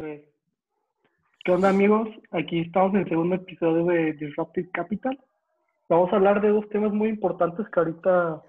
Tres. 0.00 0.22
¿Qué 1.44 1.52
onda 1.52 1.68
amigos? 1.68 2.08
Aquí 2.30 2.60
estamos 2.60 2.94
en 2.94 3.00
el 3.00 3.08
segundo 3.10 3.34
episodio 3.34 3.84
de 3.84 4.14
Disruptive 4.14 4.70
Capital. 4.70 5.18
Vamos 5.90 6.10
a 6.10 6.16
hablar 6.16 6.40
de 6.40 6.48
dos 6.48 6.66
temas 6.70 6.90
muy 6.90 7.10
importantes 7.10 7.68
que 7.68 7.80
ahorita 7.80 8.42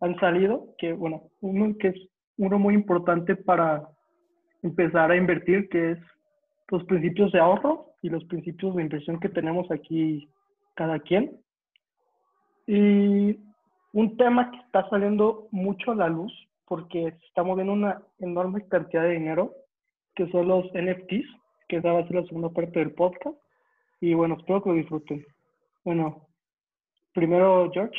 han 0.00 0.18
salido, 0.18 0.68
que 0.78 0.94
bueno, 0.94 1.24
uno 1.42 1.76
que 1.78 1.88
es 1.88 1.96
uno 2.38 2.58
muy 2.58 2.72
importante 2.72 3.36
para 3.36 3.86
empezar 4.62 5.10
a 5.10 5.16
invertir, 5.16 5.68
que 5.68 5.90
es 5.90 5.98
los 6.68 6.82
principios 6.84 7.30
de 7.30 7.40
ahorro 7.40 7.90
y 8.00 8.08
los 8.08 8.24
principios 8.24 8.74
de 8.74 8.84
inversión 8.84 9.20
que 9.20 9.28
tenemos 9.28 9.70
aquí 9.70 10.26
cada 10.76 10.98
quien. 10.98 11.38
Y 12.66 13.38
un 13.92 14.16
tema 14.16 14.50
que 14.50 14.56
está 14.60 14.88
saliendo 14.88 15.46
mucho 15.50 15.92
a 15.92 15.96
la 15.96 16.08
luz 16.08 16.32
porque 16.64 17.10
se 17.20 17.26
está 17.26 17.42
moviendo 17.42 17.74
una 17.74 18.00
enorme 18.18 18.66
cantidad 18.66 19.02
de 19.02 19.10
dinero 19.10 19.52
que 20.16 20.26
son 20.30 20.48
los 20.48 20.64
NFTs, 20.72 21.28
que 21.68 21.76
esa 21.76 21.92
va 21.92 22.00
a 22.00 22.06
ser 22.06 22.16
la 22.16 22.24
segunda 22.24 22.48
parte 22.48 22.78
del 22.80 22.92
podcast. 22.92 23.36
Y 24.00 24.14
bueno, 24.14 24.36
espero 24.36 24.62
que 24.62 24.70
lo 24.70 24.74
disfruten. 24.74 25.24
Bueno, 25.84 26.26
primero, 27.12 27.70
George, 27.72 27.98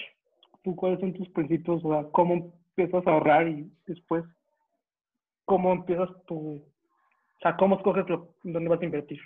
¿tú 0.64 0.76
cuáles 0.76 1.00
son 1.00 1.14
tus 1.14 1.30
principios? 1.30 1.84
O 1.86 1.92
sea, 1.92 2.10
¿cómo 2.12 2.52
empiezas 2.70 3.06
a 3.06 3.12
ahorrar 3.12 3.48
y 3.48 3.72
después 3.86 4.26
cómo 5.46 5.72
empiezas 5.72 6.10
tu... 6.26 6.56
O 6.56 7.40
sea, 7.42 7.56
¿cómo 7.56 7.78
escoges 7.78 8.10
lo, 8.10 8.34
dónde 8.44 8.70
vas 8.70 8.82
a 8.82 8.86
invertir? 8.86 9.20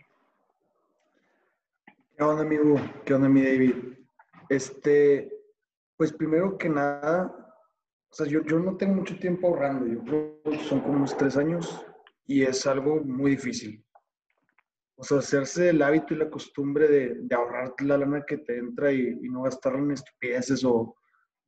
¿Qué 2.18 2.24
onda, 2.24 2.44
amigo? 2.44 2.76
¿Qué 3.06 3.14
onda, 3.14 3.30
mi 3.30 3.42
David? 3.42 3.74
Este, 4.50 5.32
pues 5.96 6.12
primero 6.12 6.58
que 6.58 6.68
nada, 6.68 7.34
o 8.10 8.14
sea, 8.14 8.28
yo, 8.28 8.44
yo 8.44 8.60
no 8.60 8.76
tengo 8.76 8.96
mucho 8.96 9.18
tiempo 9.18 9.48
ahorrando. 9.48 9.88
Yo 9.88 10.04
creo 10.04 10.42
que 10.44 10.58
son 10.66 10.82
como 10.82 10.98
unos 10.98 11.16
tres 11.16 11.38
años 11.38 11.86
y 12.26 12.44
es 12.44 12.66
algo 12.66 13.02
muy 13.04 13.32
difícil. 13.32 13.84
O 14.96 15.04
sea, 15.04 15.18
hacerse 15.18 15.70
el 15.70 15.82
hábito 15.82 16.14
y 16.14 16.18
la 16.18 16.30
costumbre 16.30 16.88
de, 16.88 17.16
de 17.22 17.36
ahorrarte 17.36 17.86
la 17.86 17.98
lana 17.98 18.24
que 18.26 18.38
te 18.38 18.58
entra 18.58 18.92
y, 18.92 19.16
no 19.22 19.44
gastarla 19.44 19.80
en 19.80 19.92
estupideces 19.92 20.64
o, 20.64 20.96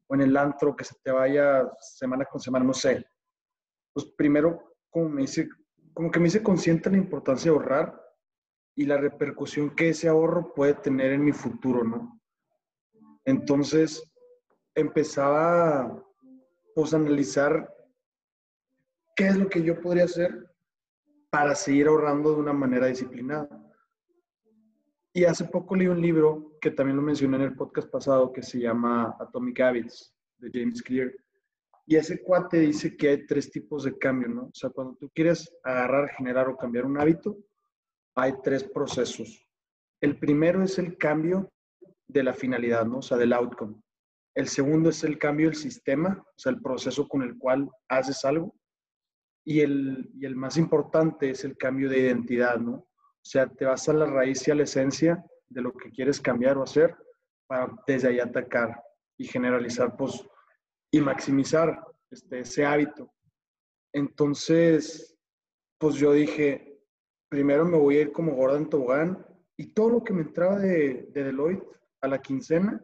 o, 0.07 0.16
en 0.16 0.21
el 0.21 0.35
antro 0.35 0.75
que 0.75 0.83
se 0.83 0.95
te 1.03 1.11
vaya 1.11 1.69
semana 1.79 2.25
con 2.25 2.41
semana, 2.41 2.66
no 2.66 2.73
sé. 2.73 3.05
Pues 3.94 4.07
primero, 4.17 4.75
como, 4.89 5.09
me 5.09 5.23
hice, 5.23 5.47
como 5.94 6.09
que 6.09 6.19
me 6.19 6.29
hice 6.29 6.41
consciente 6.41 6.89
de 6.89 6.97
la 6.97 7.03
importancia 7.03 7.51
de 7.51 7.57
ahorrar 7.57 8.01
y 8.75 8.85
la 8.85 8.97
repercusión 8.97 9.75
que 9.75 9.89
ese 9.89 10.07
ahorro 10.07 10.51
puede 10.53 10.73
tener 10.73 11.11
en 11.11 11.23
mi 11.23 11.31
futuro, 11.31 11.83
¿no? 11.83 12.19
Entonces, 13.23 14.11
empezaba 14.75 16.03
pues, 16.73 16.94
a 16.94 16.97
analizar 16.97 17.71
qué 19.16 19.27
es 19.27 19.38
lo 19.38 19.47
que 19.47 19.61
yo 19.61 19.79
podría 19.79 20.05
hacer 20.05 20.53
para 21.34 21.56
seguir 21.56 21.88
ahorrando 21.88 22.31
de 22.31 22.42
una 22.42 22.53
manera 22.53 22.86
disciplinada. 22.86 23.50
Y 25.12 25.23
hace 25.23 25.45
poco 25.45 25.75
leí 25.75 25.88
un 25.88 26.00
libro 26.00 26.59
que 26.62 26.70
también 26.70 26.95
lo 26.95 27.02
mencioné 27.02 27.38
en 27.38 27.42
el 27.42 27.56
podcast 27.56 27.90
pasado 27.90 28.31
que 28.31 28.44
se 28.44 28.59
llama 28.59 29.16
Atomic 29.20 29.59
Habits 29.59 30.16
de 30.38 30.52
James 30.53 30.84
Clear. 30.84 31.12
Y 31.88 31.95
ese 31.95 32.22
cuate 32.22 32.59
dice 32.59 32.95
que 32.95 33.09
hay 33.09 33.25
tres 33.25 33.50
tipos 33.50 33.84
de 33.84 33.98
cambio, 33.98 34.30
¿no? 34.30 34.44
O 34.44 34.53
sea, 34.53 34.70
cuando 34.70 34.95
tú 34.95 35.09
quieres 35.09 35.52
agarrar, 35.64 36.09
generar 36.09 36.50
o 36.50 36.56
cambiar 36.56 36.86
un 36.86 37.00
hábito, 37.00 37.36
hay 38.14 38.36
tres 38.44 38.64
procesos. 38.64 39.44
El 40.02 40.20
primero 40.20 40.62
es 40.62 40.78
el 40.78 41.00
cambio 41.00 41.52
de 42.08 42.22
la 42.22 42.36
finalidad, 42.36 42.86
¿no? 42.86 43.00
O 43.00 43.02
sea, 43.02 43.18
del 43.18 43.34
outcome. 43.34 43.81
El 44.36 44.47
segundo 44.47 44.92
es 44.92 45.03
el 45.03 45.18
cambio 45.18 45.47
del 45.47 45.56
sistema, 45.56 46.23
o 46.23 46.34
sea, 46.40 46.52
el 46.52 46.62
proceso 46.62 47.08
con 47.08 47.23
el 47.23 47.40
cual 47.40 47.72
haces 47.90 48.23
algo. 48.23 48.53
Y 49.45 49.61
el, 49.61 50.09
y 50.13 50.25
el 50.25 50.36
más 50.36 50.58
importante 50.58 51.30
es 51.30 51.44
el 51.44 51.58
cambio 51.58 51.89
de 51.89 51.99
identidad, 51.99 52.58
¿no? 52.58 52.73
O 52.75 53.25
sea, 53.25 53.47
te 53.47 53.66
vas 53.66 53.88
a 53.90 53.94
la 53.94 54.06
raíz 54.06 54.47
y 54.47 54.51
a 54.51 54.56
la 54.56 54.63
esencia 54.63 55.23
de 55.50 55.62
lo 55.62 55.73
que 55.73 55.91
quieres 55.91 56.19
cambiar 56.19 56.57
o 56.57 56.63
hacer 56.63 56.95
para 57.47 57.73
desde 57.85 58.09
ahí 58.09 58.19
atacar 58.19 58.81
y 59.18 59.25
generalizar, 59.25 59.95
pues, 59.95 60.25
y 60.91 61.00
maximizar 61.00 61.85
este, 62.09 62.40
ese 62.40 62.66
hábito. 62.66 63.12
Entonces, 63.94 65.18
pues 65.78 65.95
yo 65.95 66.13
dije, 66.13 66.81
primero 67.29 67.66
me 67.66 67.78
voy 67.78 67.97
a 67.97 68.01
ir 68.01 68.12
como 68.12 68.35
Gordon 68.35 68.69
Tobogán 68.69 69.25
y 69.57 69.73
todo 69.73 69.89
lo 69.89 70.03
que 70.03 70.13
me 70.13 70.22
entraba 70.23 70.59
de, 70.59 71.09
de 71.12 71.23
Deloitte 71.23 71.68
a 72.01 72.07
la 72.07 72.22
quincena 72.22 72.81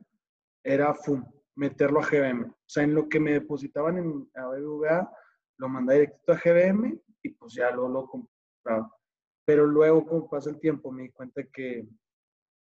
era 0.64 0.94
FUM, 0.94 1.24
meterlo 1.56 2.00
a 2.00 2.06
GBM. 2.06 2.46
O 2.46 2.56
sea, 2.66 2.84
en 2.84 2.94
lo 2.94 3.10
que 3.10 3.20
me 3.20 3.34
depositaban 3.34 3.98
en 3.98 4.30
a 4.36 4.48
BBVA, 4.48 5.12
lo 5.60 5.70
mandé 5.70 5.96
directo 5.96 6.32
a 6.32 6.38
GBM 6.38 7.00
y 7.22 7.30
pues 7.30 7.54
ya 7.54 7.70
lo, 7.72 8.08
compraba. 8.08 8.96
Pero 9.46 9.66
luego, 9.66 10.06
como 10.06 10.30
pasa 10.30 10.50
el 10.50 10.60
tiempo, 10.60 10.92
me 10.92 11.04
di 11.04 11.12
cuenta 11.12 11.44
que 11.44 11.88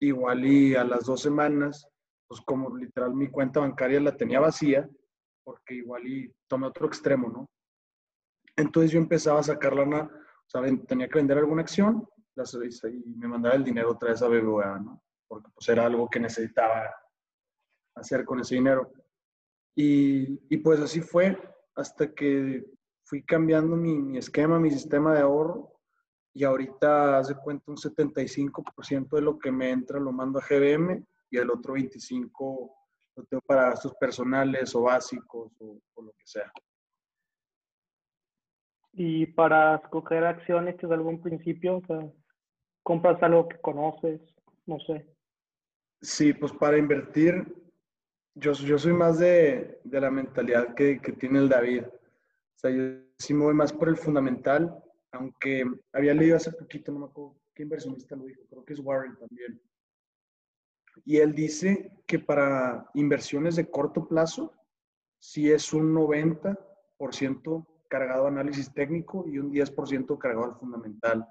igual 0.01 0.45
y 0.45 0.75
a 0.75 0.83
las 0.83 1.05
dos 1.05 1.21
semanas, 1.21 1.87
pues 2.27 2.41
como 2.41 2.75
literal 2.75 3.13
mi 3.15 3.29
cuenta 3.29 3.61
bancaria 3.61 3.99
la 3.99 4.15
tenía 4.15 4.39
vacía, 4.39 4.87
porque 5.43 5.75
igual 5.75 6.07
y 6.07 6.33
tomé 6.47 6.67
otro 6.67 6.87
extremo, 6.87 7.29
¿no? 7.29 7.49
Entonces 8.55 8.91
yo 8.91 8.99
empezaba 8.99 9.39
a 9.39 9.43
sacar 9.43 9.75
lana, 9.75 10.03
o 10.03 10.49
sea, 10.49 10.61
tenía 10.85 11.07
que 11.07 11.19
vender 11.19 11.37
alguna 11.37 11.61
acción 11.61 12.07
y 12.35 13.15
me 13.15 13.27
mandaba 13.27 13.55
el 13.55 13.63
dinero 13.63 13.91
otra 13.91 14.11
vez 14.11 14.21
a 14.21 14.27
BBVA, 14.27 14.79
¿no? 14.79 15.01
Porque 15.27 15.49
pues 15.53 15.67
era 15.69 15.85
algo 15.85 16.09
que 16.09 16.19
necesitaba 16.19 16.93
hacer 17.95 18.25
con 18.25 18.39
ese 18.39 18.55
dinero. 18.55 18.91
Y, 19.75 20.39
y 20.53 20.57
pues 20.57 20.79
así 20.79 21.01
fue 21.01 21.37
hasta 21.75 22.13
que 22.13 22.65
fui 23.09 23.23
cambiando 23.23 23.75
mi, 23.75 24.19
esquema, 24.19 24.59
mi 24.59 24.69
sistema 24.69 25.15
de 25.15 25.21
ahorro 25.21 25.73
y 26.31 26.43
ahorita 26.43 27.17
hace 27.17 27.33
cuenta 27.35 27.71
un 27.71 27.77
75% 27.77 29.09
de 29.15 29.21
lo 29.21 29.39
que 29.39 29.51
me 29.51 29.71
entra 29.71 29.99
lo 29.99 30.11
mando 30.11 30.37
a 30.37 30.43
GBM 30.47 31.03
y 31.31 31.37
el 31.37 31.49
otro 31.49 31.73
25% 31.73 32.29
lo 33.15 33.23
tengo 33.23 33.41
para 33.41 33.71
gastos 33.71 33.95
personales 33.95 34.75
o 34.75 34.83
básicos 34.83 35.51
o, 35.59 35.81
lo 36.03 36.11
que 36.11 36.25
sea. 36.25 36.51
Y 38.93 39.25
para 39.25 39.77
escoger 39.77 40.23
acciones, 40.23 40.77
¿tienes 40.77 40.95
algún 40.95 41.19
principio? 41.19 41.77
O 41.77 41.85
sea, 41.85 42.07
¿compras 42.83 43.21
algo 43.23 43.49
que 43.49 43.59
conoces? 43.59 44.21
No 44.67 44.79
sé. 44.81 45.07
Sí, 46.01 46.31
pues 46.33 46.53
para 46.53 46.77
invertir, 46.77 47.55
yo, 48.35 48.53
yo 48.53 48.77
soy 48.77 48.93
más 48.93 49.17
de, 49.17 49.81
de 49.83 49.99
la 49.99 50.11
mentalidad 50.11 50.75
que, 50.75 51.01
que 51.01 51.11
tiene 51.13 51.39
el 51.39 51.49
David. 51.49 51.83
O 52.59 52.61
sea, 52.61 52.71
yo 52.71 52.83
sí 53.17 53.33
me 53.33 53.45
voy 53.45 53.53
más 53.53 53.71
por 53.71 53.87
el 53.87 53.95
fundamental, 53.95 54.83
aunque 55.13 55.63
había 55.93 56.13
leído 56.13 56.35
hace 56.35 56.51
poquito, 56.51 56.91
no 56.91 56.99
me 56.99 57.05
acuerdo 57.05 57.39
qué 57.55 57.63
inversionista 57.63 58.17
lo 58.17 58.25
dijo, 58.25 58.41
creo 58.49 58.65
que 58.65 58.73
es 58.73 58.81
Warren 58.81 59.15
también. 59.17 59.61
Y 61.05 61.19
él 61.19 61.33
dice 61.33 62.03
que 62.05 62.19
para 62.19 62.89
inversiones 62.95 63.55
de 63.55 63.69
corto 63.69 64.05
plazo, 64.09 64.53
sí 65.19 65.49
es 65.49 65.71
un 65.71 65.95
90% 65.95 67.65
cargado 67.87 68.25
a 68.25 68.27
análisis 68.27 68.73
técnico 68.73 69.25
y 69.25 69.39
un 69.39 69.53
10% 69.53 70.17
cargado 70.17 70.43
al 70.43 70.59
fundamental. 70.59 71.25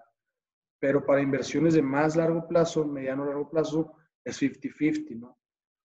Pero 0.81 1.05
para 1.05 1.21
inversiones 1.21 1.75
de 1.75 1.83
más 1.83 2.17
largo 2.17 2.49
plazo, 2.49 2.87
mediano 2.87 3.27
largo 3.27 3.51
plazo, 3.51 3.93
es 4.25 4.41
50-50, 4.41 5.19
¿no? 5.19 5.39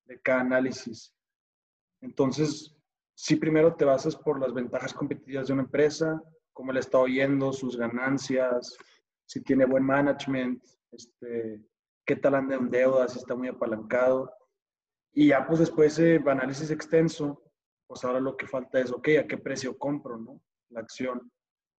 De 0.06 0.18
cada 0.22 0.40
análisis. 0.40 1.14
Entonces, 2.00 2.74
si 3.14 3.36
primero 3.36 3.74
te 3.74 3.84
basas 3.84 4.16
por 4.16 4.40
las 4.40 4.52
ventajas 4.52 4.92
competitivas 4.92 5.46
de 5.46 5.52
una 5.52 5.62
empresa, 5.62 6.20
cómo 6.52 6.72
le 6.72 6.80
está 6.80 6.98
oyendo, 6.98 7.52
sus 7.52 7.76
ganancias, 7.76 8.76
si 9.26 9.42
tiene 9.42 9.64
buen 9.64 9.84
management, 9.84 10.62
este, 10.90 11.62
qué 12.04 12.16
tal 12.16 12.34
anda 12.34 12.56
en 12.56 12.70
deuda, 12.70 13.08
si 13.08 13.18
está 13.18 13.34
muy 13.34 13.48
apalancado. 13.48 14.30
Y 15.12 15.28
ya 15.28 15.46
pues 15.46 15.60
después 15.60 15.96
de 15.96 16.16
ese 16.16 16.30
análisis 16.30 16.70
extenso, 16.70 17.40
pues 17.86 18.04
ahora 18.04 18.20
lo 18.20 18.36
que 18.36 18.46
falta 18.46 18.80
es, 18.80 18.90
ok, 18.90 19.08
¿a 19.20 19.26
qué 19.26 19.38
precio 19.38 19.78
compro, 19.78 20.18
no? 20.18 20.40
La 20.70 20.80
acción. 20.80 21.30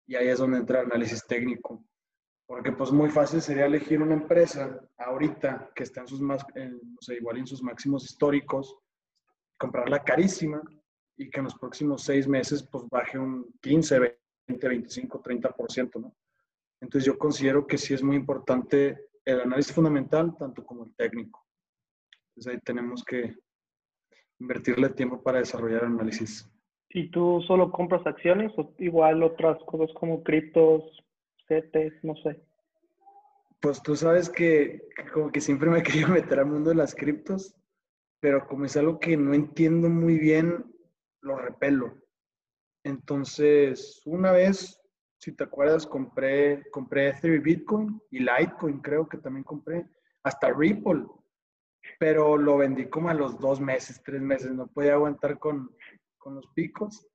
Y 0.08 0.16
ahí 0.16 0.30
es 0.30 0.40
donde 0.40 0.60
entra 0.60 0.82
el 0.82 0.86
análisis 0.86 1.26
técnico. 1.28 1.84
Porque 2.48 2.72
pues 2.72 2.92
muy 2.92 3.10
fácil 3.10 3.42
sería 3.42 3.66
elegir 3.66 4.02
una 4.02 4.14
empresa 4.14 4.80
ahorita 4.98 5.72
que 5.76 5.84
está 5.84 6.02
en 6.02 6.08
sus 6.08 6.22
más, 6.22 6.46
no 6.56 6.98
sé, 7.02 7.16
igual 7.16 7.38
en 7.38 7.48
sus 7.48 7.64
máximos 7.64 8.06
históricos, 8.06 8.78
comprarla 9.58 10.04
carísima 10.04 10.62
y 11.18 11.30
que 11.30 11.40
en 11.40 11.46
los 11.46 11.56
próximos 11.56 12.04
seis 12.04 12.28
meses 12.28 12.64
pues 12.64 12.86
baje 12.90 13.18
un 13.18 13.54
15, 13.62 14.00
20, 14.48 14.68
25, 14.68 15.22
30%, 15.22 16.02
¿no? 16.02 16.16
Entonces 16.82 17.06
yo 17.06 17.18
considero 17.18 17.66
que 17.66 17.78
sí 17.78 17.94
es 17.94 18.04
muy 18.04 18.16
importante 18.16 19.08
el 19.24 19.42
análisis 19.42 19.74
fundamental, 19.74 20.36
tanto 20.38 20.66
como 20.66 20.86
el 20.86 20.94
técnico. 20.96 21.46
Entonces 22.30 22.54
ahí 22.54 22.60
tenemos 22.64 23.04
que 23.04 23.36
invertirle 24.40 24.90
tiempo 24.90 25.22
para 25.22 25.40
desarrollar 25.40 25.84
el 25.84 25.94
análisis. 25.94 26.50
¿Y 26.90 27.10
tú 27.10 27.42
solo 27.48 27.72
compras 27.72 28.06
acciones 28.06 28.52
o 28.58 28.74
igual 28.78 29.24
otras 29.24 29.58
cosas 29.64 29.90
como 29.96 30.24
criptos, 30.24 30.84
CETES, 31.48 31.94
no 32.04 32.16
sé? 32.18 32.42
Pues 33.60 33.82
tú 33.82 33.96
sabes 33.96 34.30
que, 34.30 34.88
como 35.14 35.32
que 35.32 35.42
siempre 35.42 35.70
me 35.70 35.80
he 35.80 35.84
querido 35.84 36.10
meter 36.10 36.40
al 36.40 36.46
mundo 36.46 36.70
de 36.70 36.76
las 36.76 36.94
criptos, 36.94 37.56
pero 38.20 38.46
como 38.48 38.66
es 38.66 38.78
algo 38.78 39.00
que 39.00 39.18
no 39.18 39.34
entiendo 39.34 39.90
muy 39.90 40.20
bien, 40.20 40.75
lo 41.26 41.38
repelo. 41.38 41.98
Entonces, 42.84 44.02
una 44.06 44.32
vez 44.32 44.80
si 45.26 45.32
te 45.32 45.44
acuerdas, 45.44 45.88
compré, 45.88 46.70
compré 46.70 47.10
Ethereum 47.10 47.42
Bitcoin 47.42 48.02
y 48.12 48.20
Litecoin, 48.20 48.80
creo 48.80 49.10
que 49.10 49.18
también 49.18 49.44
compré, 49.44 49.88
hasta 50.24 50.54
Ripple, 50.54 51.06
pero 52.00 52.38
lo 52.38 52.58
vendí 52.58 52.88
como 52.90 53.10
a 53.10 53.14
los 53.16 53.40
dos 53.40 53.60
meses, 53.60 54.02
tres 54.04 54.22
meses, 54.22 54.52
no 54.52 54.68
podía 54.68 54.94
aguantar 54.94 55.40
con, 55.40 55.76
con 56.20 56.36
los 56.36 56.46
picos. 56.54 57.08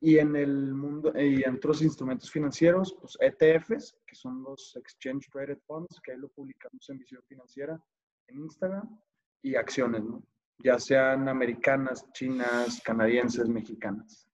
Y 0.00 0.18
en 0.18 0.36
el 0.36 0.74
mundo, 0.74 1.12
y 1.16 1.44
en 1.44 1.54
otros 1.54 1.80
instrumentos 1.80 2.30
financieros, 2.30 2.94
pues 3.00 3.16
ETFs, 3.20 3.96
que 4.04 4.14
son 4.14 4.42
los 4.42 4.76
Exchange 4.76 5.30
Traded 5.30 5.58
Funds, 5.66 6.00
que 6.02 6.12
ahí 6.12 6.18
lo 6.18 6.28
publicamos 6.28 6.90
en 6.90 6.98
Visión 6.98 7.22
Financiera 7.26 7.80
en 8.26 8.40
Instagram, 8.40 9.00
y 9.42 9.54
acciones, 9.54 10.02
¿no? 10.02 10.22
Ya 10.58 10.78
sean 10.78 11.28
americanas, 11.28 12.10
chinas, 12.12 12.80
canadienses, 12.84 13.48
mexicanas. 13.48 14.28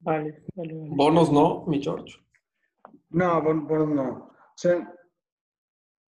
Vale, 0.00 0.44
vale, 0.54 0.74
Bonos 0.74 1.30
no, 1.30 1.64
mi 1.66 1.80
George. 1.80 2.18
No, 3.10 3.40
bonos 3.40 3.88
no. 3.88 4.08
O 4.10 4.56
sea, 4.56 4.92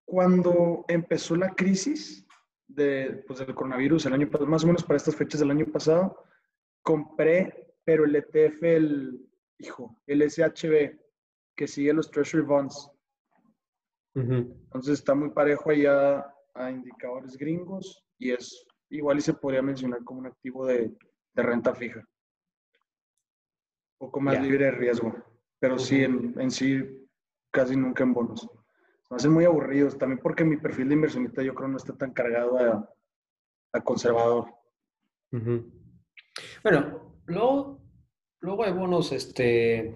cuando 0.06 0.86
empezó 0.88 1.36
la 1.36 1.54
crisis 1.54 2.26
de, 2.68 3.24
pues, 3.28 3.40
del 3.40 3.54
coronavirus, 3.54 4.06
el 4.06 4.14
año 4.14 4.30
más 4.48 4.64
o 4.64 4.68
menos 4.68 4.84
para 4.84 4.98
estas 4.98 5.16
fechas 5.16 5.42
del 5.42 5.52
año 5.52 5.66
pasado, 5.66 6.24
compré, 6.84 7.74
pero 7.84 8.06
el 8.06 8.16
ETF, 8.16 8.64
el, 8.64 9.30
hijo, 9.60 10.02
el 10.08 10.22
SHB, 10.22 10.98
que 11.56 11.68
sigue 11.68 11.94
los 11.94 12.10
Treasury 12.10 12.44
Bonds. 12.44 12.90
Entonces 14.14 15.00
está 15.00 15.16
muy 15.16 15.30
parejo 15.30 15.70
allá 15.70 16.34
a 16.54 16.70
indicadores 16.70 17.38
gringos 17.38 18.06
y 18.22 18.32
es 18.32 18.66
igual 18.90 19.18
y 19.18 19.22
se 19.22 19.34
podría 19.34 19.64
mencionar 19.64 20.04
como 20.04 20.20
un 20.20 20.28
activo 20.28 20.66
de, 20.68 20.96
de 21.34 21.44
renta 21.44 21.74
fija. 21.74 22.00
Un 24.00 24.08
poco 24.08 24.22
más 24.22 24.42
libre 24.42 24.66
de 24.66 24.72
riesgo, 24.72 25.14
pero 25.60 25.80
sí, 25.80 26.04
en, 26.04 26.40
en, 26.40 26.52
sí, 26.52 27.08
casi 27.52 27.76
nunca 27.76 28.04
en 28.04 28.14
bonos. 28.14 28.48
Me 29.10 29.18
hacen 29.18 29.34
muy 29.34 29.46
aburridos, 29.46 29.98
también 29.98 30.20
porque 30.22 30.44
mi 30.44 30.58
perfil 30.58 30.88
de 30.88 30.96
inversionista 30.96 31.42
yo 31.42 31.56
creo 31.56 31.68
no 31.68 31.78
está 31.78 31.98
tan 31.98 32.14
cargado 32.14 32.58
a, 32.60 32.90
a 33.74 33.82
conservador. 33.82 34.54
Bueno, 36.64 37.22
luego, 37.26 37.82
luego 38.40 38.64
hay 38.64 38.72
bonos, 38.72 39.12
este, 39.12 39.96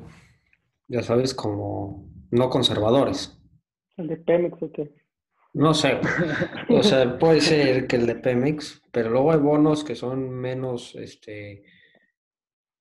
ya 0.88 1.04
sabes, 1.04 1.34
como 1.34 2.12
no 2.32 2.50
conservadores. 2.50 3.40
¿El 3.98 4.08
de 4.08 4.18
Pemex 4.18 4.62
o 4.64 4.72
qué? 4.72 5.05
No 5.56 5.74
sé. 5.74 6.00
O 6.70 6.84
sea, 6.84 7.18
puede 7.18 7.40
ser 7.40 7.88
que 7.88 7.96
el 7.96 8.06
de 8.06 8.16
Pemex, 8.16 8.84
pero 8.92 9.10
luego 9.10 9.32
hay 9.32 9.40
bonos 9.40 9.86
que 9.86 9.96
son 9.96 10.30
menos, 10.30 10.96
este, 10.96 11.64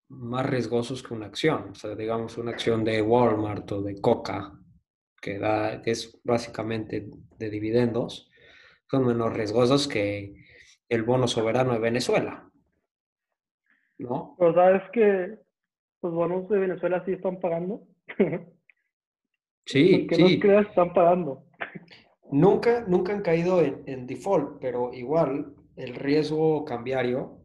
más 0.08 0.44
riesgosos 0.44 1.02
que 1.02 1.14
una 1.14 1.26
acción. 1.26 1.70
O 1.70 1.74
sea, 1.76 1.94
digamos, 1.94 2.36
una 2.36 2.50
acción 2.50 2.84
de 2.84 3.00
Walmart 3.00 3.70
o 3.70 3.80
de 3.80 4.00
Coca, 4.00 4.58
que, 5.22 5.38
da, 5.38 5.80
que 5.82 5.92
es 5.92 6.20
básicamente 6.24 7.06
de 7.38 7.50
dividendos, 7.50 8.28
son 8.90 9.06
menos 9.06 9.32
riesgosos 9.32 9.86
que 9.86 10.34
el 10.88 11.04
bono 11.04 11.28
soberano 11.28 11.74
de 11.74 11.78
Venezuela. 11.78 12.50
¿no? 13.98 14.34
Pero 14.36 14.52
sabes 14.52 14.82
que 14.92 15.38
los 16.02 16.12
bonos 16.12 16.48
de 16.48 16.58
Venezuela 16.58 17.04
sí 17.04 17.12
están 17.12 17.38
pagando. 17.38 17.82
Sí, 19.66 20.06
que 20.06 20.16
sí. 20.16 20.22
no 20.22 20.40
creas, 20.40 20.66
están 20.66 20.92
pagando. 20.92 21.46
Nunca, 22.34 22.84
nunca 22.88 23.12
han 23.12 23.22
caído 23.22 23.62
en, 23.62 23.84
en, 23.86 24.08
default, 24.08 24.58
pero 24.60 24.92
igual 24.92 25.54
el 25.76 25.94
riesgo 25.94 26.64
cambiario, 26.64 27.38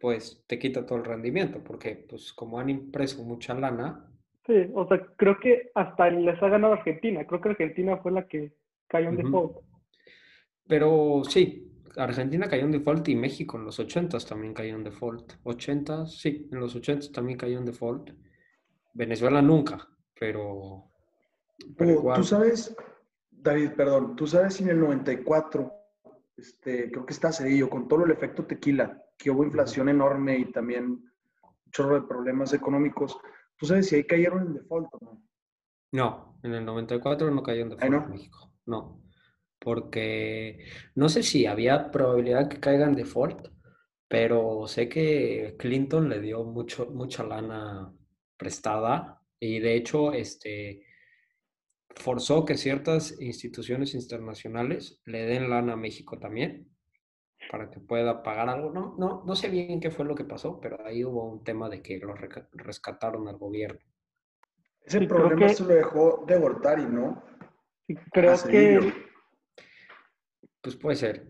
pues 0.00 0.42
te 0.46 0.58
quita 0.58 0.86
todo 0.86 0.96
el 0.96 1.04
rendimiento, 1.04 1.62
porque 1.62 2.06
pues 2.08 2.32
como 2.32 2.58
han 2.58 2.70
impreso 2.70 3.22
mucha 3.24 3.52
lana. 3.52 4.10
Sí, 4.46 4.70
o 4.74 4.88
sea, 4.88 5.04
creo 5.16 5.38
que 5.38 5.70
hasta 5.74 6.08
les 6.08 6.42
ha 6.42 6.48
ganado 6.48 6.72
Argentina. 6.72 7.26
Creo 7.26 7.42
que 7.42 7.50
Argentina 7.50 7.98
fue 7.98 8.10
la 8.10 8.26
que 8.26 8.54
cayó 8.88 9.10
en 9.10 9.16
uh 9.16 9.18
-huh. 9.18 9.24
default. 9.24 9.56
Pero 10.66 11.22
sí, 11.28 11.70
Argentina 11.96 12.48
cayó 12.48 12.64
en 12.64 12.72
default 12.72 13.06
y 13.08 13.16
México 13.16 13.58
en 13.58 13.66
los 13.66 13.78
80 13.78 14.16
también 14.20 14.54
cayó 14.54 14.76
en 14.76 14.84
default. 14.84 15.34
80, 15.42 16.06
sí, 16.06 16.48
en 16.50 16.58
los 16.58 16.74
80 16.74 17.12
también 17.12 17.36
cayó 17.36 17.58
en 17.58 17.66
default. 17.66 18.12
Venezuela 18.94 19.42
nunca, 19.42 19.86
pero... 20.18 20.84
pero 21.76 21.90
igual... 21.90 22.16
Tú 22.16 22.24
sabes, 22.24 22.74
David, 23.50 23.72
perdón, 23.72 24.16
tú 24.16 24.26
sabes 24.26 24.54
si 24.54 24.64
en 24.64 24.70
el 24.70 24.80
94, 24.80 25.72
este, 26.36 26.90
creo 26.90 27.06
que 27.06 27.12
está 27.12 27.32
Cedillo, 27.32 27.70
con 27.70 27.88
todo 27.88 28.04
el 28.04 28.10
efecto 28.10 28.44
tequila, 28.44 29.02
que 29.16 29.30
hubo 29.30 29.44
inflación 29.44 29.88
enorme 29.88 30.38
y 30.38 30.52
también 30.52 30.84
un 30.86 31.70
chorro 31.70 32.00
de 32.00 32.06
problemas 32.06 32.52
económicos. 32.52 33.18
¿Tú 33.56 33.66
sabes 33.66 33.88
si 33.88 33.96
ahí 33.96 34.04
cayeron 34.04 34.46
en 34.46 34.54
default 34.54 34.88
o 34.92 34.98
no? 35.02 35.22
No, 35.92 36.38
en 36.42 36.54
el 36.54 36.64
94 36.64 37.30
no 37.30 37.42
cayó 37.42 37.62
en 37.62 37.68
default 37.70 37.92
no? 37.92 38.04
en 38.04 38.10
México. 38.10 38.52
No 38.66 39.06
porque 39.58 40.64
no 40.94 41.08
sé 41.08 41.24
si 41.24 41.46
había 41.46 41.90
probabilidad 41.90 42.48
que 42.48 42.60
caiga 42.60 42.86
en 42.86 42.94
default, 42.94 43.48
pero 44.08 44.68
sé 44.68 44.88
que 44.88 45.56
Clinton 45.58 46.08
le 46.08 46.20
dio 46.20 46.44
mucho, 46.44 46.86
mucha 46.92 47.24
lana 47.24 47.92
prestada 48.36 49.20
y 49.40 49.58
de 49.58 49.74
hecho 49.74 50.12
este, 50.12 50.85
forzó 51.96 52.44
que 52.44 52.56
ciertas 52.56 53.20
instituciones 53.20 53.94
internacionales 53.94 55.00
le 55.04 55.26
den 55.26 55.50
lana 55.50 55.72
a 55.72 55.76
México 55.76 56.18
también 56.18 56.68
para 57.50 57.70
que 57.70 57.80
pueda 57.80 58.22
pagar 58.22 58.48
algo. 58.48 58.70
No, 58.70 58.94
no, 58.98 59.22
no 59.24 59.34
sé 59.34 59.48
bien 59.48 59.80
qué 59.80 59.90
fue 59.90 60.04
lo 60.04 60.14
que 60.14 60.24
pasó, 60.24 60.60
pero 60.60 60.84
ahí 60.84 61.04
hubo 61.04 61.24
un 61.24 61.42
tema 61.42 61.68
de 61.68 61.82
que 61.82 61.98
lo 61.98 62.14
rescataron 62.52 63.28
al 63.28 63.38
gobierno. 63.38 63.80
Ese 64.84 65.00
sí, 65.00 65.06
problema 65.06 65.46
que... 65.46 65.54
se 65.54 65.64
lo 65.64 65.74
dejó 65.74 66.24
de 66.26 66.38
Gortari, 66.38 66.86
¿no? 66.86 67.22
Sí, 67.86 67.94
creo 68.12 68.34
que 68.48 69.06
pues 70.66 70.74
puede 70.74 70.96
ser. 70.96 71.28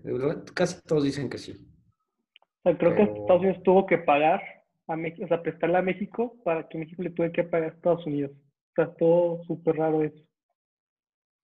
Casi 0.54 0.80
todos 0.80 1.04
dicen 1.04 1.28
que 1.28 1.36
sí. 1.36 1.52
O 1.52 2.70
sea, 2.70 2.78
creo 2.78 2.94
Pero... 2.94 3.12
que 3.12 3.20
Estados 3.20 3.42
Unidos 3.42 3.62
tuvo 3.62 3.86
que 3.86 3.98
pagar 3.98 4.40
a 4.86 4.96
México, 4.96 5.26
o 5.26 5.28
sea, 5.28 5.42
prestarle 5.42 5.76
a 5.76 5.82
México 5.82 6.36
para 6.42 6.66
que 6.66 6.78
México 6.78 7.02
le 7.02 7.10
tuviera 7.10 7.34
que 7.34 7.44
pagar 7.44 7.70
a 7.70 7.74
Estados 7.74 8.06
Unidos. 8.06 8.32
O 8.32 8.74
sea, 8.74 8.94
todo 8.94 9.44
súper 9.44 9.76
raro 9.76 10.02
eso. 10.02 10.24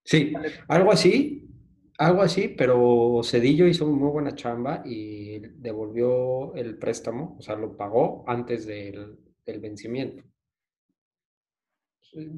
Sí, 0.05 0.33
algo 0.69 0.93
así, 0.93 1.49
algo 1.99 2.23
así, 2.23 2.49
pero 2.49 3.21
Cedillo 3.23 3.67
hizo 3.67 3.87
muy 3.87 4.11
buena 4.11 4.35
chamba 4.35 4.83
y 4.85 5.39
devolvió 5.39 6.55
el 6.55 6.77
préstamo, 6.79 7.37
o 7.39 7.43
sea, 7.43 7.55
lo 7.57 7.77
pagó 7.77 8.25
antes 8.27 8.67
del, 8.67 9.19
del 9.47 9.61
vencimiento. 9.61 10.25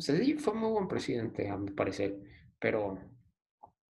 Cedillo 0.00 0.38
fue 0.38 0.54
muy 0.54 0.70
buen 0.70 0.88
presidente, 0.88 1.48
a 1.48 1.56
mi 1.56 1.70
parecer, 1.70 2.16
pero... 2.58 2.98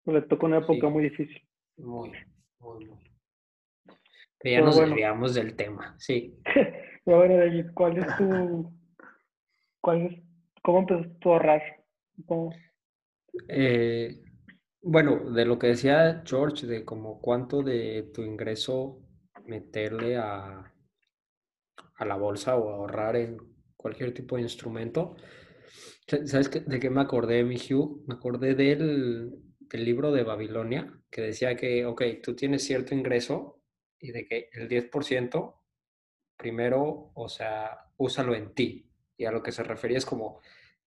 Le 0.06 0.22
tocó 0.22 0.46
una 0.46 0.58
época 0.58 0.86
sí. 0.86 0.92
muy 0.92 1.04
difícil. 1.04 1.42
Muy, 1.76 2.12
muy, 2.60 2.86
muy. 2.86 3.04
Pero 3.84 4.52
ya 4.52 4.58
Pero 4.58 4.66
nos 4.66 4.76
bueno. 4.76 4.90
desviamos 4.90 5.34
del 5.34 5.56
tema, 5.56 5.94
sí. 5.98 6.38
Pero 7.04 7.18
bueno, 7.18 7.36
David, 7.36 7.66
¿cuál 7.74 7.98
es 7.98 8.16
tu. 8.16 8.72
Cuál 9.80 10.06
es, 10.06 10.22
¿Cómo 10.62 10.78
empezaste 10.80 11.28
a 11.28 11.32
ahorrar? 11.32 11.62
¿Cómo? 12.26 12.54
Eh, 13.48 14.22
bueno, 14.82 15.30
de 15.30 15.44
lo 15.44 15.58
que 15.58 15.68
decía 15.68 16.22
George, 16.26 16.66
de 16.66 16.84
como 16.84 17.20
cuánto 17.20 17.62
de 17.62 18.10
tu 18.12 18.22
ingreso 18.22 19.00
meterle 19.46 20.16
a, 20.16 20.72
a 21.96 22.04
la 22.04 22.16
bolsa 22.16 22.56
o 22.56 22.70
ahorrar 22.70 23.16
en 23.16 23.38
cualquier 23.76 24.12
tipo 24.14 24.36
de 24.36 24.42
instrumento. 24.42 25.16
¿Sabes 26.06 26.50
de 26.50 26.80
qué 26.80 26.90
me 26.90 27.00
acordé, 27.00 27.44
mi 27.44 27.56
Hugh? 27.56 28.04
Me 28.06 28.14
acordé 28.14 28.54
del, 28.54 29.32
del 29.60 29.84
libro 29.84 30.12
de 30.12 30.22
Babilonia, 30.22 30.92
que 31.10 31.22
decía 31.22 31.56
que, 31.56 31.86
ok, 31.86 32.02
tú 32.22 32.34
tienes 32.36 32.64
cierto 32.64 32.94
ingreso 32.94 33.62
y 33.98 34.12
de 34.12 34.26
que 34.26 34.48
el 34.52 34.68
10% 34.68 35.60
primero, 36.36 37.12
o 37.14 37.28
sea, 37.28 37.90
úsalo 37.96 38.34
en 38.34 38.54
ti. 38.54 38.90
Y 39.16 39.24
a 39.24 39.32
lo 39.32 39.42
que 39.42 39.52
se 39.52 39.62
refería 39.62 39.98
es 39.98 40.06
como, 40.06 40.40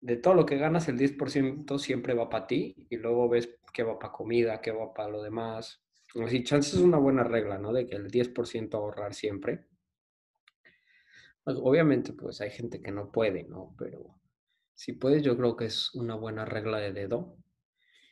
de 0.05 0.17
todo 0.17 0.35
lo 0.35 0.45
que 0.45 0.57
ganas, 0.57 0.87
el 0.87 0.99
10% 0.99 1.79
siempre 1.79 2.13
va 2.13 2.29
para 2.29 2.45
ti 2.45 2.75
y 2.91 2.97
luego 2.97 3.27
ves 3.27 3.49
qué 3.73 3.81
va 3.81 3.97
para 3.97 4.13
comida, 4.13 4.61
qué 4.61 4.71
va 4.71 4.93
para 4.93 5.09
lo 5.09 5.23
demás. 5.23 5.81
Así, 6.23 6.43
chances 6.43 6.75
es 6.75 6.81
una 6.81 6.99
buena 6.99 7.23
regla, 7.23 7.57
¿no? 7.57 7.73
De 7.73 7.87
que 7.87 7.95
el 7.95 8.11
10% 8.11 8.75
ahorrar 8.75 9.15
siempre. 9.15 9.65
Pues, 11.43 11.57
obviamente, 11.59 12.13
pues 12.13 12.39
hay 12.39 12.51
gente 12.51 12.83
que 12.83 12.91
no 12.91 13.11
puede, 13.11 13.45
¿no? 13.45 13.73
Pero 13.79 14.15
si 14.75 14.93
puedes, 14.93 15.23
yo 15.23 15.35
creo 15.35 15.55
que 15.55 15.65
es 15.65 15.93
una 15.95 16.13
buena 16.13 16.45
regla 16.45 16.77
de 16.77 16.93
dedo. 16.93 17.35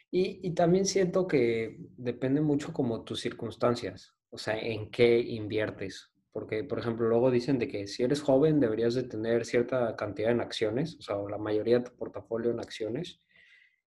Y, 0.10 0.40
y, 0.42 0.56
también 0.56 0.86
siento 0.86 1.28
que 1.28 1.78
depende 1.98 2.42
mucho 2.42 2.74
como 2.74 3.04
tus 3.04 3.20
circunstancias, 3.20 4.16
o 4.32 4.40
sea, 4.40 4.58
en 4.60 4.90
qué 4.90 5.20
inviertes. 5.20 6.12
Porque, 6.34 6.64
por 6.64 6.80
ejemplo, 6.80 7.08
luego 7.08 7.32
dicen 7.32 7.60
de 7.60 7.68
que 7.68 7.88
si 7.88 8.04
eres 8.04 8.22
joven 8.22 8.60
deberías 8.60 8.96
de 8.96 9.04
tener 9.04 9.46
cierta 9.46 9.96
cantidad 9.96 10.32
en 10.32 10.42
acciones, 10.42 10.98
o 10.98 11.02
sea, 11.02 11.16
la 11.30 11.38
mayoría 11.38 11.80
de 11.80 11.86
tu 11.86 11.96
portafolio 11.96 12.52
en 12.52 12.60
acciones 12.60 13.20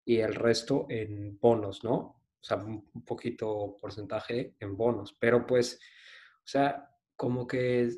y 0.06 0.18
el 0.18 0.36
resto 0.36 0.86
en 0.90 1.40
bonos, 1.40 1.84
¿no? 1.84 1.96
O 1.96 2.44
sea, 2.46 2.58
un 2.58 3.06
poquito 3.06 3.78
porcentaje 3.80 4.56
en 4.60 4.76
bonos. 4.76 5.16
Pero 5.18 5.48
pues, 5.48 5.80
o 6.40 6.48
sea, 6.48 6.90
como 7.16 7.48
que 7.48 7.90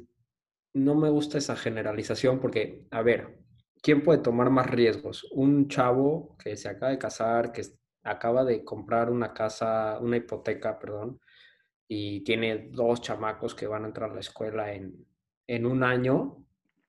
no 0.74 0.94
me 0.94 1.10
gusta 1.10 1.40
esa 1.40 1.56
generalización 1.56 2.40
porque, 2.40 2.86
a 2.92 3.02
ver, 3.02 3.40
¿quién 3.82 4.04
puede 4.04 4.20
tomar 4.20 4.52
más 4.52 4.70
riesgos? 4.70 5.26
Un 5.32 5.68
chavo 5.68 6.38
que 6.38 6.56
se 6.56 6.70
acaba 6.70 6.92
de 6.92 7.00
casar, 7.00 7.52
que 7.52 7.64
acaba 8.04 8.44
de 8.44 8.64
comprar 8.64 9.10
una 9.10 9.34
casa, 9.34 9.98
una 10.00 10.18
hipoteca, 10.18 10.78
perdón, 10.78 11.20
y 11.88 12.22
tiene 12.22 12.70
dos 12.72 13.02
chamacos 13.02 13.54
que 13.54 13.68
van 13.68 13.84
a 13.84 13.88
entrar 13.88 14.12
a 14.12 14.16
la 14.16 14.20
escuela 14.20 14.74
en, 14.74 15.06
en 15.48 15.66
un 15.66 15.84
año, 15.84 16.38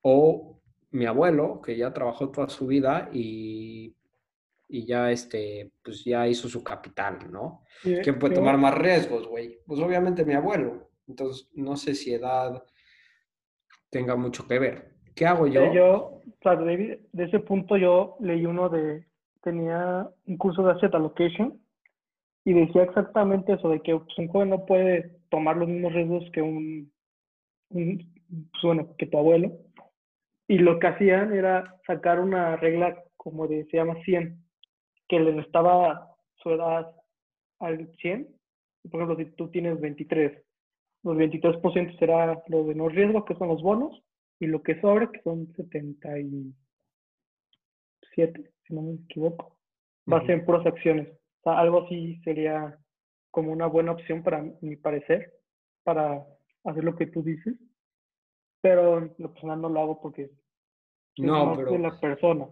o 0.03 0.61
mi 0.91 1.07
abuelo, 1.07 1.61
que 1.61 1.77
ya 1.77 1.93
trabajó 1.93 2.31
toda 2.31 2.49
su 2.49 2.67
vida 2.67 3.11
y, 3.13 3.95
y 4.69 4.87
ya, 4.87 5.11
este, 5.11 5.73
pues 5.83 6.05
ya 6.05 6.27
hizo 6.27 6.49
su 6.49 6.63
capital, 6.65 7.31
¿no? 7.31 7.65
¿Quién 7.83 8.19
puede 8.19 8.35
tomar 8.35 8.57
más 8.57 8.77
riesgos, 8.77 9.29
güey? 9.29 9.61
Pues 9.67 9.81
obviamente 9.81 10.25
mi 10.25 10.35
abuelo. 10.35 10.91
Entonces, 11.07 11.49
no 11.55 11.77
sé 11.77 11.95
si 11.95 12.15
edad 12.15 12.63
tenga 13.91 14.17
mucho 14.17 14.47
que 14.47 14.59
ver. 14.59 14.97
¿Qué 15.15 15.27
hago 15.27 15.47
yo? 15.47 15.73
Yo, 15.73 16.21
de, 16.43 17.01
ese 17.17 17.39
punto 17.41 17.77
yo 17.77 18.17
leí 18.21 18.45
uno 18.45 18.69
de, 18.69 19.07
tenía 19.43 20.09
un 20.27 20.37
curso 20.37 20.63
de 20.63 20.73
asset 20.73 20.95
allocation 20.95 21.61
y 22.47 22.55
decía 22.55 22.85
exactamente 22.85 23.55
eso, 23.55 23.69
de 23.69 23.83
que 23.83 23.99
pues, 23.99 24.19
un 24.19 24.29
joven 24.29 24.51
no 24.51 24.67
puede 24.67 25.19
tomar 25.31 25.57
los 25.57 25.69
mismos 25.69 25.93
riesgos 25.93 26.23
que 26.33 26.41
un, 26.41 26.93
un 27.71 28.15
pues, 28.53 28.63
bueno, 28.63 28.95
que 28.97 29.07
tu 29.07 29.19
abuelo. 29.19 29.59
Y 30.47 30.59
lo 30.59 30.79
que 30.79 30.87
hacían 30.87 31.35
era 31.35 31.75
sacar 31.89 32.21
una 32.21 32.55
regla 32.55 33.03
como 33.17 33.49
de, 33.49 33.65
se 33.65 33.79
llama 33.79 33.97
100, 34.05 34.41
que 35.09 35.19
le 35.19 35.41
estaba 35.41 36.15
su 36.37 36.51
edad 36.51 36.93
al 37.59 37.91
100. 38.01 38.29
Por 38.93 39.03
ejemplo, 39.03 39.25
si 39.25 39.33
tú 39.33 39.51
tienes 39.51 39.81
23, 39.81 40.41
los 41.03 41.17
23% 41.17 41.99
será 41.99 42.41
lo 42.47 42.63
de 42.63 42.77
no 42.77 42.89
riesgo, 42.89 43.25
que 43.25 43.35
son 43.35 43.49
los 43.49 43.61
bonos, 43.61 44.05
y 44.39 44.47
lo 44.47 44.63
que 44.63 44.81
sobra, 44.81 45.11
que 45.11 45.21
son 45.23 45.53
77, 45.57 48.51
si 48.69 48.73
no 48.73 48.83
me 48.83 48.95
equivoco, 48.95 49.57
va 50.09 50.19
a 50.19 50.27
ser 50.27 50.31
en 50.31 50.45
puras 50.45 50.65
acciones. 50.65 51.09
Sea, 51.47 51.61
algo 51.61 51.85
así 51.85 52.21
sería 52.25 52.77
como 53.31 53.53
una 53.53 53.67
buena 53.67 53.93
opción 53.93 54.25
para 54.25 54.43
mi 54.61 54.75
parecer, 54.75 55.33
para 55.85 56.27
hacer 56.65 56.83
lo 56.83 56.97
que 56.97 57.07
tú 57.07 57.23
dices. 57.23 57.55
Pero 58.61 59.15
lo 59.17 59.33
personal 59.33 59.61
no 59.61 59.69
lo 59.69 59.81
hago 59.81 60.01
porque 60.01 60.33
no, 61.19 61.55
pero, 61.57 61.71
de 61.71 61.79
la 61.79 62.01
persona. 62.01 62.49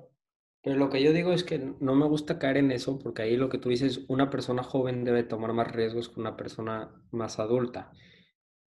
Pero 0.63 0.77
lo 0.77 0.91
que 0.91 1.03
yo 1.03 1.13
digo 1.13 1.33
es 1.33 1.43
que 1.43 1.59
no 1.59 1.97
me 1.97 2.07
gusta 2.07 2.39
caer 2.39 2.59
en 2.59 2.71
eso 2.71 3.01
porque 3.01 3.23
ahí 3.23 3.37
lo 3.37 3.49
que 3.49 3.59
tú 3.59 3.69
dices, 3.69 4.05
una 4.09 4.31
persona 4.31 4.63
joven 4.63 5.05
debe 5.05 5.25
tomar 5.25 5.53
más 5.53 5.73
riesgos 5.73 6.09
que 6.09 6.21
una 6.21 6.37
persona 6.37 6.95
más 7.11 7.41
adulta. 7.41 7.91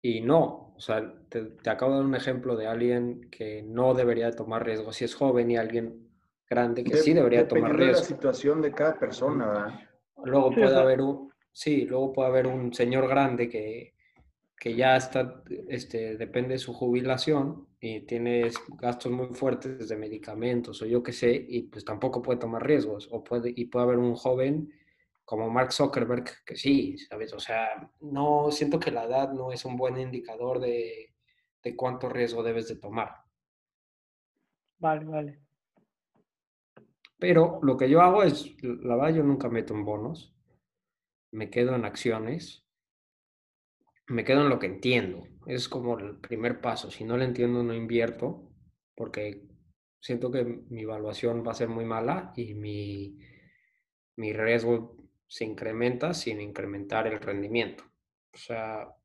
Y 0.01 0.19
no, 0.19 0.74
o 0.75 0.79
sea, 0.79 1.13
te, 1.29 1.53
acabo 1.69 1.93
de 1.93 1.98
dar 2.00 2.05
un 2.05 2.15
ejemplo 2.15 2.57
de 2.57 2.67
alguien 2.67 3.29
que 3.31 3.63
no 3.63 3.93
debería 3.93 4.31
tomar 4.31 4.65
riesgos 4.65 4.98
si 4.98 5.05
es 5.05 5.15
joven 5.15 5.51
y 5.51 5.55
alguien 5.55 6.10
grande 6.50 6.84
que 6.84 6.98
sí 6.98 7.13
debería 7.13 7.48
tomar 7.48 7.77
riesgos. 7.77 8.07
de 8.07 8.13
la 8.13 8.17
situación 8.17 8.62
de 8.62 8.74
cada 8.74 9.00
persona, 9.00 9.48
¿verdad? 9.48 9.88
Luego 10.24 10.51
puede 10.51 10.75
haber 10.75 11.01
un, 11.01 11.31
sí, 11.51 11.86
luego 11.86 12.13
puede 12.13 12.29
haber 12.29 12.47
un 12.47 12.74
señor 12.74 13.07
grande 13.07 13.50
que, 13.50 13.93
que 14.59 14.75
ya 14.75 14.97
está, 14.97 15.43
este, 15.67 16.17
depende 16.17 16.53
de 16.53 16.59
su 16.59 16.74
jubilación 16.74 17.67
y 17.79 18.01
tiene 18.01 18.50
gastos 18.79 19.12
muy 19.12 19.27
fuertes 19.27 19.88
de 19.88 19.95
medicamentos 19.97 20.81
o 20.81 20.86
yo 20.86 21.03
qué 21.03 21.13
sé, 21.13 21.45
y 21.47 21.63
pues 21.63 21.86
tampoco 21.86 22.21
puede 22.21 22.39
tomar 22.39 22.65
riesgos. 22.65 23.07
O 23.12 23.24
puede, 23.24 23.53
y 23.55 23.65
puede 23.65 23.86
haber 23.86 23.97
un 23.97 24.15
joven 24.15 24.74
como 25.24 25.50
Mark 25.50 25.74
Zuckerberg 25.74 26.43
que 26.45 26.55
sí, 26.55 26.97
¿sabes? 26.97 27.33
O 27.33 27.39
sea, 27.39 27.91
no 28.00 28.50
siento 28.50 28.79
que 28.79 28.91
la 28.91 29.05
edad 29.05 29.33
no 29.33 29.51
es 29.51 29.65
un 29.65 29.75
buen 29.75 29.97
indicador 30.00 30.59
de, 30.59 31.13
de 31.63 31.75
cuánto 31.75 32.09
riesgo 32.09 32.43
debes 32.43 32.67
de 32.69 32.77
tomar. 32.77 33.12
Vale, 34.79 35.05
vale. 35.05 35.46
Pero 37.19 37.59
lo 37.63 37.77
que 37.77 37.89
yo 37.89 38.01
hago 38.01 38.24
es, 38.24 38.55
la 38.62 38.95
verdad, 38.95 39.15
yo 39.15 39.24
nunca 39.24 39.50
meto 39.50 39.74
en 39.74 39.86
bonos, 39.86 40.36
me 41.31 41.50
quedo 41.50 41.75
en 41.75 41.86
acciones 41.86 42.67
me 44.07 44.24
quedo 44.24 44.41
en 44.41 44.50
lo 44.50 44.59
que 44.59 44.67
entiendo. 44.67 45.27
Es 45.45 45.69
como 45.69 45.97
el 45.97 46.17
primer 46.17 46.62
paso. 46.62 46.89
Si 46.91 47.03
no 47.03 47.17
lo 47.17 47.24
entiendo, 47.24 47.63
no 47.63 47.74
invierto, 47.74 48.50
porque 48.95 49.43
siento 50.00 50.31
que 50.31 50.43
mi 50.43 50.81
evaluación 50.81 51.43
va 51.45 51.51
a 51.51 51.55
ser 51.55 51.69
muy 51.69 51.86
mala 51.86 52.33
y 52.36 52.53
mi, 52.53 53.17
mi 54.15 54.33
riesgo 54.33 54.95
se 55.27 55.45
incrementa 55.45 56.13
sin 56.13 56.41
incrementar 56.41 57.07
el 57.07 57.19
rendimiento. 57.19 57.83
O 58.33 58.38
sea, 58.38 58.95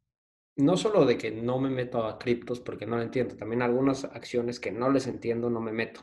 no 0.57 0.77
solo 0.77 1.05
de 1.05 1.19
que 1.19 1.31
no 1.31 1.59
me 1.59 1.71
meto 1.71 2.05
a 2.05 2.19
criptos 2.19 2.61
porque 2.61 2.87
no 2.87 2.97
lo 2.97 3.03
entiendo, 3.03 3.37
también 3.37 3.63
algunas 3.63 4.05
acciones 4.05 4.61
que 4.61 4.71
no 4.71 4.91
les 4.91 5.07
entiendo 5.07 5.51
no 5.51 5.61
me 5.61 5.73
meto. 5.73 6.03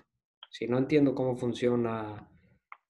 Si 0.49 0.67
no 0.67 0.77
entiendo 0.77 1.13
cómo 1.13 1.35
funciona 1.35 2.27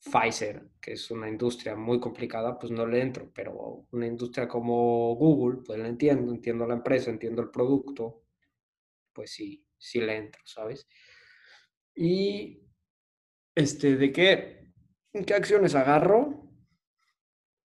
Pfizer, 0.01 0.69
que 0.79 0.93
es 0.93 1.11
una 1.11 1.27
industria 1.27 1.75
muy 1.75 1.99
complicada, 1.99 2.57
pues 2.57 2.71
no 2.71 2.87
le 2.87 3.01
entro, 3.01 3.31
pero 3.33 3.85
una 3.91 4.07
industria 4.07 4.47
como 4.47 5.13
Google, 5.15 5.61
pues 5.65 5.77
la 5.77 5.87
entiendo, 5.87 6.31
entiendo 6.31 6.65
la 6.65 6.75
empresa, 6.75 7.11
entiendo 7.11 7.41
el 7.41 7.51
producto, 7.51 8.23
pues 9.13 9.31
sí, 9.31 9.65
sí 9.77 9.99
le 9.99 10.15
entro, 10.15 10.41
¿sabes? 10.45 10.87
Y, 11.93 12.63
este, 13.53 13.97
¿de 13.97 14.13
qué, 14.13 14.73
qué 15.25 15.33
acciones 15.33 15.75
agarro? 15.75 16.45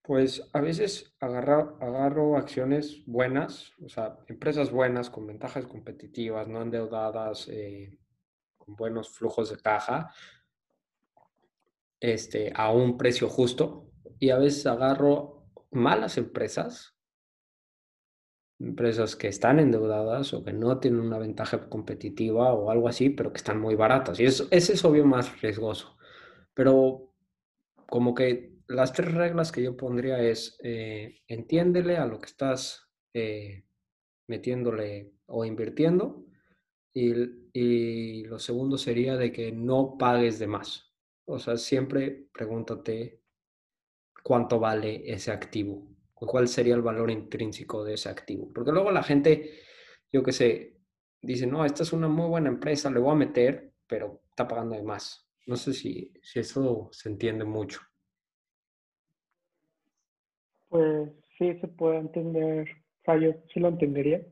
Pues 0.03 0.51
a 0.53 0.61
veces 0.61 1.15
agarro, 1.21 2.37
acciones 2.37 3.05
buenas, 3.07 3.73
o 3.81 3.89
sea, 3.89 4.19
empresas 4.27 4.71
buenas, 4.73 5.09
con 5.09 5.27
ventajas 5.27 5.67
competitivas, 5.67 6.49
no 6.49 6.63
endeudadas, 6.63 7.49
eh, 7.49 7.97
buenos 8.67 9.11
flujos 9.11 9.51
de 9.51 9.57
caja, 9.57 10.13
este, 12.01 12.53
a 12.55 12.71
un 12.71 12.99
precio 12.99 13.29
justo 13.29 13.91
y 14.19 14.31
a 14.31 14.39
veces 14.39 14.67
agarro 14.67 15.47
malas 15.71 16.19
empresas, 16.19 16.97
empresas 18.59 19.17
que 19.17 19.29
están 19.29 19.59
endeudadas 19.59 20.33
o 20.33 20.45
que 20.45 20.53
no 20.53 20.79
tienen 20.79 21.01
una 21.01 21.19
ventaja 21.19 21.69
competitiva 21.69 22.53
o 22.53 22.71
algo 22.71 22.89
así, 22.89 23.11
pero 23.11 23.33
que 23.33 23.39
están 23.39 23.61
muy 23.61 23.75
baratas. 23.75 24.21
Y 24.21 24.25
eso, 24.25 24.49
es 24.51 24.85
obvio 24.85 25.05
más 25.05 25.41
riesgoso. 25.41 25.97
Pero 26.55 27.13
como 27.89 28.15
que 28.15 28.55
las 28.67 28.93
tres 28.93 29.13
reglas 29.13 29.53
que 29.53 29.63
yo 29.63 29.77
pondría 29.77 30.21
es, 30.21 30.59
eh, 30.63 31.21
entiéndele 31.27 31.97
a 31.97 32.07
lo 32.07 32.19
que 32.19 32.27
estás 32.27 32.89
eh, 33.13 33.65
metiéndole 34.27 35.13
o 35.27 35.45
invirtiendo. 35.45 36.25
Y, 36.95 37.13
y 37.53 38.25
lo 38.25 38.39
segundo 38.39 38.79
sería 38.79 39.17
de 39.17 39.33
que 39.33 39.53
no 39.53 39.99
pagues 39.99 40.39
de 40.39 40.47
más. 40.47 40.95
O 41.27 41.39
sea, 41.39 41.57
siempre 41.57 42.29
pregúntate 42.33 43.21
cuánto 44.23 44.59
vale 44.59 45.03
ese 45.13 45.31
activo 45.33 45.87
o 46.15 46.27
cuál 46.27 46.49
sería 46.49 46.75
el 46.75 46.83
valor 46.83 47.11
intrínseco 47.11 47.85
de 47.85 47.95
ese 47.95 48.09
activo. 48.09 48.51
Porque 48.53 48.73
luego 48.73 48.91
la 48.91 49.03
gente, 49.03 49.61
yo 50.13 50.23
qué 50.23 50.33
sé, 50.33 50.79
dice, 51.21 51.47
no, 51.47 51.65
esta 51.65 51.83
es 51.83 51.93
una 51.93 52.09
muy 52.09 52.29
buena 52.29 52.49
empresa, 52.49 52.91
le 52.91 53.01
voy 53.01 53.13
a 53.13 53.17
meter, 53.17 53.73
pero 53.87 54.23
está 54.31 54.49
pagando 54.49 54.77
de 54.77 54.83
más. 54.83 55.29
No 55.47 55.57
sé 55.57 55.75
si, 55.75 56.13
si 56.23 56.41
eso 56.41 56.89
se 56.93 57.09
entiende 57.11 57.45
mucho. 57.45 57.81
Pues 60.69 61.11
sí, 61.39 61.55
se 61.61 61.69
puede 61.69 61.99
entender. 61.99 62.69
O 62.71 63.05
sea, 63.05 63.19
yo 63.19 63.35
sí 63.53 63.61
lo 63.61 63.69
entendería. 63.69 64.23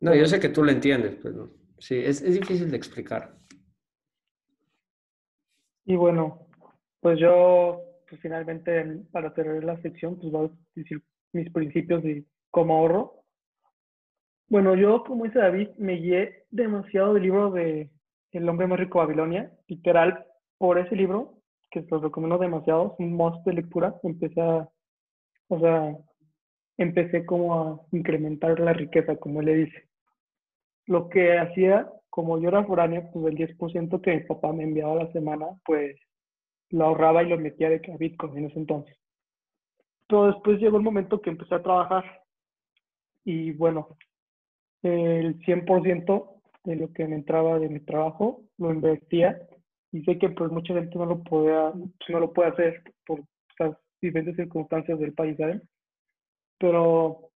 No, 0.00 0.14
yo 0.14 0.26
sé 0.26 0.40
que 0.40 0.48
tú 0.48 0.64
lo 0.64 0.72
entiendes, 0.72 1.16
pero 1.22 1.50
sí, 1.78 1.96
es, 1.96 2.22
es 2.22 2.34
difícil 2.34 2.70
de 2.70 2.76
explicar. 2.76 3.34
Y 5.84 5.96
bueno, 5.96 6.48
pues 7.00 7.18
yo, 7.20 7.80
pues 8.08 8.20
finalmente, 8.20 8.84
para 9.12 9.32
tener 9.32 9.62
la 9.62 9.80
sección, 9.82 10.18
pues 10.18 10.32
voy 10.32 10.46
a 10.48 10.50
decir 10.74 11.02
mis 11.32 11.50
principios 11.52 12.04
y 12.04 12.26
cómo 12.50 12.76
ahorro. 12.76 13.24
Bueno, 14.48 14.74
yo, 14.74 15.04
como 15.04 15.24
dice 15.24 15.38
David, 15.38 15.68
me 15.76 15.94
guié 15.94 16.46
demasiado 16.50 17.14
del 17.14 17.22
libro 17.22 17.50
de 17.50 17.90
El 18.32 18.48
hombre 18.48 18.66
más 18.66 18.78
rico 18.78 18.98
de 18.98 19.06
Babilonia. 19.06 19.52
Literal, 19.68 20.26
por 20.58 20.78
ese 20.78 20.96
libro, 20.96 21.42
que 21.70 21.84
los 21.90 22.02
recomiendo 22.02 22.38
demasiado, 22.38 22.94
es 22.94 23.00
un 23.00 23.12
must 23.12 23.44
de 23.44 23.52
lectura, 23.52 23.94
empecé 24.02 24.40
a, 24.40 24.68
o 25.48 25.60
sea, 25.60 25.96
empecé 26.78 27.26
como 27.26 27.54
a 27.54 27.80
incrementar 27.92 28.58
la 28.60 28.72
riqueza, 28.72 29.16
como 29.16 29.40
él 29.40 29.46
le 29.46 29.54
dice. 29.54 29.85
Lo 30.86 31.08
que 31.08 31.38
hacía 31.38 31.90
como 32.16 32.40
yo 32.40 32.48
era 32.48 32.64
foráneo, 32.64 33.10
pues 33.12 33.26
el 33.26 33.36
10% 33.36 34.00
que 34.00 34.14
mi 34.16 34.20
papá 34.22 34.50
me 34.50 34.64
enviaba 34.64 34.92
a 34.92 35.04
la 35.04 35.12
semana, 35.12 35.48
pues 35.66 36.00
lo 36.70 36.86
ahorraba 36.86 37.22
y 37.22 37.28
lo 37.28 37.38
metía 37.38 37.68
de 37.68 37.82
que 37.82 37.92
a 37.92 37.98
Bitcoin 37.98 38.38
en 38.38 38.46
ese 38.46 38.58
entonces. 38.58 38.96
Pero 40.08 40.28
después 40.28 40.58
llegó 40.58 40.78
el 40.78 40.82
momento 40.82 41.20
que 41.20 41.28
empecé 41.28 41.54
a 41.54 41.62
trabajar 41.62 42.22
y 43.22 43.52
bueno, 43.52 43.98
el 44.82 45.38
100% 45.40 46.40
de 46.64 46.76
lo 46.76 46.92
que 46.94 47.06
me 47.06 47.16
entraba 47.16 47.58
de 47.58 47.68
mi 47.68 47.80
trabajo 47.80 48.42
lo 48.56 48.72
invertía 48.72 49.38
y 49.92 50.02
sé 50.04 50.18
que 50.18 50.30
pues 50.30 50.50
mucha 50.50 50.72
gente 50.72 50.96
no 50.96 51.06
lo 51.06 51.22
puede, 51.22 51.52
no 52.08 52.20
lo 52.20 52.32
puede 52.32 52.48
hacer 52.48 52.82
por 53.04 53.20
las 53.58 53.76
diferentes 54.00 54.36
circunstancias 54.36 54.98
del 54.98 55.12
país, 55.12 55.36
¿sabes? 55.36 55.60
Pero 56.58 57.30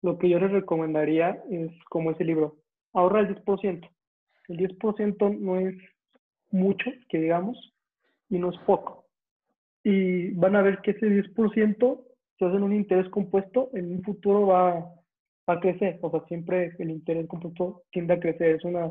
lo 0.00 0.18
que 0.18 0.30
yo 0.30 0.38
les 0.38 0.52
recomendaría 0.52 1.42
es 1.50 1.70
como 1.90 2.12
ese 2.12 2.24
libro, 2.24 2.61
ahorra 2.92 3.20
el 3.20 3.34
10%. 3.34 3.88
El 4.48 4.56
10% 4.58 5.38
no 5.38 5.58
es 5.58 5.74
mucho, 6.50 6.90
que 7.08 7.18
digamos, 7.18 7.56
y 8.28 8.38
no 8.38 8.50
es 8.50 8.58
poco. 8.60 9.06
Y 9.84 10.30
van 10.32 10.56
a 10.56 10.62
ver 10.62 10.80
que 10.80 10.92
ese 10.92 11.06
10%, 11.06 12.04
si 12.38 12.44
hacen 12.44 12.62
un 12.62 12.74
interés 12.74 13.08
compuesto, 13.08 13.70
en 13.74 13.92
un 13.92 14.02
futuro 14.02 14.46
va, 14.46 14.74
va 15.48 15.54
a 15.54 15.60
crecer. 15.60 15.98
O 16.02 16.10
sea, 16.10 16.20
siempre 16.26 16.74
el 16.78 16.90
interés 16.90 17.26
compuesto 17.26 17.82
tiende 17.90 18.14
a 18.14 18.20
crecer, 18.20 18.56
es 18.56 18.64
una, 18.64 18.90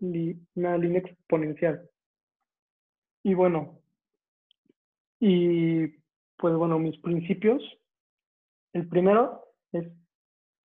una 0.00 0.78
línea 0.78 1.00
exponencial. 1.00 1.88
Y 3.22 3.34
bueno, 3.34 3.80
y 5.18 5.86
pues 6.36 6.54
bueno, 6.54 6.78
mis 6.78 6.98
principios. 6.98 7.62
El 8.72 8.88
primero 8.88 9.44
es 9.72 9.86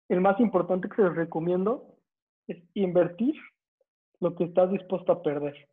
el 0.09 0.21
más 0.21 0.39
importante 0.39 0.89
que 0.89 1.03
les 1.03 1.15
recomiendo 1.15 1.86
es 2.47 2.63
invertir 2.73 3.35
lo 4.19 4.35
que 4.35 4.45
estás 4.45 4.71
dispuesto 4.71 5.11
a 5.11 5.21
perder, 5.21 5.69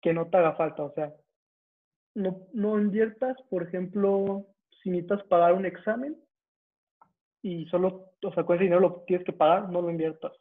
que 0.00 0.12
no 0.12 0.28
te 0.28 0.36
haga 0.36 0.54
falta, 0.54 0.84
o 0.84 0.92
sea, 0.94 1.12
no, 2.14 2.46
no 2.52 2.80
inviertas, 2.80 3.36
por 3.50 3.62
ejemplo, 3.62 4.46
si 4.82 4.90
necesitas 4.90 5.22
pagar 5.24 5.54
un 5.54 5.66
examen 5.66 6.16
y 7.42 7.66
solo, 7.66 8.12
o 8.24 8.32
sea, 8.32 8.44
con 8.44 8.56
ese 8.56 8.64
dinero 8.64 8.80
lo 8.80 9.02
tienes 9.06 9.24
que 9.24 9.32
pagar, 9.32 9.68
no 9.70 9.82
lo 9.82 9.90
inviertas. 9.90 10.32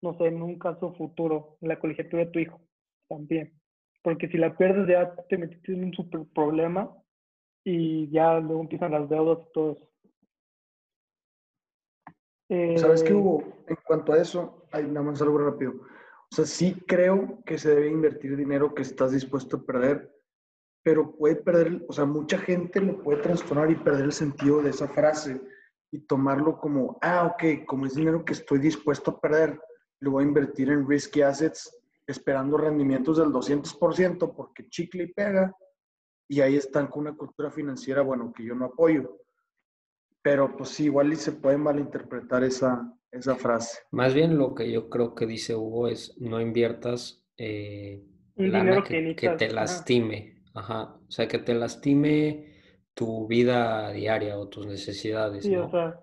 No 0.00 0.16
sé, 0.16 0.26
en 0.26 0.42
un 0.42 0.58
caso 0.58 0.94
futuro, 0.94 1.56
en 1.60 1.68
la 1.68 1.80
colegiatura 1.80 2.24
de 2.24 2.30
tu 2.30 2.38
hijo, 2.38 2.60
también. 3.08 3.52
Porque 4.02 4.28
si 4.28 4.38
la 4.38 4.56
pierdes 4.56 4.86
ya 4.88 5.14
te 5.28 5.38
metiste 5.38 5.72
en 5.72 5.84
un 5.84 5.92
super 5.92 6.20
problema 6.32 6.88
y 7.64 8.08
ya 8.10 8.38
luego 8.38 8.60
empiezan 8.60 8.92
las 8.92 9.08
deudas 9.08 9.38
y 9.48 9.52
todo 9.52 9.72
eso. 9.72 9.88
¿Sabes 12.76 13.02
qué 13.02 13.12
Eh, 13.12 13.14
hubo? 13.14 13.64
En 13.66 13.76
cuanto 13.86 14.12
a 14.12 14.18
eso, 14.18 14.66
hay 14.72 14.86
nada 14.86 15.02
más 15.02 15.20
algo 15.20 15.38
rápido. 15.38 15.72
O 16.30 16.34
sea, 16.34 16.46
sí 16.46 16.82
creo 16.86 17.42
que 17.44 17.58
se 17.58 17.74
debe 17.74 17.88
invertir 17.88 18.36
dinero 18.36 18.74
que 18.74 18.82
estás 18.82 19.12
dispuesto 19.12 19.58
a 19.58 19.62
perder, 19.62 20.14
pero 20.82 21.14
puede 21.16 21.36
perder, 21.36 21.84
o 21.88 21.92
sea, 21.92 22.04
mucha 22.04 22.38
gente 22.38 22.80
lo 22.80 23.02
puede 23.02 23.22
trastornar 23.22 23.70
y 23.70 23.76
perder 23.76 24.04
el 24.04 24.12
sentido 24.12 24.62
de 24.62 24.70
esa 24.70 24.88
frase 24.88 25.40
y 25.90 26.00
tomarlo 26.00 26.58
como, 26.58 26.98
ah, 27.02 27.26
ok, 27.26 27.64
como 27.66 27.86
es 27.86 27.94
dinero 27.94 28.24
que 28.24 28.34
estoy 28.34 28.58
dispuesto 28.58 29.10
a 29.10 29.20
perder, 29.20 29.60
lo 30.00 30.12
voy 30.12 30.24
a 30.24 30.28
invertir 30.28 30.70
en 30.70 30.88
risky 30.88 31.22
assets 31.22 31.74
esperando 32.06 32.56
rendimientos 32.56 33.18
del 33.18 33.30
200% 33.30 34.34
porque 34.34 34.68
chicle 34.68 35.04
y 35.04 35.12
pega 35.12 35.54
y 36.28 36.40
ahí 36.40 36.56
están 36.56 36.86
con 36.86 37.02
una 37.02 37.16
cultura 37.16 37.50
financiera, 37.50 38.02
bueno, 38.02 38.32
que 38.34 38.44
yo 38.44 38.54
no 38.54 38.66
apoyo. 38.66 39.18
Pero 40.28 40.54
pues 40.54 40.68
sí, 40.68 40.84
igual 40.84 41.10
y 41.10 41.16
se 41.16 41.32
puede 41.32 41.56
malinterpretar 41.56 42.44
esa, 42.44 42.94
esa 43.10 43.34
frase. 43.34 43.78
Más 43.92 44.12
bien 44.12 44.36
lo 44.36 44.54
que 44.54 44.70
yo 44.70 44.90
creo 44.90 45.14
que 45.14 45.24
dice 45.24 45.54
Hugo 45.54 45.88
es 45.88 46.20
no 46.20 46.38
inviertas 46.38 47.26
eh, 47.38 48.04
un 48.36 48.52
lana 48.52 48.64
dinero 48.64 48.84
que, 48.84 48.88
que, 48.88 48.98
que 48.98 49.04
necesitas. 49.06 49.38
te 49.38 49.54
lastime. 49.54 50.42
Ajá. 50.52 50.96
O 51.08 51.10
sea, 51.10 51.26
que 51.26 51.38
te 51.38 51.54
lastime 51.54 52.44
tu 52.92 53.26
vida 53.26 53.90
diaria 53.92 54.38
o 54.38 54.48
tus 54.48 54.66
necesidades, 54.66 55.44
Sí, 55.44 55.56
o 55.56 55.70
sea, 55.70 55.98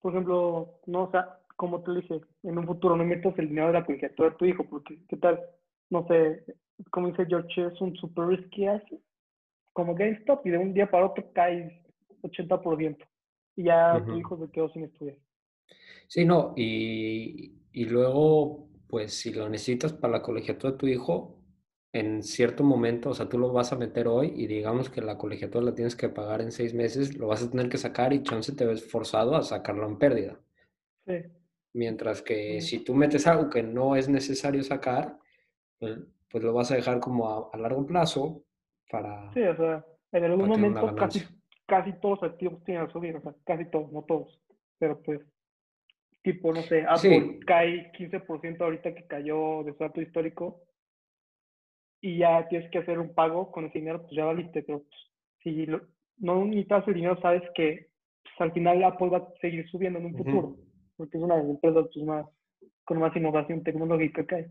por 0.00 0.12
ejemplo, 0.12 0.80
no, 0.86 1.02
o 1.02 1.10
sea, 1.10 1.40
como 1.56 1.82
te 1.82 1.92
dije, 1.96 2.18
en 2.42 2.56
un 2.56 2.66
futuro 2.66 2.96
no 2.96 3.04
metas 3.04 3.38
el 3.38 3.48
dinero 3.48 3.66
de 3.66 3.72
la 3.74 3.84
colegiatura 3.84 4.30
de 4.30 4.36
tu 4.36 4.46
hijo, 4.46 4.64
porque, 4.64 5.00
¿qué 5.06 5.18
tal? 5.18 5.38
No 5.90 6.06
sé, 6.06 6.46
como 6.90 7.08
dice 7.08 7.26
George, 7.26 7.66
es 7.66 7.78
un 7.82 7.94
super 7.96 8.26
risky 8.26 8.68
asset, 8.68 9.02
como 9.74 9.94
GameStop, 9.94 10.46
y 10.46 10.50
de 10.50 10.58
un 10.58 10.72
día 10.72 10.90
para 10.90 11.04
otro 11.04 11.30
cae 11.34 11.84
80%, 12.22 12.96
y 13.56 13.64
ya 13.64 14.04
tu 14.08 14.16
hijo 14.16 14.38
se 14.38 14.50
quedó 14.52 14.68
sin 14.70 14.84
estudiar. 14.84 15.16
Sí, 16.08 16.24
no, 16.24 16.52
y, 16.56 17.54
y 17.72 17.84
luego, 17.86 18.68
pues 18.88 19.14
si 19.14 19.32
lo 19.32 19.48
necesitas 19.48 19.92
para 19.92 20.14
la 20.14 20.22
colegiatura 20.22 20.72
de 20.72 20.78
tu 20.78 20.86
hijo, 20.88 21.36
en 21.92 22.22
cierto 22.22 22.64
momento, 22.64 23.10
o 23.10 23.14
sea, 23.14 23.28
tú 23.28 23.38
lo 23.38 23.52
vas 23.52 23.72
a 23.72 23.76
meter 23.76 24.08
hoy 24.08 24.32
y 24.36 24.46
digamos 24.46 24.90
que 24.90 25.00
la 25.02 25.18
colegiatura 25.18 25.64
la 25.64 25.74
tienes 25.74 25.96
que 25.96 26.08
pagar 26.08 26.40
en 26.40 26.52
seis 26.52 26.74
meses, 26.74 27.16
lo 27.16 27.26
vas 27.28 27.42
a 27.42 27.50
tener 27.50 27.68
que 27.68 27.78
sacar 27.78 28.12
y 28.12 28.22
chance 28.22 28.52
te 28.54 28.64
ves 28.66 28.84
forzado 28.88 29.36
a 29.36 29.42
sacarlo 29.42 29.86
en 29.88 29.98
pérdida. 29.98 30.40
Sí, 31.06 31.12
Mientras 31.72 32.22
que 32.22 32.60
si 32.60 32.80
tú 32.84 32.94
metes 32.94 33.26
algo 33.26 33.48
que 33.50 33.62
no 33.62 33.94
es 33.96 34.08
necesario 34.08 34.62
sacar, 34.64 35.18
pues, 35.78 35.98
pues 36.30 36.44
lo 36.44 36.52
vas 36.54 36.70
a 36.72 36.76
dejar 36.76 37.00
como 37.00 37.28
a, 37.28 37.50
a 37.52 37.58
largo 37.58 37.86
plazo 37.86 38.44
para, 38.90 39.32
sí, 39.34 39.42
o 39.42 39.56
sea, 39.56 39.84
en 40.12 40.24
algún 40.24 40.48
momento 40.48 40.94
casi. 40.96 41.24
Casi 41.70 41.94
todos 42.00 42.20
los 42.22 42.32
activos 42.32 42.64
tienen 42.64 42.86
que 42.88 42.92
subir, 42.94 43.16
o 43.16 43.22
sea, 43.22 43.34
casi 43.46 43.64
todos, 43.70 43.92
no 43.92 44.02
todos, 44.04 44.40
pero 44.80 45.00
pues, 45.02 45.20
tipo, 46.22 46.52
no 46.54 46.62
sé, 46.68 46.84
Apple 46.88 47.38
Sí, 47.38 47.40
cae 47.46 47.92
15% 47.92 48.64
ahorita 48.64 48.94
que 48.94 49.06
cayó 49.06 49.64
de 49.64 49.74
su 49.76 49.84
alto 49.84 50.00
histórico, 50.02 50.62
y 52.00 52.18
ya 52.18 52.48
tienes 52.48 52.70
que 52.70 52.78
hacer 52.78 52.98
un 52.98 53.14
pago 53.14 53.50
con 53.52 53.66
ese 53.66 53.78
dinero, 53.78 54.02
pues 54.02 54.12
ya 54.14 54.24
valiste, 54.24 54.62
pero 54.62 54.80
pues, 54.80 55.00
si 55.42 55.66
lo- 55.66 55.86
no 56.18 56.44
necesitas 56.44 56.86
el 56.88 56.94
dinero, 56.94 57.20
sabes 57.20 57.42
que 57.54 57.90
pues, 58.22 58.34
al 58.40 58.52
final 58.52 58.82
Apple 58.84 59.08
va 59.10 59.18
a 59.18 59.28
seguir 59.40 59.68
subiendo 59.70 59.98
en 59.98 60.06
un 60.06 60.16
futuro, 60.16 60.56
ujú, 60.56 60.64
porque 60.96 61.18
es 61.18 61.22
una 61.24 61.36
de 61.36 61.42
las 61.42 61.50
empresas 61.50 61.86
pues, 61.92 62.06
más, 62.06 62.26
con 62.84 62.98
más 63.00 63.16
innovación 63.16 63.62
tecnológica 63.64 64.26
que 64.26 64.34
hay. 64.34 64.46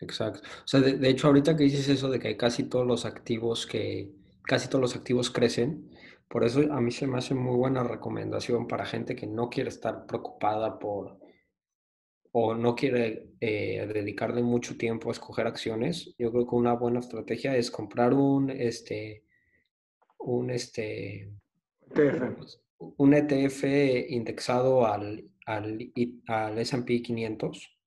exacto. 0.00 0.40
O 0.64 0.68
sea, 0.68 0.80
de, 0.80 0.94
de 0.98 1.08
hecho, 1.10 1.26
ahorita 1.28 1.56
que 1.56 1.64
dices 1.64 1.88
eso 1.88 2.10
de 2.10 2.18
que 2.18 2.36
casi 2.36 2.64
todos 2.68 2.86
los 2.86 3.04
activos 3.06 3.66
que, 3.66 4.10
casi 4.42 4.68
todos 4.68 4.80
los 4.82 4.96
activos 4.96 5.30
crecen, 5.30 5.90
por 6.28 6.44
eso 6.44 6.60
a 6.72 6.80
mí 6.80 6.90
se 6.90 7.06
me 7.06 7.18
hace 7.18 7.34
muy 7.34 7.56
buena 7.56 7.82
recomendación 7.84 8.66
para 8.66 8.84
gente 8.84 9.14
que 9.14 9.26
no 9.26 9.48
quiere 9.48 9.68
estar 9.68 10.06
preocupada 10.06 10.78
por 10.78 11.18
o 12.38 12.54
no 12.54 12.74
quiere 12.74 13.30
eh, 13.40 13.88
dedicarle 13.92 14.42
mucho 14.42 14.76
tiempo 14.76 15.08
a 15.08 15.12
escoger 15.12 15.46
acciones. 15.46 16.14
Yo 16.18 16.30
creo 16.30 16.46
que 16.46 16.54
una 16.54 16.74
buena 16.74 17.00
estrategia 17.00 17.56
es 17.56 17.70
comprar 17.70 18.12
un, 18.12 18.50
este, 18.50 19.24
un, 20.18 20.50
este, 20.50 21.30
TF. 21.94 22.36
pues, 22.36 22.60
un 22.98 23.14
ETF 23.14 23.64
indexado 24.10 24.86
al, 24.86 25.30
al, 25.46 25.92
al 26.26 26.58
S&P 26.58 27.00
500 27.00 27.78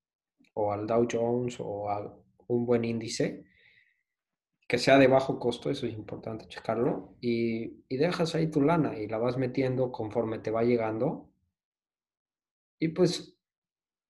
o 0.56 0.73
al 0.73 0.88
Dow 0.88 1.08
Jones 1.12 1.58
o 1.60 1.88
a 1.88 2.17
un 2.47 2.65
buen 2.65 2.86
índice 2.86 3.45
que 4.69 4.77
sea 4.77 4.99
de 4.99 5.08
bajo 5.08 5.39
costo, 5.39 5.71
eso 5.71 5.88
es 5.88 5.93
importante 5.93 6.47
checarlo, 6.47 7.15
y, 7.19 7.84
y 7.89 7.97
dejas 7.97 8.36
ahí 8.36 8.51
tu 8.51 8.62
lana 8.62 8.99
y 8.99 9.08
la 9.08 9.17
vas 9.17 9.36
metiendo 9.36 9.91
conforme 9.91 10.38
te 10.38 10.51
va 10.51 10.63
llegando. 10.63 11.32
Y 12.77 12.89
pues 12.89 13.36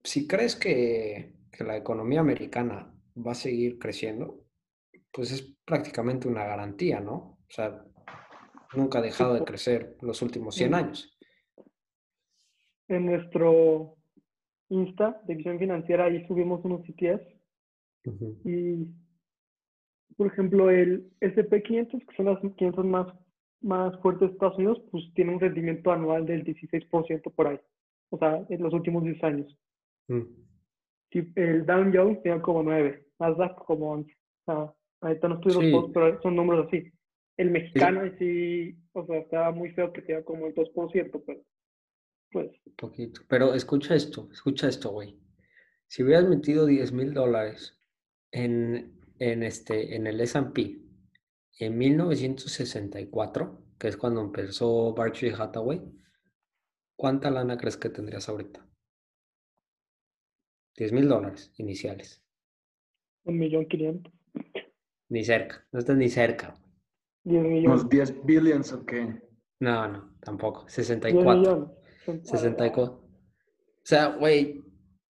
si 0.04 0.28
crees 0.28 0.58
que, 0.58 1.34
que 1.50 1.64
la 1.64 1.78
economía 1.78 2.20
americana 2.20 2.94
va 3.16 3.32
a 3.32 3.36
seguir 3.36 3.80
creciendo, 3.80 4.44
pues 5.14 5.32
es 5.32 5.56
prácticamente 5.64 6.28
una 6.28 6.44
garantía, 6.44 7.00
¿no? 7.00 7.14
O 7.16 7.48
sea, 7.48 7.82
nunca 8.74 9.00
ha 9.00 9.02
dejado 9.02 9.36
de 9.36 9.46
crecer 9.46 9.96
los 10.02 10.22
últimos 10.22 10.56
100 10.56 10.68
en, 10.68 10.74
años. 10.74 11.18
en 12.90 13.06
nuestro 13.06 13.96
Insta 14.68 15.22
de 15.26 15.36
visión 15.36 15.58
financiera, 15.58 16.04
ahí 16.04 16.28
subimos 16.28 16.66
unos 16.66 16.82
ETFs 16.90 17.34
Ujú. 18.06 18.42
y, 18.44 18.86
por 20.18 20.28
ejemplo, 20.28 20.70
el 20.70 21.10
SP500, 21.22 22.06
que 22.06 22.16
son 22.16 22.26
las 22.26 22.40
500 22.40 22.86
más, 22.86 23.08
más 23.62 24.00
fuertes 24.02 24.30
de 24.30 24.34
Estados 24.34 24.58
Unidos, 24.58 24.82
pues 24.92 25.04
tiene 25.16 25.34
un 25.34 25.40
rendimiento 25.40 25.92
anual 25.92 26.26
del 26.26 26.44
16% 26.44 27.34
por 27.34 27.48
ahí, 27.48 27.60
o 28.10 28.18
sea, 28.18 28.46
en 28.50 28.62
los 28.62 28.74
últimos 28.74 29.04
10 29.04 29.24
años. 29.24 29.58
Mm. 30.08 30.22
Sí, 31.12 31.32
el 31.36 31.66
Dow 31.66 31.92
Jones 31.94 32.22
tenía 32.22 32.42
como 32.42 32.64
9, 32.64 33.08
Nasdaq 33.20 33.56
como 33.66 33.92
11. 33.92 34.12
O 34.12 34.52
sea, 34.52 34.74
ahorita 35.02 35.28
no 35.28 35.36
estoy 35.36 35.54
los 35.54 35.64
Sí, 35.64 35.72
todos, 35.72 35.92
pero 35.94 36.22
son 36.22 36.36
números 36.36 36.68
así. 36.68 36.92
El 37.38 37.52
mexicano 37.52 38.02
ahí 38.02 38.16
sí, 38.20 38.78
o 38.94 39.06
sea, 39.06 39.20
estaba 39.20 39.52
muy 39.52 39.72
feo 39.72 39.94
que 39.94 40.02
tenía 40.02 40.24
como 40.24 40.48
el 40.48 40.54
2%, 40.54 41.24
pero 41.26 41.42
pues, 42.32 42.52
poquito. 42.78 43.22
Pero 43.28 43.54
escucha 43.54 43.96
esto, 43.96 44.30
escucha 44.32 44.68
esto, 44.68 44.92
güey. 44.92 45.18
Si 45.88 46.04
hubieras 46.04 46.28
metido 46.28 46.66
10 46.66 46.92
mil 46.92 47.14
dólares 47.14 47.80
en, 48.32 48.99
en, 49.20 49.44
este, 49.44 49.96
en 49.96 50.08
el 50.08 50.20
S&P 50.22 50.82
en 51.60 51.78
1964, 51.78 53.62
que 53.78 53.88
es 53.90 53.98
cuando 53.98 54.22
empezó 54.22 54.94
Berkshire 54.94 55.36
Hathaway, 55.38 55.82
¿cuánta 56.96 57.30
lana 57.30 57.58
crees 57.58 57.78
que 57.78 57.90
tendrías 57.90 58.30
ahorita? 58.30 58.66
10 60.78 60.94
mil 60.94 61.08
dólares 61.10 61.52
iniciales. 61.58 62.24
un 63.26 63.38
millón 63.38 63.66
quinientos, 63.68 64.14
Ni 65.10 65.24
cerca, 65.26 65.68
no 65.72 65.80
estás 65.80 65.98
ni 65.98 66.10
cerca. 66.10 66.52
güey. 66.52 66.70
10 67.26 67.44
millones, 67.44 67.66
Unos 67.82 67.90
10 67.90 68.26
billions, 68.26 68.72
ok. 68.74 68.94
No, 69.60 69.88
no, 69.90 70.16
tampoco. 70.22 70.62
10 70.62 70.74
64. 70.74 71.36
millones. 71.40 71.70
Son- 72.06 72.22
ah, 72.24 72.26
64. 72.26 72.94
O 72.94 73.84
sea, 73.84 74.16
güey, 74.16 74.64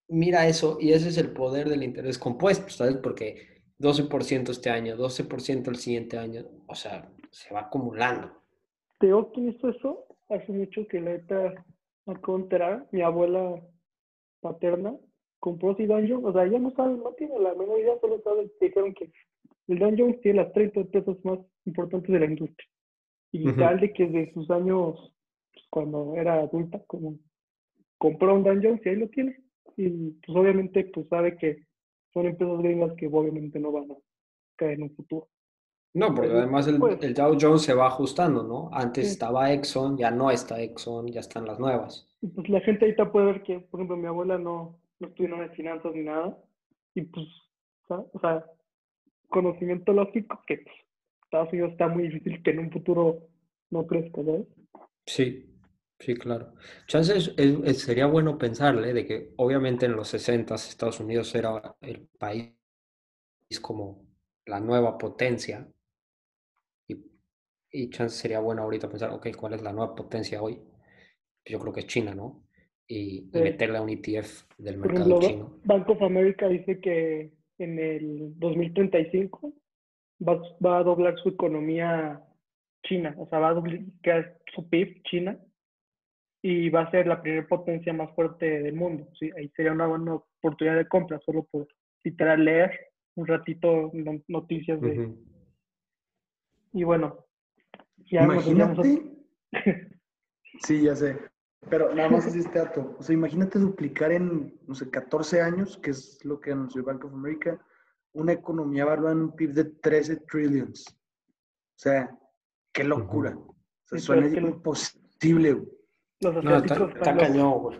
mira 0.07 0.47
eso, 0.47 0.77
y 0.81 0.91
ese 0.93 1.09
es 1.09 1.17
el 1.17 1.31
poder 1.31 1.69
del 1.69 1.83
interés 1.83 2.17
compuesto, 2.17 2.69
¿sabes? 2.69 2.97
Porque 2.97 3.58
12% 3.79 4.49
este 4.49 4.69
año, 4.69 4.97
12% 4.97 5.69
el 5.69 5.75
siguiente 5.75 6.17
año, 6.17 6.45
o 6.67 6.75
sea, 6.75 7.09
se 7.31 7.53
va 7.53 7.61
acumulando. 7.61 8.31
Te 8.99 9.07
hizo 9.07 9.69
eso 9.69 10.05
hace 10.29 10.51
mucho 10.51 10.87
que 10.87 10.99
la 10.99 11.11
neta 11.11 11.65
acabo 12.05 12.37
de 12.37 12.43
enterar, 12.43 12.87
mi 12.91 13.01
abuela 13.01 13.61
paterna 14.41 14.95
compró 15.39 15.75
si 15.75 15.85
Dan 15.85 16.07
Jones, 16.07 16.25
o 16.25 16.33
sea, 16.33 16.47
ya 16.47 16.59
no 16.59 16.71
sabe, 16.71 16.97
no 16.97 17.13
tiene 17.13 17.39
la 17.39 17.55
menor 17.55 17.79
idea, 17.79 17.97
solo 18.01 18.21
sabe, 18.23 18.51
dijeron 18.59 18.93
que 18.93 19.11
el 19.67 19.79
Dan 19.79 19.97
Jones 19.97 20.19
tiene 20.21 20.43
las 20.43 20.53
30 20.53 20.81
empresas 20.81 21.15
más 21.23 21.39
importantes 21.65 22.11
de 22.11 22.19
la 22.19 22.25
industria. 22.25 22.67
Y 23.31 23.51
tal 23.53 23.79
de 23.79 23.93
que 23.93 24.07
de 24.07 24.33
sus 24.33 24.49
años, 24.49 24.95
pues, 25.53 25.65
cuando 25.69 26.15
era 26.15 26.41
adulta, 26.41 26.81
como 26.87 27.19
compró 27.97 28.33
un 28.33 28.43
Dan 28.43 28.61
Jones 28.63 28.81
y 28.83 28.89
ahí 28.89 28.95
lo 28.95 29.07
tiene. 29.09 29.37
Y 29.77 30.11
pues 30.11 30.37
obviamente 30.37 30.83
pues 30.93 31.07
sabe 31.07 31.37
que 31.37 31.65
son 32.13 32.25
empresas 32.25 32.59
gringas 32.59 32.93
que 32.93 33.07
obviamente 33.07 33.59
no 33.59 33.71
van 33.71 33.91
a 33.91 33.95
caer 34.55 34.73
en 34.73 34.83
un 34.83 34.95
futuro. 34.95 35.27
No, 35.93 36.13
porque 36.13 36.31
además 36.31 36.67
el, 36.67 36.77
pues 36.77 37.01
el, 37.01 37.15
Dow 37.15 37.35
Jones 37.39 37.63
se 37.63 37.73
va 37.73 37.87
ajustando, 37.87 38.43
¿no? 38.43 38.69
Antes 38.71 39.09
estaba 39.09 39.51
Exxon, 39.51 39.97
ya 39.97 40.11
no 40.11 40.29
está 40.29 40.61
Exxon, 40.61 41.07
ya 41.07 41.21
están 41.21 41.45
las 41.45 41.59
nuevas. 41.59 42.07
Pues 42.35 42.47
la 42.47 42.61
gente 42.61 42.85
ahorita 42.85 43.11
puede 43.11 43.25
ver 43.25 43.43
que, 43.43 43.59
por 43.59 43.79
ejemplo, 43.79 43.97
mi 43.97 44.05
abuela 44.05 44.37
no, 44.37 44.79
no 44.99 45.07
estudió 45.07 45.41
en 45.41 45.51
finanzas 45.51 45.91
ni 45.95 46.03
nada, 46.03 46.37
y 46.93 47.01
pues, 47.01 47.25
o 47.87 48.19
sea, 48.19 48.45
conocimiento 49.29 49.93
lógico 49.93 50.43
que 50.45 50.57
pues, 50.57 50.75
Estados 51.23 51.53
Unidos 51.53 51.71
está 51.71 51.87
muy 51.87 52.03
difícil 52.03 52.43
que 52.43 52.51
en 52.51 52.59
un 52.59 52.71
futuro 52.71 53.27
no 53.71 53.87
crezca, 53.87 54.23
¿sabes? 54.23 54.47
Sí, 55.05 55.58
sí, 55.99 56.15
claro. 56.15 56.53
Chances 56.87 57.33
sería 57.75 58.05
bueno 58.07 58.37
pensarle 58.37 58.93
de 58.93 59.05
que 59.05 59.33
obviamente 59.37 59.85
en 59.85 59.95
los 59.95 60.07
60 60.09 60.55
Estados 60.55 60.99
Unidos 60.99 61.33
era 61.35 61.75
el 61.81 62.07
país 62.17 62.53
como 63.61 64.07
la 64.45 64.59
nueva 64.59 64.97
potencia 64.97 65.67
y 67.71 67.89
chance 67.89 68.15
sería 68.15 68.39
bueno 68.39 68.63
ahorita 68.63 68.89
pensar, 68.89 69.11
ok, 69.11 69.27
¿cuál 69.35 69.53
es 69.53 69.61
la 69.61 69.73
nueva 69.73 69.95
potencia 69.95 70.41
hoy? 70.41 70.59
Yo 71.45 71.59
creo 71.59 71.73
que 71.73 71.81
es 71.81 71.87
China, 71.87 72.15
¿no? 72.15 72.43
Y, 72.87 73.29
meterle 73.33 73.77
a 73.77 73.81
un 73.81 73.89
ETF 73.89 74.49
del 74.57 74.77
mercado 74.77 75.19
chino. 75.19 75.59
Bank 75.63 75.87
of 75.89 76.01
America 76.01 76.47
dice 76.47 76.79
que 76.79 77.31
en 77.59 77.77
el 77.77 78.33
2035 78.39 79.53
va, 80.27 80.41
va 80.65 80.79
a 80.79 80.83
doblar 80.83 81.19
su 81.19 81.29
economía 81.29 82.23
China, 82.83 83.13
o 83.19 83.27
sea, 83.29 83.39
va 83.39 83.49
a 83.49 83.53
duplicar 83.53 84.39
su 84.55 84.67
PIB 84.67 85.03
China 85.03 85.37
y 86.41 86.69
va 86.69 86.81
a 86.81 86.91
ser 86.91 87.07
la 87.07 87.21
primera 87.21 87.47
potencia 87.47 87.93
más 87.93 88.13
fuerte 88.15 88.61
del 88.61 88.75
mundo. 88.75 89.07
Sí, 89.19 89.29
ahí 89.37 89.49
sería 89.55 89.73
una 89.73 89.87
buena 89.87 90.15
oportunidad 90.15 90.77
de 90.77 90.87
compra, 90.87 91.19
solo 91.25 91.43
por 91.51 91.67
literal 92.03 92.45
leer 92.45 92.71
un 93.15 93.27
ratito 93.27 93.91
noticias 94.27 94.79
de... 94.79 95.13
Y 96.71 96.83
bueno, 96.83 97.25
imagínate. 98.05 99.01
sí, 100.61 100.83
ya 100.83 100.95
sé. 100.95 101.17
Pero 101.69 101.93
nada 101.93 102.09
más 102.09 102.25
así 102.25 102.39
este 102.39 102.59
dato. 102.59 102.95
O 102.97 103.03
sea, 103.03 103.13
imagínate 103.13 103.59
duplicar 103.59 104.11
en, 104.11 104.57
no 104.65 104.75
sé, 104.75 104.89
14 104.89 105.41
años, 105.41 105.77
que 105.77 105.91
es 105.91 106.23
lo 106.23 106.39
que 106.39 106.51
anunció 106.51 106.83
Bank 106.83 107.03
of 107.03 107.13
America, 107.13 107.59
una 108.13 108.31
economía 108.31 108.85
valuada 108.85 109.13
en 109.13 109.21
un 109.23 109.35
PIB 109.35 109.53
de 109.53 109.65
13 109.65 110.17
trillions. 110.31 110.85
O 110.87 111.79
sea, 111.81 112.17
qué 112.71 112.83
locura. 112.83 113.35
O 113.37 113.55
sea, 113.85 113.99
suena 113.99 114.27
imposible, 114.27 115.61
no, 116.21 116.57
está, 116.57 117.17
cañón, 117.17 117.59
güey. 117.59 117.79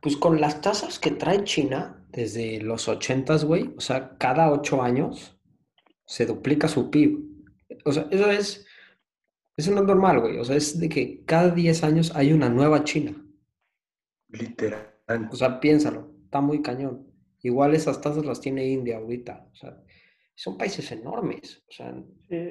Pues 0.00 0.16
con 0.16 0.40
las 0.40 0.60
tasas 0.60 0.98
que 0.98 1.10
trae 1.10 1.44
China 1.44 2.04
desde 2.10 2.60
los 2.60 2.88
80, 2.88 3.36
güey, 3.44 3.74
o 3.76 3.80
sea, 3.80 4.16
cada 4.16 4.50
8 4.52 4.82
años 4.82 5.36
se 6.06 6.26
duplica 6.26 6.68
su 6.68 6.90
PIB. 6.90 7.18
O 7.84 7.92
sea, 7.92 8.06
eso 8.10 8.30
es 8.30 8.68
eso 9.58 9.72
no 9.72 9.80
es 9.80 9.86
normal, 9.88 10.20
güey. 10.20 10.38
O 10.38 10.44
sea, 10.44 10.54
es 10.54 10.78
de 10.78 10.88
que 10.88 11.24
cada 11.24 11.50
10 11.50 11.82
años 11.82 12.14
hay 12.14 12.32
una 12.32 12.48
nueva 12.48 12.84
China. 12.84 13.12
Literal. 14.28 14.94
O 15.32 15.34
sea, 15.34 15.58
piénsalo. 15.58 16.12
Está 16.24 16.40
muy 16.40 16.62
cañón. 16.62 17.08
Igual 17.42 17.74
esas 17.74 18.00
tasas 18.00 18.24
las 18.24 18.40
tiene 18.40 18.68
India 18.68 18.98
ahorita. 18.98 19.48
O 19.52 19.56
sea, 19.56 19.82
son 20.36 20.56
países 20.56 20.92
enormes. 20.92 21.64
O 21.68 21.72
sea, 21.72 21.92
sí, 22.28 22.50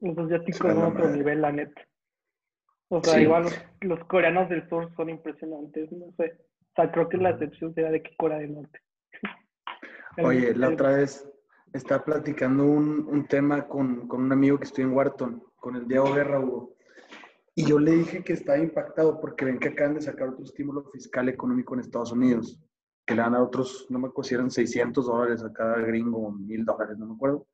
los 0.00 0.18
asiáticos 0.18 0.58
son 0.58 0.82
otro 0.82 1.08
nivel, 1.08 1.40
la 1.40 1.52
neta. 1.52 1.86
O 2.90 3.02
sea, 3.02 3.20
igual 3.20 3.44
los, 3.80 4.04
coreanos 4.04 4.48
del 4.48 4.68
sur 4.68 4.90
son 4.96 5.10
impresionantes. 5.10 5.92
No 5.92 6.06
sé. 6.16 6.38
O 6.60 6.72
sea, 6.74 6.90
creo 6.90 7.08
que 7.08 7.18
la 7.18 7.30
excepción 7.30 7.74
será 7.74 7.90
de 7.90 8.02
que 8.02 8.16
Corea 8.16 8.38
del 8.38 8.54
Norte. 8.54 8.80
Oye, 10.22 10.54
la 10.54 10.70
otra 10.70 10.96
vez 10.96 11.28
estaba 11.72 12.04
platicando 12.04 12.64
un, 12.64 13.06
un 13.08 13.26
tema 13.26 13.68
con, 13.68 14.08
con, 14.08 14.22
un 14.22 14.32
amigo 14.32 14.58
que 14.58 14.64
estoy 14.64 14.84
en 14.84 14.92
Wharton 14.92 15.42
con 15.56 15.76
el 15.76 15.86
Diego 15.86 16.12
Guerra, 16.14 16.40
Hugo. 16.40 16.76
Y 17.54 17.66
yo 17.66 17.78
le 17.78 17.90
dije 17.90 18.22
que 18.22 18.32
estaba 18.32 18.58
impactado 18.58 19.20
porque 19.20 19.44
ven 19.44 19.58
que 19.58 19.68
acaban 19.68 19.94
de 19.94 20.00
sacar 20.00 20.28
otro 20.28 20.44
estímulo 20.44 20.84
fiscal 20.92 21.28
económico 21.28 21.74
en 21.74 21.80
Estados 21.80 22.12
Unidos, 22.12 22.62
que 23.04 23.14
le 23.14 23.22
dan 23.22 23.34
a 23.34 23.42
otros, 23.42 23.86
no 23.90 23.98
me 23.98 24.06
acuerdo 24.06 24.28
si 24.28 24.34
eran 24.36 24.50
600 24.50 25.06
dólares 25.06 25.42
a 25.42 25.52
cada 25.52 25.78
gringo, 25.78 26.30
1000 26.30 26.64
dólares, 26.64 26.96
no 26.98 27.06
me 27.06 27.14
acuerdo. 27.14 27.48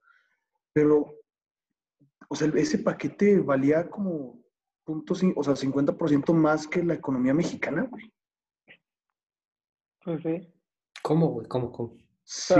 Pero, 0.74 1.14
o 2.28 2.36
sea, 2.36 2.52
ese 2.54 2.78
paquete 2.80 3.40
valía 3.40 3.88
como 3.88 4.43
punto, 4.84 5.14
o 5.14 5.42
sea, 5.44 5.54
50% 5.54 6.32
más 6.32 6.66
que 6.66 6.82
la 6.82 6.94
economía 6.94 7.34
mexicana, 7.34 7.86
güey. 7.90 8.12
Pues 10.04 10.22
sí. 10.22 10.52
¿Cómo, 11.02 11.28
güey? 11.28 11.46
¿Cómo, 11.48 11.72
cómo? 11.72 11.96
Sí, 12.24 12.54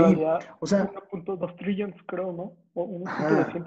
o 0.59 0.67
sea, 0.67 0.91
1.2 0.91 1.55
trillones 1.57 1.99
creo, 2.05 2.31
¿no? 2.31 2.55
O 2.75 3.03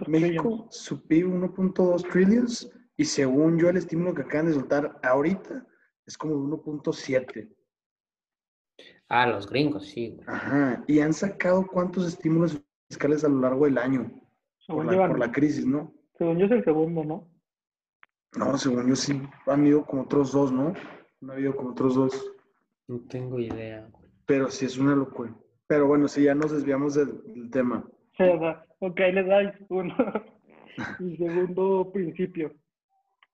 México, 0.06 0.68
su 0.70 1.04
PIB 1.06 1.26
1.2 1.26 2.08
trillones 2.08 2.70
y 2.96 3.04
según 3.04 3.58
yo 3.58 3.68
el 3.68 3.78
estímulo 3.78 4.14
que 4.14 4.22
acaban 4.22 4.46
de 4.46 4.54
soltar 4.54 4.98
ahorita 5.02 5.66
es 6.06 6.16
como 6.16 6.34
1.7. 6.34 7.52
Ah, 9.08 9.26
los 9.26 9.48
gringos, 9.48 9.86
sí. 9.86 10.20
Ajá, 10.26 10.84
y 10.86 11.00
han 11.00 11.12
sacado 11.12 11.66
cuántos 11.66 12.06
estímulos 12.06 12.62
fiscales 12.88 13.24
a 13.24 13.28
lo 13.28 13.40
largo 13.40 13.64
del 13.64 13.78
año 13.78 14.10
por 14.68 14.84
la, 14.84 15.08
por 15.08 15.18
la, 15.18 15.32
crisis, 15.32 15.66
¿no? 15.66 15.92
Según 16.16 16.38
yo 16.38 16.46
es 16.46 16.52
el 16.52 16.64
segundo, 16.64 17.04
¿no? 17.04 17.28
No, 18.36 18.58
según 18.58 18.88
yo 18.88 18.96
sí, 18.96 19.20
han 19.46 19.66
ido 19.66 19.84
como 19.84 20.02
otros 20.02 20.32
dos, 20.32 20.52
¿no? 20.52 20.74
No 21.20 21.32
ha 21.32 21.36
habido 21.36 21.56
como 21.56 21.70
otros 21.70 21.94
dos. 21.94 22.34
No 22.86 23.00
tengo 23.08 23.38
idea. 23.38 23.88
Pero 24.26 24.48
sí 24.48 24.66
es 24.66 24.78
una 24.78 24.94
locura. 24.94 25.34
Pero 25.66 25.86
bueno, 25.86 26.08
si 26.08 26.24
ya 26.24 26.34
nos 26.34 26.52
desviamos 26.52 26.94
del, 26.94 27.50
tema. 27.50 27.84
Sí, 28.16 28.24
ok, 28.80 28.98
le 28.98 29.22
dais 29.24 29.54
uno. 29.68 29.94
El 31.00 31.18
segundo 31.18 31.90
principio, 31.92 32.54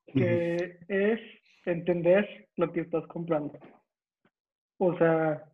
que 0.07 0.78
es 0.88 1.20
entender 1.66 2.48
lo 2.57 2.72
que 2.72 2.80
estás 2.80 3.07
comprando. 3.07 3.59
O 4.78 4.96
sea, 4.96 5.44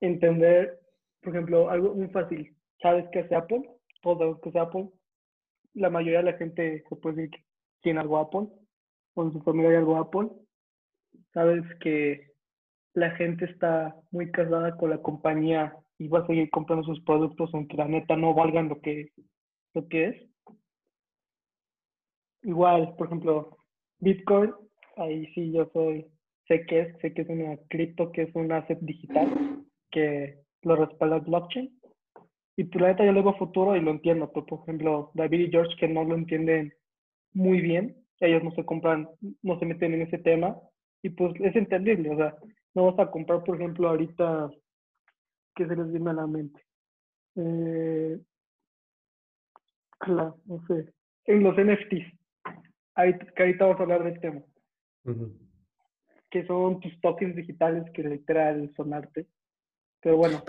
entender, 0.00 0.80
por 1.22 1.34
ejemplo, 1.34 1.70
algo 1.70 1.94
muy 1.94 2.08
fácil. 2.08 2.54
¿Sabes 2.82 3.06
qué 3.12 3.20
es 3.20 3.32
Apple? 3.32 3.62
Todos 4.02 4.18
sabemos 4.18 4.40
qué 4.42 4.48
es 4.48 4.56
Apple. 4.56 4.88
La 5.74 5.90
mayoría 5.90 6.18
de 6.18 6.32
la 6.32 6.38
gente 6.38 6.84
se 6.88 6.96
puede 6.96 7.16
decir 7.16 7.30
que 7.30 7.44
tiene 7.82 8.00
algo 8.00 8.18
Apple, 8.18 8.48
o 9.18 9.24
en 9.24 9.32
su 9.32 9.40
familia 9.40 9.70
hay 9.70 9.84
Apple. 9.96 10.28
Sabes 11.34 11.64
que 11.80 12.30
la 12.94 13.10
gente 13.12 13.46
está 13.46 13.96
muy 14.12 14.30
casada 14.30 14.76
con 14.76 14.90
la 14.90 15.02
compañía 15.02 15.76
y 15.98 16.06
va 16.08 16.20
a 16.20 16.26
seguir 16.26 16.48
comprando 16.50 16.84
sus 16.84 17.00
productos 17.02 17.50
aunque 17.52 17.76
la 17.76 17.88
neta 17.88 18.16
no 18.16 18.32
valgan 18.32 18.68
lo 18.68 18.80
que, 18.80 19.10
lo 19.74 19.88
que 19.88 20.04
es. 20.08 20.16
Igual, 22.42 22.94
por 22.96 23.08
ejemplo, 23.08 23.58
Bitcoin, 23.98 24.54
ahí 24.96 25.26
sí 25.34 25.52
yo 25.52 25.68
soy, 25.72 26.06
sé 26.46 26.64
que 26.66 26.80
es, 26.80 26.98
sé 27.00 27.12
que 27.12 27.22
es 27.22 27.28
una 27.28 27.56
cripto, 27.68 28.12
que 28.12 28.22
es 28.22 28.34
un 28.34 28.52
asset 28.52 28.78
digital 28.80 29.64
que 29.90 30.38
lo 30.62 30.76
respalda 30.76 31.18
blockchain. 31.18 31.76
Y 32.56 32.64
pues 32.64 32.82
la 32.82 32.88
neta 32.88 33.04
yo 33.04 33.12
le 33.12 33.22
veo 33.22 33.34
futuro 33.34 33.76
y 33.76 33.80
lo 33.80 33.90
entiendo, 33.90 34.30
pero 34.32 34.46
por 34.46 34.60
ejemplo, 34.60 35.10
David 35.14 35.40
y 35.40 35.50
George 35.50 35.76
que 35.78 35.88
no 35.88 36.04
lo 36.04 36.14
entienden 36.14 36.72
muy 37.32 37.60
bien, 37.60 37.96
ellos 38.20 38.42
no 38.42 38.50
se 38.52 38.64
compran, 38.64 39.08
no 39.42 39.58
se 39.58 39.66
meten 39.66 39.94
en 39.94 40.02
ese 40.02 40.18
tema 40.18 40.56
y 41.02 41.10
pues 41.10 41.32
es 41.40 41.54
entendible, 41.54 42.10
o 42.10 42.16
sea, 42.16 42.34
no 42.74 42.86
vas 42.86 42.98
a 42.98 43.10
comprar, 43.10 43.44
por 43.44 43.56
ejemplo, 43.56 43.88
ahorita 43.88 44.50
que 45.54 45.66
se 45.66 45.76
les 45.76 45.90
viene 45.90 46.10
a 46.10 46.14
la 46.14 46.26
mente. 46.26 46.60
Eh, 47.36 48.18
claro, 49.98 50.38
no 50.46 50.64
sé. 50.66 50.92
En 51.24 51.42
los 51.42 51.56
NFTs. 51.56 52.06
Ahí, 52.94 53.16
que 53.18 53.42
ahorita 53.42 53.64
vamos 53.64 53.80
a 53.80 53.82
hablar 53.82 54.04
del 54.04 54.20
tema. 54.20 54.42
Que 56.30 56.46
son 56.46 56.80
tus 56.80 57.00
tokens 57.00 57.36
digitales 57.36 57.84
que 57.92 58.02
literal 58.02 58.72
son 58.76 58.92
arte. 58.92 59.26
Pero 60.00 60.16
bueno. 60.16 60.42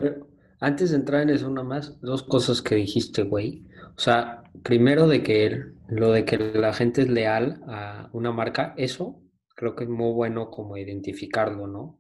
antes 0.60 0.92
de 0.92 0.98
entrar 0.98 1.24
en 1.24 1.32
eso, 1.32 1.50
nada 1.50 1.68
más, 1.68 2.00
dos 2.02 2.24
cosas 2.24 2.62
que 2.62 2.76
dijiste, 2.76 3.24
güey. 3.24 3.66
O 3.96 4.00
sea, 4.00 4.44
primero 4.64 5.08
de 5.08 5.24
que 5.24 5.46
lo 5.90 6.12
de 6.12 6.24
que 6.26 6.38
la 6.38 6.74
gente 6.74 7.02
es 7.02 7.10
leal 7.10 7.62
a 7.68 8.10
una 8.14 8.32
marca, 8.32 8.74
eso 8.78 9.22
creo 9.56 9.76
que 9.76 9.84
es 9.84 9.90
muy 9.90 10.14
bueno 10.14 10.50
como 10.52 10.78
identificarlo, 10.78 11.68
¿no? 11.68 12.00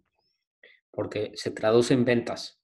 Porque 0.91 1.31
se 1.33 1.51
traduce 1.51 1.93
en 1.93 2.05
ventas. 2.05 2.61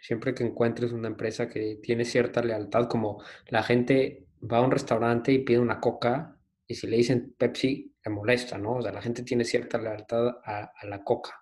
Siempre 0.00 0.34
que 0.34 0.44
encuentres 0.44 0.92
una 0.92 1.08
empresa 1.08 1.48
que 1.48 1.78
tiene 1.82 2.04
cierta 2.04 2.42
lealtad, 2.42 2.88
como 2.88 3.22
la 3.48 3.62
gente 3.62 4.26
va 4.40 4.58
a 4.58 4.62
un 4.62 4.70
restaurante 4.70 5.32
y 5.32 5.40
pide 5.40 5.58
una 5.58 5.80
coca 5.80 6.36
y 6.66 6.74
si 6.74 6.86
le 6.86 6.96
dicen 6.96 7.34
Pepsi, 7.36 7.94
le 8.04 8.12
molesta, 8.12 8.58
¿no? 8.58 8.76
O 8.76 8.82
sea, 8.82 8.92
la 8.92 9.02
gente 9.02 9.22
tiene 9.22 9.44
cierta 9.44 9.78
lealtad 9.78 10.38
a, 10.44 10.70
la 10.86 11.02
coca. 11.02 11.32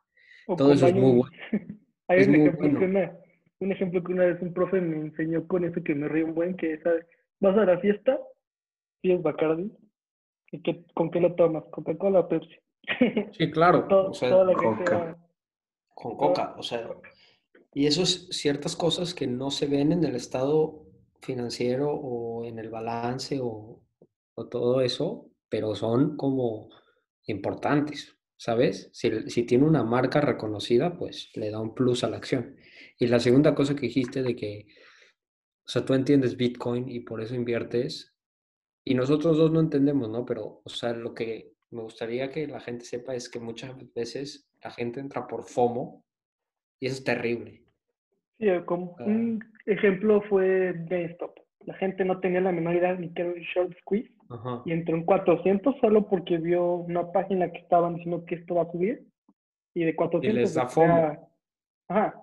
Todo 0.56 0.72
eso 0.72 0.86
es 0.86 0.94
muy 0.94 1.18
bueno. 1.18 1.36
Hay 2.08 2.20
Es 2.20 2.28
un 2.28 2.32
muy 2.34 2.40
ejemplo, 2.42 2.68
que 2.68 2.86
bueno. 2.86 3.00
una, 3.00 3.18
un 3.58 3.72
ejemplo 3.72 4.04
que 4.04 4.12
una 4.12 4.26
vez 4.26 4.40
un 4.40 4.54
profe 4.54 4.80
me 4.80 4.96
enseñó 4.96 5.46
con 5.46 5.64
eso 5.64 5.82
que 5.82 5.94
me 5.94 6.08
río 6.08 6.26
un 6.26 6.34
buen, 6.34 6.56
que 6.56 6.74
es, 6.74 6.80
vas 7.40 7.56
a 7.56 7.64
la 7.64 7.78
fiesta, 7.80 8.18
pides 9.00 9.22
Bacardi, 9.22 9.70
¿y 10.52 10.62
qué, 10.62 10.84
con 10.94 11.10
qué 11.10 11.20
lo 11.20 11.34
tomas? 11.34 11.64
¿Coca-Cola 11.70 12.20
o 12.20 12.28
Pepsi? 12.28 12.56
Sí, 13.32 13.50
claro. 13.50 13.86
Todo- 13.88 14.10
o 14.10 14.14
sea, 14.14 14.30
toda 14.30 14.44
la 14.44 14.58
gente 14.58 14.84
Coca. 14.84 15.18
con 15.94 16.16
coca, 16.16 16.54
o 16.58 16.62
sea, 16.62 16.88
y 17.74 17.86
eso 17.86 18.02
es 18.02 18.28
ciertas 18.30 18.76
cosas 18.76 19.14
que 19.14 19.26
no 19.26 19.50
se 19.50 19.66
ven 19.66 19.92
en 19.92 20.04
el 20.04 20.14
estado 20.16 20.86
financiero 21.22 21.90
o 21.92 22.44
en 22.44 22.58
el 22.58 22.70
balance 22.70 23.38
o, 23.42 23.82
o 24.34 24.48
todo 24.48 24.80
eso, 24.80 25.30
pero 25.48 25.74
son 25.74 26.16
como 26.16 26.68
importantes, 27.26 28.16
¿sabes? 28.36 28.90
Si, 28.92 29.10
si 29.30 29.42
tiene 29.44 29.64
una 29.64 29.82
marca 29.82 30.20
reconocida, 30.20 30.96
pues 30.96 31.30
le 31.34 31.50
da 31.50 31.60
un 31.60 31.74
plus 31.74 32.04
a 32.04 32.08
la 32.10 32.16
acción. 32.18 32.56
Y 32.98 33.08
la 33.08 33.20
segunda 33.20 33.54
cosa 33.54 33.74
que 33.74 33.82
dijiste 33.82 34.22
de 34.22 34.36
que, 34.36 34.66
o 35.66 35.68
sea, 35.68 35.84
tú 35.84 35.94
entiendes 35.94 36.36
Bitcoin 36.36 36.88
y 36.88 37.00
por 37.00 37.20
eso 37.22 37.34
inviertes, 37.34 38.15
y 38.88 38.94
nosotros 38.94 39.36
dos 39.36 39.50
no 39.50 39.58
entendemos, 39.60 40.08
¿no? 40.08 40.24
Pero, 40.24 40.60
o 40.64 40.68
sea, 40.68 40.92
lo 40.92 41.12
que 41.12 41.50
me 41.72 41.82
gustaría 41.82 42.30
que 42.30 42.46
la 42.46 42.60
gente 42.60 42.84
sepa 42.84 43.14
es 43.16 43.28
que 43.28 43.40
muchas 43.40 43.74
veces 43.94 44.48
la 44.62 44.70
gente 44.70 45.00
entra 45.00 45.26
por 45.26 45.42
FOMO 45.42 46.04
y 46.80 46.86
eso 46.86 46.96
es 46.98 47.04
terrible. 47.04 47.62
Sí, 48.38 48.46
como 48.64 48.94
Ah. 49.00 49.04
un 49.04 49.44
ejemplo 49.66 50.22
fue 50.28 50.72
GameStop. 50.88 51.32
La 51.64 51.74
gente 51.74 52.04
no 52.04 52.20
tenía 52.20 52.40
la 52.40 52.52
menor 52.52 52.76
idea 52.76 52.94
ni 52.94 53.12
que 53.12 53.22
era 53.22 53.32
un 53.32 53.40
short 53.40 53.76
squeeze 53.80 54.12
Ajá. 54.30 54.62
y 54.64 54.70
entró 54.72 54.96
en 54.96 55.04
400 55.04 55.74
solo 55.80 56.06
porque 56.08 56.38
vio 56.38 56.74
una 56.76 57.10
página 57.10 57.50
que 57.50 57.58
estaban 57.58 57.96
diciendo 57.96 58.24
que 58.24 58.36
esto 58.36 58.54
va 58.54 58.62
a 58.62 58.70
subir 58.70 59.04
y 59.74 59.82
de 59.84 59.96
400 59.96 60.40
les 60.40 60.54
da 60.54 60.68
FOMO. 60.68 60.94
a- 60.94 61.28
Ajá. 61.88 62.22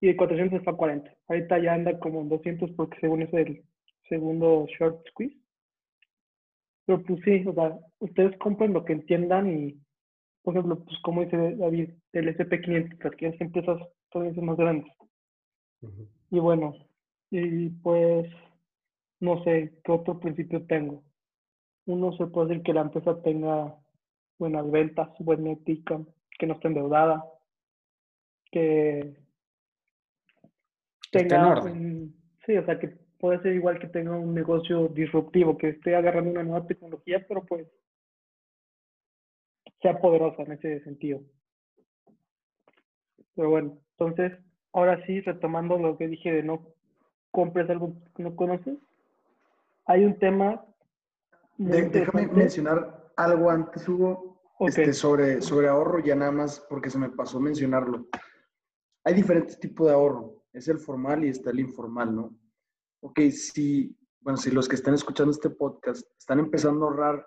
Y 0.00 0.06
de 0.06 0.16
400 0.16 0.58
se 0.58 0.64
fue 0.64 0.72
a 0.72 0.76
40. 0.76 1.14
Ahorita 1.28 1.58
ya 1.58 1.74
anda 1.74 1.98
como 1.98 2.22
en 2.22 2.30
200 2.30 2.70
porque 2.72 2.98
según 3.00 3.20
es 3.22 3.32
el 3.34 3.62
segundo 4.08 4.66
short 4.78 5.06
squeeze. 5.10 5.36
Pero 6.86 7.02
pues 7.02 7.20
sí, 7.24 7.44
o 7.46 7.54
sea, 7.54 7.78
ustedes 8.00 8.36
compren 8.38 8.72
lo 8.72 8.84
que 8.84 8.92
entiendan 8.94 9.48
y, 9.50 9.80
por 10.42 10.54
ejemplo, 10.54 10.82
pues 10.84 10.98
como 11.02 11.22
dice 11.22 11.56
David, 11.56 11.90
el 12.12 12.28
SP500, 12.36 13.04
las 13.04 13.16
que 13.16 13.30
son 13.32 13.46
empresas 13.46 13.80
todavía 14.10 14.42
más 14.42 14.56
grandes. 14.56 14.92
Y 16.30 16.38
bueno, 16.38 16.74
y 17.30 17.70
pues 17.70 18.30
no 19.20 19.42
sé 19.44 19.78
qué 19.84 19.92
otro 19.92 20.18
principio 20.18 20.66
tengo. 20.66 21.02
Uno 21.86 22.12
se 22.16 22.26
puede 22.26 22.48
decir 22.48 22.62
que 22.64 22.74
la 22.74 22.82
empresa 22.82 23.20
tenga 23.22 23.76
buenas 24.38 24.70
ventas, 24.70 25.08
buena 25.20 25.52
ética, 25.52 26.00
que 26.38 26.46
no 26.46 26.54
esté 26.54 26.68
endeudada, 26.68 27.24
que 28.50 29.16
Que 31.12 31.22
esté 31.22 31.22
en 31.22 31.28
tenga 31.28 31.48
orden. 31.48 32.14
sí, 32.46 32.56
o 32.56 32.64
sea, 32.64 32.78
que 32.78 32.99
puede 33.20 33.40
ser 33.42 33.52
igual 33.54 33.78
que 33.78 33.86
tenga 33.88 34.12
un 34.12 34.34
negocio 34.34 34.88
disruptivo, 34.88 35.58
que 35.58 35.68
esté 35.68 35.94
agarrando 35.94 36.30
una 36.30 36.42
nueva 36.42 36.66
tecnología, 36.66 37.24
pero 37.28 37.44
pues 37.44 37.66
sea 39.82 39.98
poderosa 40.00 40.42
en 40.42 40.52
ese 40.52 40.82
sentido. 40.84 41.20
Pero 43.36 43.50
bueno, 43.50 43.78
entonces, 43.98 44.38
ahora 44.72 45.04
sí, 45.06 45.20
retomando 45.20 45.78
lo 45.78 45.96
que 45.96 46.08
dije 46.08 46.32
de 46.32 46.42
no 46.42 46.66
compres 47.30 47.68
algo 47.70 47.94
que 48.16 48.22
no 48.22 48.34
conoces, 48.34 48.78
hay 49.86 50.04
un 50.04 50.18
tema 50.18 50.64
De- 51.56 51.88
déjame 51.88 52.26
mencionar 52.28 53.12
algo 53.16 53.50
antes, 53.50 53.86
Hugo, 53.88 54.40
este, 54.60 54.92
sobre, 54.92 55.40
sobre 55.42 55.68
ahorro, 55.68 56.00
ya 56.00 56.14
nada 56.14 56.32
más 56.32 56.60
porque 56.68 56.90
se 56.90 56.98
me 56.98 57.10
pasó 57.10 57.40
mencionarlo. 57.40 58.06
Hay 59.04 59.14
diferentes 59.14 59.58
tipos 59.58 59.86
de 59.86 59.94
ahorro. 59.94 60.42
Es 60.52 60.68
el 60.68 60.78
formal 60.78 61.24
y 61.24 61.28
está 61.28 61.50
el 61.50 61.60
informal, 61.60 62.14
¿no? 62.14 62.34
Ok, 63.02 63.20
si, 63.30 63.96
bueno, 64.20 64.36
si 64.36 64.50
los 64.50 64.68
que 64.68 64.76
están 64.76 64.94
escuchando 64.94 65.30
este 65.30 65.50
podcast 65.50 66.06
están 66.18 66.38
empezando 66.38 66.84
a 66.84 66.90
ahorrar 66.90 67.26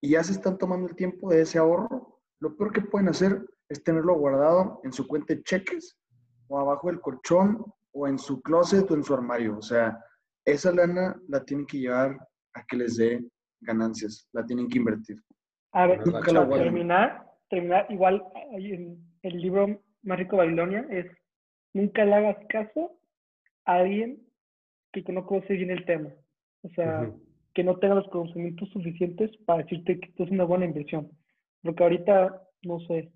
y 0.00 0.10
ya 0.10 0.24
se 0.24 0.32
están 0.32 0.58
tomando 0.58 0.88
el 0.88 0.96
tiempo 0.96 1.30
de 1.30 1.42
ese 1.42 1.58
ahorro, 1.58 2.20
lo 2.40 2.56
peor 2.56 2.72
que 2.72 2.80
pueden 2.80 3.08
hacer 3.08 3.44
es 3.68 3.82
tenerlo 3.82 4.18
guardado 4.18 4.80
en 4.84 4.92
su 4.92 5.06
cuenta 5.06 5.34
de 5.34 5.42
cheques 5.42 5.96
o 6.48 6.58
abajo 6.58 6.88
del 6.88 7.00
colchón 7.00 7.64
o 7.92 8.08
en 8.08 8.18
su 8.18 8.42
closet 8.42 8.90
o 8.90 8.94
en 8.94 9.04
su 9.04 9.14
armario. 9.14 9.56
O 9.56 9.62
sea, 9.62 9.98
esa 10.44 10.72
lana 10.72 11.18
la 11.28 11.44
tienen 11.44 11.66
que 11.66 11.78
llevar 11.78 12.18
a 12.54 12.64
que 12.66 12.76
les 12.76 12.96
dé 12.96 13.24
ganancias, 13.60 14.28
la 14.32 14.44
tienen 14.44 14.68
que 14.68 14.78
invertir. 14.78 15.22
A 15.72 15.86
ver, 15.86 16.06
Nunca 16.06 16.32
la 16.32 16.48
para 16.48 16.62
terminar, 16.62 17.26
terminar, 17.48 17.86
igual 17.88 18.22
en 18.52 18.98
el 19.22 19.40
libro 19.40 19.80
Más 20.02 20.18
rico 20.18 20.36
Babilonia 20.36 20.86
es 20.90 21.06
nunca 21.72 22.04
le 22.04 22.14
hagas 22.14 22.36
caso 22.48 22.98
a 23.64 23.76
alguien 23.76 24.24
que 25.02 25.12
no 25.12 25.26
conoce 25.26 25.54
bien 25.54 25.70
el 25.70 25.84
tema. 25.84 26.10
O 26.62 26.68
sea, 26.70 27.10
que 27.54 27.64
no 27.64 27.78
tenga 27.78 27.96
los 27.96 28.08
conocimientos 28.08 28.68
suficientes 28.70 29.36
para 29.44 29.62
decirte 29.62 30.00
que 30.00 30.08
esto 30.08 30.24
es 30.24 30.30
una 30.30 30.44
buena 30.44 30.64
inversión. 30.64 31.10
Porque 31.62 31.82
ahorita, 31.82 32.42
no 32.62 32.80
sé, 32.80 33.10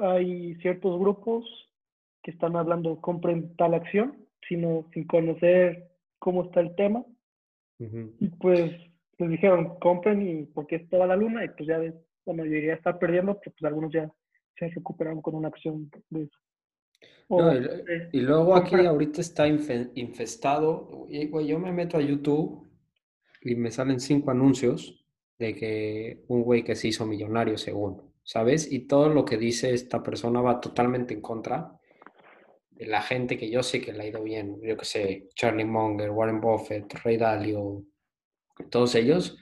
hay 0.00 0.54
ciertos 0.56 0.98
grupos 0.98 1.44
que 2.22 2.30
están 2.30 2.56
hablando, 2.56 3.00
compren 3.00 3.54
tal 3.56 3.74
acción, 3.74 4.16
sino 4.48 4.86
sin 4.92 5.06
conocer 5.06 5.90
cómo 6.18 6.44
está 6.44 6.60
el 6.60 6.74
tema. 6.74 7.04
Y 7.78 8.28
pues 8.40 8.72
les 9.18 9.30
dijeron, 9.30 9.78
compren 9.78 10.26
y 10.26 10.46
porque 10.46 10.76
es 10.76 10.88
toda 10.88 11.06
la 11.06 11.16
luna 11.16 11.44
y 11.44 11.48
pues 11.48 11.68
ya 11.68 11.78
ves, 11.78 11.94
la 12.26 12.32
mayoría 12.32 12.74
está 12.74 12.98
perdiendo, 12.98 13.38
pero 13.38 13.54
pues 13.58 13.68
algunos 13.68 13.92
ya 13.92 14.10
se 14.58 14.68
recuperaron 14.68 15.22
con 15.22 15.34
una 15.34 15.48
acción 15.48 15.90
de 16.10 16.22
eso. 16.22 16.38
No, 17.30 17.52
y, 17.54 17.62
sé, 17.62 18.08
y 18.12 18.20
luego 18.20 18.54
aquí 18.56 18.74
ahorita 18.76 19.20
está 19.20 19.46
infe- 19.48 19.90
infestado. 19.94 21.06
y, 21.10 21.26
güey, 21.28 21.46
yo 21.46 21.58
me 21.58 21.72
meto 21.72 21.96
a 21.98 22.00
YouTube 22.00 22.66
y 23.42 23.54
me 23.54 23.70
salen 23.70 24.00
cinco 24.00 24.30
anuncios 24.30 25.04
de 25.38 25.54
que 25.54 26.24
un 26.28 26.42
güey 26.42 26.64
que 26.64 26.74
se 26.74 26.88
hizo 26.88 27.06
millonario 27.06 27.58
según, 27.58 28.02
¿sabes? 28.24 28.70
Y 28.72 28.80
todo 28.86 29.08
lo 29.10 29.24
que 29.24 29.36
dice 29.36 29.72
esta 29.72 30.02
persona 30.02 30.40
va 30.40 30.60
totalmente 30.60 31.14
en 31.14 31.20
contra 31.20 31.78
de 32.70 32.86
la 32.86 33.02
gente 33.02 33.36
que 33.36 33.50
yo 33.50 33.62
sé 33.62 33.80
que 33.80 33.92
le 33.92 34.02
ha 34.04 34.06
ido 34.06 34.22
bien. 34.22 34.58
Yo 34.62 34.76
que 34.76 34.84
sé, 34.84 35.28
Charlie 35.34 35.64
Munger, 35.64 36.10
Warren 36.10 36.40
Buffett, 36.40 36.92
Ray 37.04 37.16
Dalio, 37.18 37.84
todos 38.70 38.94
ellos. 38.94 39.32
O 39.32 39.36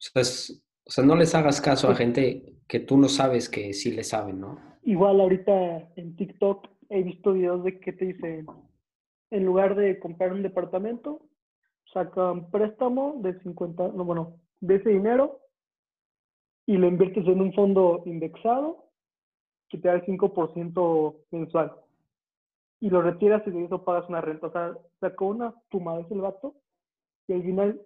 sea, 0.00 0.22
es- 0.22 0.62
o 0.84 0.90
sea, 0.90 1.04
no 1.04 1.16
les 1.16 1.34
hagas 1.34 1.60
caso 1.60 1.88
a 1.88 1.94
gente 1.94 2.56
que 2.68 2.80
tú 2.80 2.96
no 2.98 3.08
sabes 3.08 3.48
que 3.48 3.72
sí 3.72 3.92
le 3.92 4.04
saben, 4.04 4.40
¿no? 4.40 4.58
Igual 4.84 5.20
ahorita 5.20 5.92
en 5.96 6.16
TikTok 6.16 6.68
he 6.92 7.02
visto 7.02 7.32
videos 7.32 7.64
de 7.64 7.80
que 7.80 7.92
te 7.92 8.04
dicen, 8.04 8.46
en 9.30 9.46
lugar 9.46 9.74
de 9.74 9.98
comprar 9.98 10.32
un 10.32 10.42
departamento, 10.42 11.22
sacan 11.92 12.50
préstamo 12.50 13.16
de 13.22 13.38
50, 13.40 13.88
no, 13.88 14.04
bueno, 14.04 14.36
de 14.60 14.76
ese 14.76 14.90
dinero 14.90 15.40
y 16.66 16.76
lo 16.76 16.86
inviertes 16.86 17.26
en 17.26 17.40
un 17.40 17.52
fondo 17.54 18.02
indexado 18.04 18.84
que 19.68 19.78
te 19.78 19.88
da 19.88 19.94
el 19.94 20.04
5% 20.04 21.16
mensual. 21.30 21.72
Y 22.80 22.90
lo 22.90 23.00
retiras 23.00 23.42
y 23.46 23.50
de 23.50 23.64
eso 23.64 23.84
pagas 23.84 24.08
una 24.08 24.20
renta. 24.20 24.48
O 24.48 24.52
sea, 24.52 24.76
sacó 25.00 25.26
una 25.26 25.54
fumadez 25.70 26.10
el 26.10 26.20
vato 26.20 26.54
y 27.26 27.32
al 27.32 27.42
final 27.42 27.80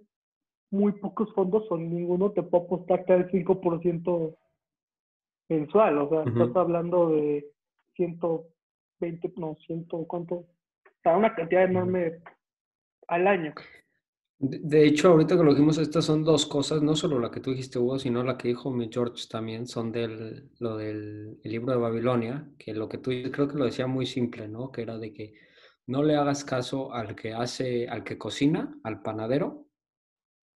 muy 0.71 0.93
pocos 0.93 1.33
fondos 1.35 1.65
o 1.71 1.77
ninguno 1.77 2.33
te 2.33 2.43
puede 2.43 2.65
apostar 2.65 3.05
que 3.05 3.15
el 3.15 3.31
5% 3.31 4.37
mensual. 5.49 5.99
O 5.99 6.09
sea, 6.09 6.21
Ujú. 6.21 6.31
estás 6.31 6.57
hablando 6.57 7.11
de 7.11 7.47
120, 8.99 9.41
no, 9.41 9.57
100, 9.67 9.85
¿cuánto? 10.07 10.35
O 10.35 10.47
sea, 11.03 11.17
una 11.17 11.35
cantidad 11.35 11.65
enorme 11.65 12.21
al 13.09 13.27
año. 13.27 13.55
De, 14.39 14.59
de 14.59 14.87
hecho, 14.87 15.09
ahorita 15.09 15.37
que 15.37 15.45
lo 15.45 15.53
dijimos, 15.53 15.79
estas 15.79 16.05
son 16.05 16.25
dos 16.25 16.47
cosas, 16.47 16.83
no 16.83 16.95
solo 16.95 17.19
la 17.19 17.31
que 17.31 17.41
tú 17.41 17.51
dijiste, 17.51 17.79
Hugo, 17.79 17.99
sino 17.99 18.23
la 18.23 18.37
que 18.37 18.49
dijo 18.49 18.71
mi 18.71 18.91
George 18.93 19.25
también, 19.31 19.67
son 19.67 19.93
del 19.93 20.51
lo 20.59 20.77
del 20.77 21.39
el 21.43 21.51
libro 21.51 21.73
de 21.73 21.79
Babilonia, 21.79 22.49
que 22.59 22.75
lo 22.75 22.89
que 22.89 22.99
tú 22.99 23.11
creo 23.33 23.49
que 23.49 23.57
lo 23.57 23.65
decía 23.65 23.87
muy 23.87 24.07
simple, 24.07 24.49
¿no? 24.49 24.71
Que 24.71 24.83
era 24.83 24.99
de 24.99 25.13
que 25.13 25.35
no 25.87 26.03
le 26.03 26.17
hagas 26.17 26.45
caso 26.45 26.93
al 26.93 27.15
que 27.15 27.33
hace, 27.33 27.89
al 27.89 28.03
que 28.05 28.19
cocina, 28.19 28.79
al 28.83 29.03
panadero, 29.03 29.69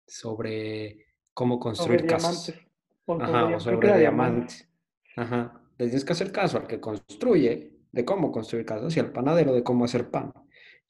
sobre 0.07 1.07
cómo 1.33 1.55
Sobre 1.55 1.61
construir 1.61 2.07
casas. 2.07 2.47
diamantes. 2.47 2.71
Ajá, 3.07 3.57
o 3.57 3.61
sobre 3.61 3.87
era 3.89 3.97
diamantes. 3.97 4.69
Ajá. 5.17 5.63
Le 5.79 5.87
tienes 5.87 6.05
que 6.05 6.13
hacer 6.13 6.33
caso 6.33 6.59
al 6.59 6.67
que 6.67 6.81
construye 6.81 7.70
de 7.93 8.05
cómo 8.05 8.31
construir 8.33 8.65
casas 8.67 8.97
y 8.97 9.01
al 9.01 9.13
panadero 9.13 9.53
de 9.53 9.63
cómo 9.63 9.85
hacer 9.85 10.11
pan. 10.11 10.33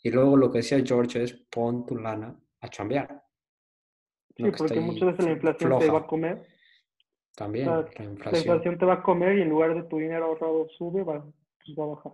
Y 0.03 0.11
luego 0.11 0.37
lo 0.37 0.51
que 0.51 0.59
decía 0.59 0.83
George 0.85 1.23
es 1.23 1.33
pon 1.51 1.85
tu 1.87 1.97
lana 1.97 2.35
a 2.61 2.69
chambear. 2.69 3.23
Sí, 4.37 4.43
No 4.45 4.53
porque 4.53 4.81
muchas 4.81 5.09
veces 5.13 5.25
la 5.27 5.33
inflación 5.33 5.71
te 5.71 5.77
floja. 5.85 5.93
va 5.93 5.99
a 6.01 6.07
comer. 6.07 6.47
También, 7.37 7.67
sea, 7.67 7.77
la 7.77 7.89
La 7.99 8.05
inflación. 8.39 8.79
te 8.79 8.85
va 8.87 8.95
a 8.95 9.03
comer 9.03 9.39
y 9.39 9.43
en 9.43 9.49
lugar 9.51 9.75
de 9.75 9.83
tu 9.85 9.99
dinero 9.99 10.25
ahorrado 10.27 10.67
sube, 10.77 11.03
va, 11.05 11.23
pues 11.65 11.79
va 11.79 11.85
a 11.85 11.87
bajar. 11.89 12.13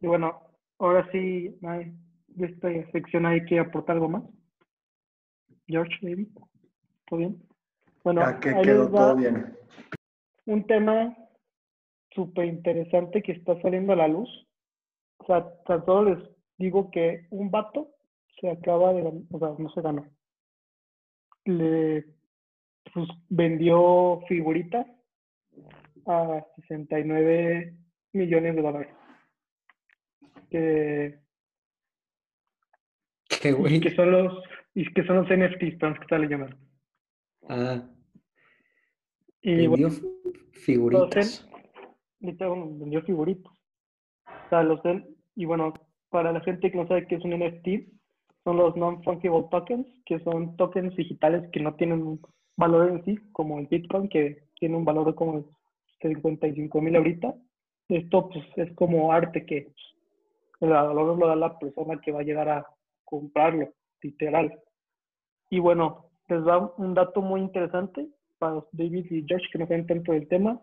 Y 0.00 0.06
bueno, 0.06 0.40
ahora 0.78 1.08
sí, 1.12 1.58
hay 1.66 1.92
de 2.28 2.46
esta 2.46 2.68
sección 2.92 3.26
hay 3.26 3.44
que 3.44 3.58
aportar 3.58 3.96
algo 3.96 4.08
más. 4.08 4.22
George, 5.66 5.94
maybe. 6.02 6.26
¿Todo 7.08 7.18
bien? 7.18 7.42
Bueno, 8.04 8.20
Ya 8.22 8.38
que 8.40 8.54
quedó 8.62 8.88
todo 8.90 9.16
bien. 9.16 9.56
un 10.46 10.66
tema 10.66 11.16
súper 12.18 12.46
interesante 12.46 13.22
que 13.22 13.30
está 13.30 13.60
saliendo 13.62 13.92
a 13.92 13.96
la 13.96 14.08
luz. 14.08 14.28
O 15.18 15.26
sea, 15.26 15.48
tan 15.66 15.84
solo 15.84 16.14
les 16.16 16.28
digo 16.56 16.90
que 16.90 17.28
un 17.30 17.48
vato 17.48 17.92
se 18.40 18.50
acaba 18.50 18.92
de, 18.92 19.02
o 19.30 19.38
sea, 19.38 19.54
no 19.56 19.70
se 19.70 19.80
ganó. 19.80 20.04
Le 21.44 22.06
pues, 22.92 23.08
vendió 23.28 24.20
figuritas 24.26 24.84
a 26.06 26.44
69 26.56 27.76
millones 28.14 28.56
de 28.56 28.62
dólares. 28.62 28.94
Que, 30.50 31.20
Qué 33.40 33.52
güey. 33.52 33.80
que 33.80 33.94
son 33.94 34.10
los, 34.10 34.42
y 34.74 34.92
que 34.92 35.04
son 35.04 35.16
los 35.18 35.26
NFTs, 35.26 35.78
que 35.78 36.02
está 36.02 36.18
llamando. 36.18 36.56
Ah, 37.48 37.88
Y 39.40 39.54
vendió 39.54 39.70
bueno, 39.70 39.90
figuritas. 40.52 41.48
Literal, 42.20 42.64
vendió 42.78 43.02
figuritas. 43.02 43.52
O 44.26 44.48
sea, 44.48 44.62
los 44.62 44.82
del- 44.82 45.06
y 45.36 45.44
bueno, 45.44 45.74
para 46.10 46.32
la 46.32 46.40
gente 46.40 46.70
que 46.70 46.76
no 46.76 46.86
sabe 46.88 47.06
qué 47.06 47.16
es 47.16 47.24
un 47.24 47.32
NFT, 47.32 47.88
son 48.44 48.56
los 48.56 48.76
non-fungible 48.76 49.46
tokens, 49.50 49.86
que 50.06 50.18
son 50.20 50.56
tokens 50.56 50.94
digitales 50.96 51.48
que 51.52 51.60
no 51.60 51.74
tienen 51.74 52.02
un 52.02 52.20
valor 52.56 52.90
en 52.90 53.04
sí, 53.04 53.16
como 53.32 53.58
el 53.58 53.66
Bitcoin, 53.66 54.08
que 54.08 54.44
tiene 54.58 54.76
un 54.76 54.84
valor 54.84 55.06
de 55.06 55.14
como 55.14 55.44
55 56.00 56.80
mil 56.80 56.96
ahorita. 56.96 57.34
Esto 57.88 58.28
pues 58.28 58.44
es 58.56 58.74
como 58.74 59.12
arte 59.12 59.44
que 59.46 59.62
pues, 59.62 59.76
el 60.60 60.70
valor 60.70 61.18
lo 61.18 61.26
da 61.26 61.36
la 61.36 61.58
persona 61.58 62.00
que 62.00 62.12
va 62.12 62.20
a 62.20 62.24
llegar 62.24 62.48
a 62.48 62.66
comprarlo, 63.04 63.68
literal. 64.02 64.58
Y 65.50 65.58
bueno, 65.60 66.06
les 66.28 66.44
da 66.44 66.58
un 66.76 66.94
dato 66.94 67.22
muy 67.22 67.40
interesante 67.40 68.08
para 68.38 68.62
David 68.72 69.06
y 69.10 69.26
Josh 69.28 69.50
que 69.50 69.58
no 69.58 69.66
saben 69.66 69.86
tanto 69.86 70.12
del 70.12 70.28
tema. 70.28 70.60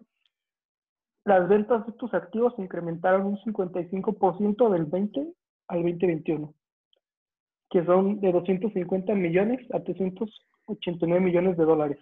Las 1.25 1.49
ventas 1.49 1.83
de 1.85 1.91
estos 1.91 2.13
activos 2.13 2.55
se 2.55 2.61
incrementaron 2.61 3.25
un 3.25 3.37
55% 3.39 4.69
del 4.69 4.85
20 4.85 5.33
al 5.67 5.81
2021, 5.81 6.53
que 7.71 7.83
son 7.83 8.21
de 8.21 8.31
250 8.31 9.15
millones 9.15 9.59
a 9.73 9.83
389 9.83 11.25
millones 11.25 11.57
de 11.57 11.65
dólares. 11.65 11.97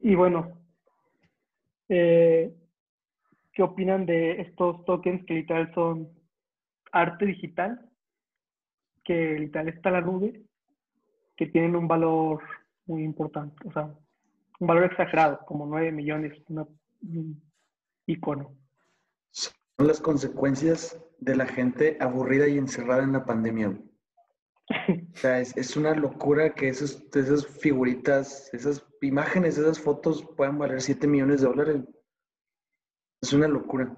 Y 0.00 0.14
bueno, 0.14 0.62
eh, 1.90 2.56
¿qué 3.52 3.62
opinan 3.62 4.06
de 4.06 4.40
estos 4.40 4.82
tokens 4.86 5.24
que 5.26 5.34
literal 5.34 5.72
son 5.74 6.08
arte 6.90 7.26
digital? 7.26 7.86
Que 9.04 9.38
literal 9.38 9.68
está 9.68 9.90
la 9.90 10.00
nube, 10.00 10.42
que 11.36 11.48
tienen 11.48 11.76
un 11.76 11.86
valor 11.86 12.42
muy 12.86 13.04
importante, 13.04 13.56
o 13.68 13.72
sea, 13.72 13.94
un 14.58 14.66
valor 14.66 14.84
exagerado, 14.84 15.40
como 15.44 15.66
9 15.66 15.92
millones, 15.92 16.32
una, 16.48 16.62
un 16.62 16.81
icono. 18.06 18.56
Son 19.30 19.52
las 19.86 20.00
consecuencias 20.00 21.00
de 21.18 21.36
la 21.36 21.46
gente 21.46 21.96
aburrida 22.00 22.46
y 22.48 22.58
encerrada 22.58 23.02
en 23.02 23.12
la 23.12 23.24
pandemia. 23.24 23.70
O 23.70 25.16
sea, 25.16 25.40
es, 25.40 25.56
es 25.56 25.76
una 25.76 25.94
locura 25.94 26.54
que 26.54 26.68
esas, 26.68 27.02
esas 27.14 27.46
figuritas, 27.46 28.52
esas 28.54 28.86
imágenes, 29.00 29.58
esas 29.58 29.78
fotos 29.78 30.24
puedan 30.36 30.58
valer 30.58 30.80
7 30.80 31.06
millones 31.06 31.40
de 31.40 31.46
dólares. 31.48 31.82
Es 33.20 33.32
una 33.32 33.48
locura. 33.48 33.94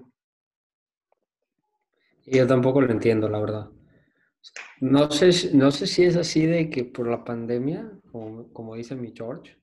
Yo 2.25 2.47
tampoco 2.47 2.81
lo 2.81 2.91
entiendo, 2.91 3.29
la 3.29 3.39
verdad. 3.39 3.69
No 4.79 5.09
sé, 5.11 5.31
si- 5.31 5.55
no 5.55 5.71
sé 5.71 5.87
si 5.87 6.03
es 6.03 6.15
así 6.15 6.45
de 6.45 6.69
que 6.69 6.83
por 6.85 7.07
la 7.07 7.23
pandemia, 7.23 7.91
como, 8.11 8.51
como 8.51 8.75
dice 8.75 8.95
mi 8.95 9.11
George, 9.15 9.57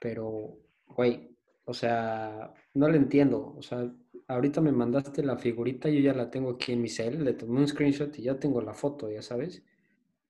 pero, 0.00 0.58
güey, 0.86 1.36
o 1.68 1.74
sea, 1.74 2.54
no 2.74 2.88
lo 2.88 2.94
entiendo. 2.96 3.54
O 3.56 3.60
sea, 3.60 3.86
ahorita 4.26 4.62
me 4.62 4.72
mandaste 4.72 5.22
la 5.22 5.36
figurita, 5.36 5.90
yo 5.90 6.00
ya 6.00 6.14
la 6.14 6.30
tengo 6.30 6.50
aquí 6.52 6.72
en 6.72 6.80
mi 6.80 6.88
cel, 6.88 7.22
le 7.22 7.34
tomé 7.34 7.60
un 7.60 7.68
screenshot 7.68 8.18
y 8.18 8.22
ya 8.22 8.38
tengo 8.38 8.62
la 8.62 8.72
foto, 8.72 9.10
ya 9.10 9.20
sabes. 9.20 9.62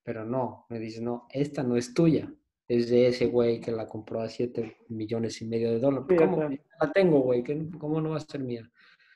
Pero 0.03 0.25
no, 0.25 0.67
me 0.69 0.81
dice, 0.81 1.01
no, 1.01 1.29
esta 1.31 1.63
no 1.63 1.77
es 1.77 1.95
tuya, 1.95 2.29
es 2.67 2.91
de 2.91 3.07
ese 3.07 3.27
güey 3.27 3.61
que 3.61 3.71
la 3.71 3.87
compró 3.87 4.21
a 4.21 4.29
7 4.29 4.79
millones 4.89 5.41
y 5.41 5.47
medio 5.47 5.71
de 5.71 5.79
dólares. 5.79 6.07
Sí, 6.09 6.17
o 6.17 6.19
¿Cómo? 6.19 6.37
sea. 6.39 6.51
La 6.81 6.93
tengo, 6.93 7.21
güey, 7.21 7.45
¿qué- 7.45 7.69
¿cómo 7.79 8.01
no 8.01 8.11
va 8.11 8.17
a 8.17 8.21
ser 8.21 8.41
mía? 8.41 8.69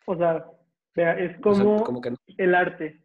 O 0.07 0.17
sea, 0.17 0.47
vea, 0.95 1.19
es 1.19 1.33
O 1.45 1.55
sea, 1.55 1.65
como 1.65 1.83
como 1.83 2.01
que 2.01 2.11
no. 2.13 2.17
el 2.39 2.55
arte. 2.55 3.03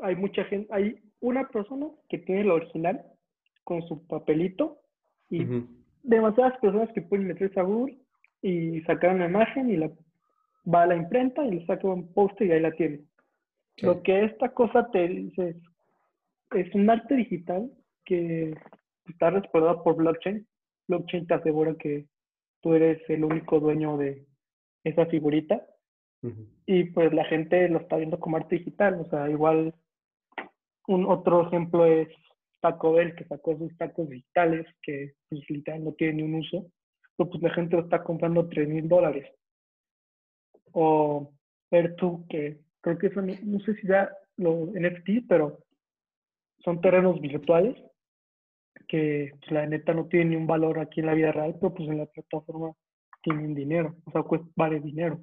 Hay 0.00 0.14
mucha 0.14 0.44
gente, 0.44 0.72
hay 0.72 0.94
una 1.20 1.48
persona 1.48 1.88
que 2.08 2.18
tiene 2.18 2.42
el 2.42 2.50
original 2.52 3.04
con 3.64 3.82
su 3.88 4.06
papelito 4.06 4.78
y 5.28 5.42
Ujú. 5.44 5.66
demasiadas 6.04 6.56
personas 6.60 6.88
que 6.94 7.02
pueden 7.02 7.26
meterse 7.26 7.58
a 7.58 7.64
Google 7.64 7.97
y 8.42 8.80
sacar 8.82 9.14
una 9.14 9.26
imagen 9.26 9.70
y 9.70 9.76
la 9.76 9.90
va 10.72 10.82
a 10.82 10.86
la 10.86 10.96
imprenta 10.96 11.44
y 11.44 11.52
le 11.52 11.66
saca 11.66 11.88
un 11.88 12.12
post 12.12 12.40
y 12.40 12.52
ahí 12.52 12.60
la 12.60 12.72
tiene. 12.72 13.00
Sí. 13.76 13.86
Lo 13.86 14.02
que 14.02 14.24
esta 14.24 14.50
cosa 14.50 14.90
te 14.90 15.08
dice 15.08 15.48
es, 15.50 15.56
es 16.66 16.74
un 16.74 16.90
arte 16.90 17.14
digital 17.14 17.70
que 18.04 18.54
está 19.08 19.30
respaldado 19.30 19.82
por 19.82 19.96
blockchain. 19.96 20.46
Blockchain 20.88 21.26
te 21.26 21.34
asegura 21.34 21.74
que 21.74 22.06
tú 22.60 22.74
eres 22.74 23.00
el 23.08 23.24
único 23.24 23.60
dueño 23.60 23.96
de 23.96 24.26
esa 24.84 25.06
figurita 25.06 25.64
y 26.66 26.84
pues 26.84 27.12
la 27.12 27.24
gente 27.26 27.68
lo 27.68 27.78
está 27.78 27.96
viendo 27.96 28.18
como 28.18 28.36
arte 28.36 28.56
digital. 28.56 29.00
O 29.00 29.08
sea, 29.08 29.30
igual 29.30 29.74
un 30.88 31.06
otro 31.06 31.46
ejemplo 31.46 31.84
es 31.86 32.08
Taco 32.60 32.94
Bell, 32.94 33.14
que 33.14 33.24
sacó 33.24 33.56
sus 33.56 33.76
tacos 33.76 34.08
digitales, 34.08 34.66
que 34.82 35.14
pues 35.28 35.48
literal 35.48 35.84
no 35.84 35.92
tienen 35.92 36.16
ni 36.16 36.22
un 36.24 36.34
uso, 36.36 36.66
pero 37.18 37.30
pues 37.30 37.42
la 37.42 37.50
gente 37.50 37.76
lo 37.76 37.82
está 37.82 38.02
comprando 38.04 38.48
3 38.48 38.68
mil 38.68 38.88
dólares. 38.88 39.28
O 40.72 41.34
Vertu, 41.70 42.24
que 42.28 42.60
creo 42.80 42.96
que 42.96 43.08
eso 43.08 43.20
no, 43.20 43.34
no 43.42 43.60
sé 43.60 43.74
si 43.74 43.88
ya 43.88 44.08
los 44.36 44.70
NFT, 44.70 45.26
pero 45.28 45.58
son 46.60 46.80
terrenos 46.80 47.20
virtuales 47.20 47.76
que 48.86 49.34
pues, 49.40 49.50
la 49.50 49.66
neta 49.66 49.92
no 49.92 50.06
tienen 50.06 50.30
ni 50.30 50.36
un 50.36 50.46
valor 50.46 50.78
aquí 50.78 51.00
en 51.00 51.06
la 51.06 51.14
vida 51.14 51.32
real, 51.32 51.56
pero 51.60 51.74
pues 51.74 51.88
en 51.88 51.98
la 51.98 52.06
plataforma 52.06 52.72
tienen 53.20 53.54
dinero, 53.54 53.96
o 54.04 54.10
sea, 54.12 54.22
pues 54.22 54.40
vale 54.54 54.80
dinero. 54.80 55.20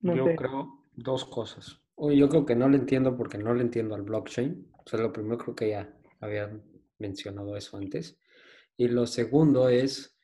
No 0.00 0.16
yo 0.16 0.24
sé. 0.26 0.36
creo 0.36 0.84
dos 0.94 1.24
cosas. 1.24 1.80
Oye, 1.94 2.16
yo 2.16 2.28
creo 2.28 2.44
que 2.44 2.56
no 2.56 2.68
le 2.68 2.76
entiendo 2.76 3.16
porque 3.16 3.38
no 3.38 3.54
le 3.54 3.62
entiendo 3.62 3.94
al 3.94 4.02
blockchain. 4.02 4.70
O 4.84 4.88
sea, 4.88 5.00
lo 5.00 5.12
primero 5.12 5.38
creo 5.38 5.54
que 5.54 5.70
ya 5.70 5.92
había 6.20 6.50
mencionado 6.98 7.56
eso 7.56 7.76
antes. 7.76 8.18
Y 8.78 8.86
lo 8.86 9.06
segundo 9.06 9.68
es, 9.68 10.16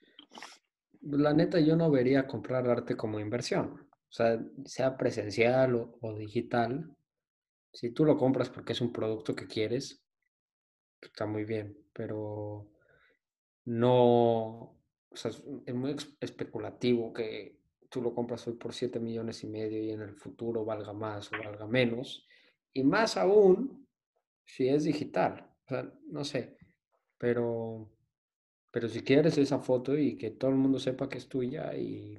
la 1.03 1.35
neta, 1.35 1.59
yo 1.59 1.75
no 1.75 1.91
vería 1.91 2.29
comprar 2.29 2.69
arte 2.69 2.97
como 2.97 3.19
inversión. 3.19 3.89
O 3.91 4.13
sea, 4.13 4.41
sea 4.65 4.97
presencial 4.97 5.75
o, 5.75 6.15
digital. 6.15 6.97
Si 7.73 7.91
tú 7.91 8.05
lo 8.05 8.17
compras 8.17 8.49
porque 8.49 8.73
es 8.73 8.81
un 8.81 8.93
producto 8.93 9.35
que 9.35 9.49
quieres, 9.49 10.05
está 11.01 11.27
muy 11.27 11.45
bien, 11.45 11.77
pero 11.93 12.71
no, 13.65 13.91
o 15.09 15.17
sea, 15.17 15.33
es 15.67 15.75
muy 15.75 15.97
especulativo 16.21 17.13
que 17.13 17.59
tú 17.91 18.01
lo 18.01 18.15
compras 18.15 18.47
hoy 18.47 18.55
por 18.55 18.73
7 18.73 19.01
millones 19.01 19.43
y 19.43 19.49
medio 19.49 19.83
y 19.83 19.91
en 19.91 20.01
el 20.01 20.15
futuro 20.15 20.65
valga 20.65 20.93
más 20.93 21.29
o 21.33 21.39
valga 21.45 21.67
menos. 21.67 22.25
Y 22.73 22.85
más 22.85 23.17
aún 23.17 23.89
si 24.45 24.69
es 24.69 24.85
digital. 24.85 25.51
O 25.65 25.69
sea, 25.69 25.93
no 26.07 26.23
sé, 26.23 26.57
pero, 27.19 27.91
pero 28.75 28.89
si 28.89 29.05
quieres 29.05 29.39
esa 29.39 29.61
foto 29.61 29.97
y 29.97 30.19
que 30.19 30.33
todo 30.33 30.51
el 30.51 30.57
mundo 30.57 30.81
sepa 30.81 31.09
que 31.09 31.19
es 31.19 31.29
tuya 31.29 31.77
y 31.77 32.19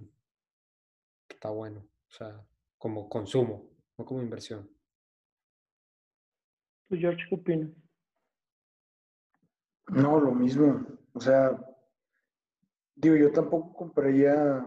está 1.28 1.50
bueno. 1.50 1.82
O 1.82 2.12
sea, 2.12 2.48
como 2.78 3.10
consumo, 3.10 3.70
no 3.98 4.06
como 4.06 4.22
inversión. 4.22 4.66
¿Tú, 6.88 6.96
George, 6.96 7.26
qué 7.28 7.36
opinas? 7.36 7.72
No, 9.90 10.18
lo 10.18 10.32
mismo. 10.32 10.88
O 11.12 11.20
sea, 11.20 11.60
digo, 12.96 13.18
yo 13.18 13.34
tampoco 13.34 13.74
compraría. 13.74 14.66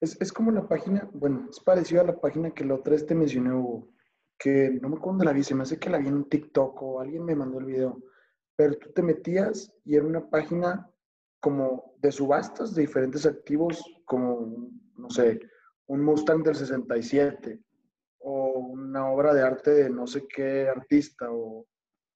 Es, 0.00 0.20
es 0.20 0.32
como 0.32 0.50
la 0.50 0.66
página, 0.66 1.08
bueno, 1.12 1.46
es 1.48 1.60
parecido 1.60 2.00
a 2.00 2.06
la 2.06 2.20
página 2.20 2.50
que 2.50 2.64
la 2.64 2.74
otra 2.74 2.94
vez 2.94 3.06
te 3.06 3.14
mencioné, 3.14 3.54
Hugo, 3.54 3.92
que 4.36 4.70
no 4.82 4.88
me 4.88 4.96
acuerdo 4.96 5.18
dónde 5.18 5.26
la 5.26 5.32
vi, 5.32 5.44
se 5.44 5.54
me 5.54 5.62
hace 5.62 5.78
que 5.78 5.88
la 5.88 5.98
vi 5.98 6.08
en 6.08 6.14
un 6.14 6.28
TikTok 6.28 6.82
o 6.82 7.00
alguien 7.00 7.24
me 7.24 7.36
mandó 7.36 7.60
el 7.60 7.66
video, 7.66 8.02
pero 8.56 8.76
tú 8.76 8.90
te 8.90 9.02
metías 9.02 9.72
y 9.84 9.94
era 9.94 10.04
una 10.04 10.28
página 10.28 10.90
como 11.46 11.94
de 11.98 12.10
subastas 12.10 12.74
de 12.74 12.80
diferentes 12.80 13.24
activos, 13.24 13.80
como, 14.04 14.68
no 14.96 15.08
sé, 15.08 15.38
un 15.86 16.04
Mustang 16.04 16.42
del 16.42 16.56
67 16.56 17.62
o 18.18 18.58
una 18.58 19.08
obra 19.08 19.32
de 19.32 19.42
arte 19.42 19.70
de 19.70 19.88
no 19.88 20.08
sé 20.08 20.26
qué 20.26 20.68
artista 20.68 21.30
o 21.30 21.64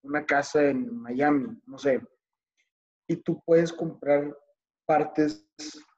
una 0.03 0.27
casa 0.27 0.65
en 0.65 0.93
Miami, 1.01 1.47
no 1.65 1.79
sé. 1.79 2.05
Y 3.07 3.19
tú 3.23 3.41
puedes 3.47 3.73
comprar 3.73 4.37
partes 4.85 5.49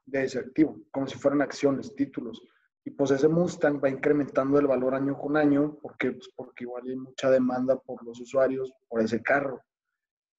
de 0.05 0.25
ese 0.25 0.41
activo, 0.41 0.77
como 0.91 1.07
si 1.07 1.17
fueran 1.17 1.41
acciones, 1.41 1.95
títulos. 1.97 2.39
Y 2.85 2.91
pues 2.91 3.13
ese 3.13 3.29
Mustang 3.29 3.83
va 3.83 3.89
incrementando 3.89 4.59
el 4.59 4.67
valor 4.67 4.95
año 4.95 5.17
con 5.17 5.39
año, 5.39 5.79
porque, 5.81 6.13
pues, 6.13 6.29
porque 6.37 6.65
igual 6.65 6.83
hay 6.87 6.97
mucha 6.97 7.31
demanda 7.31 7.81
por 7.81 8.05
los 8.05 8.21
usuarios 8.21 8.71
por 8.91 9.01
ese 9.01 9.23
carro. 9.23 9.63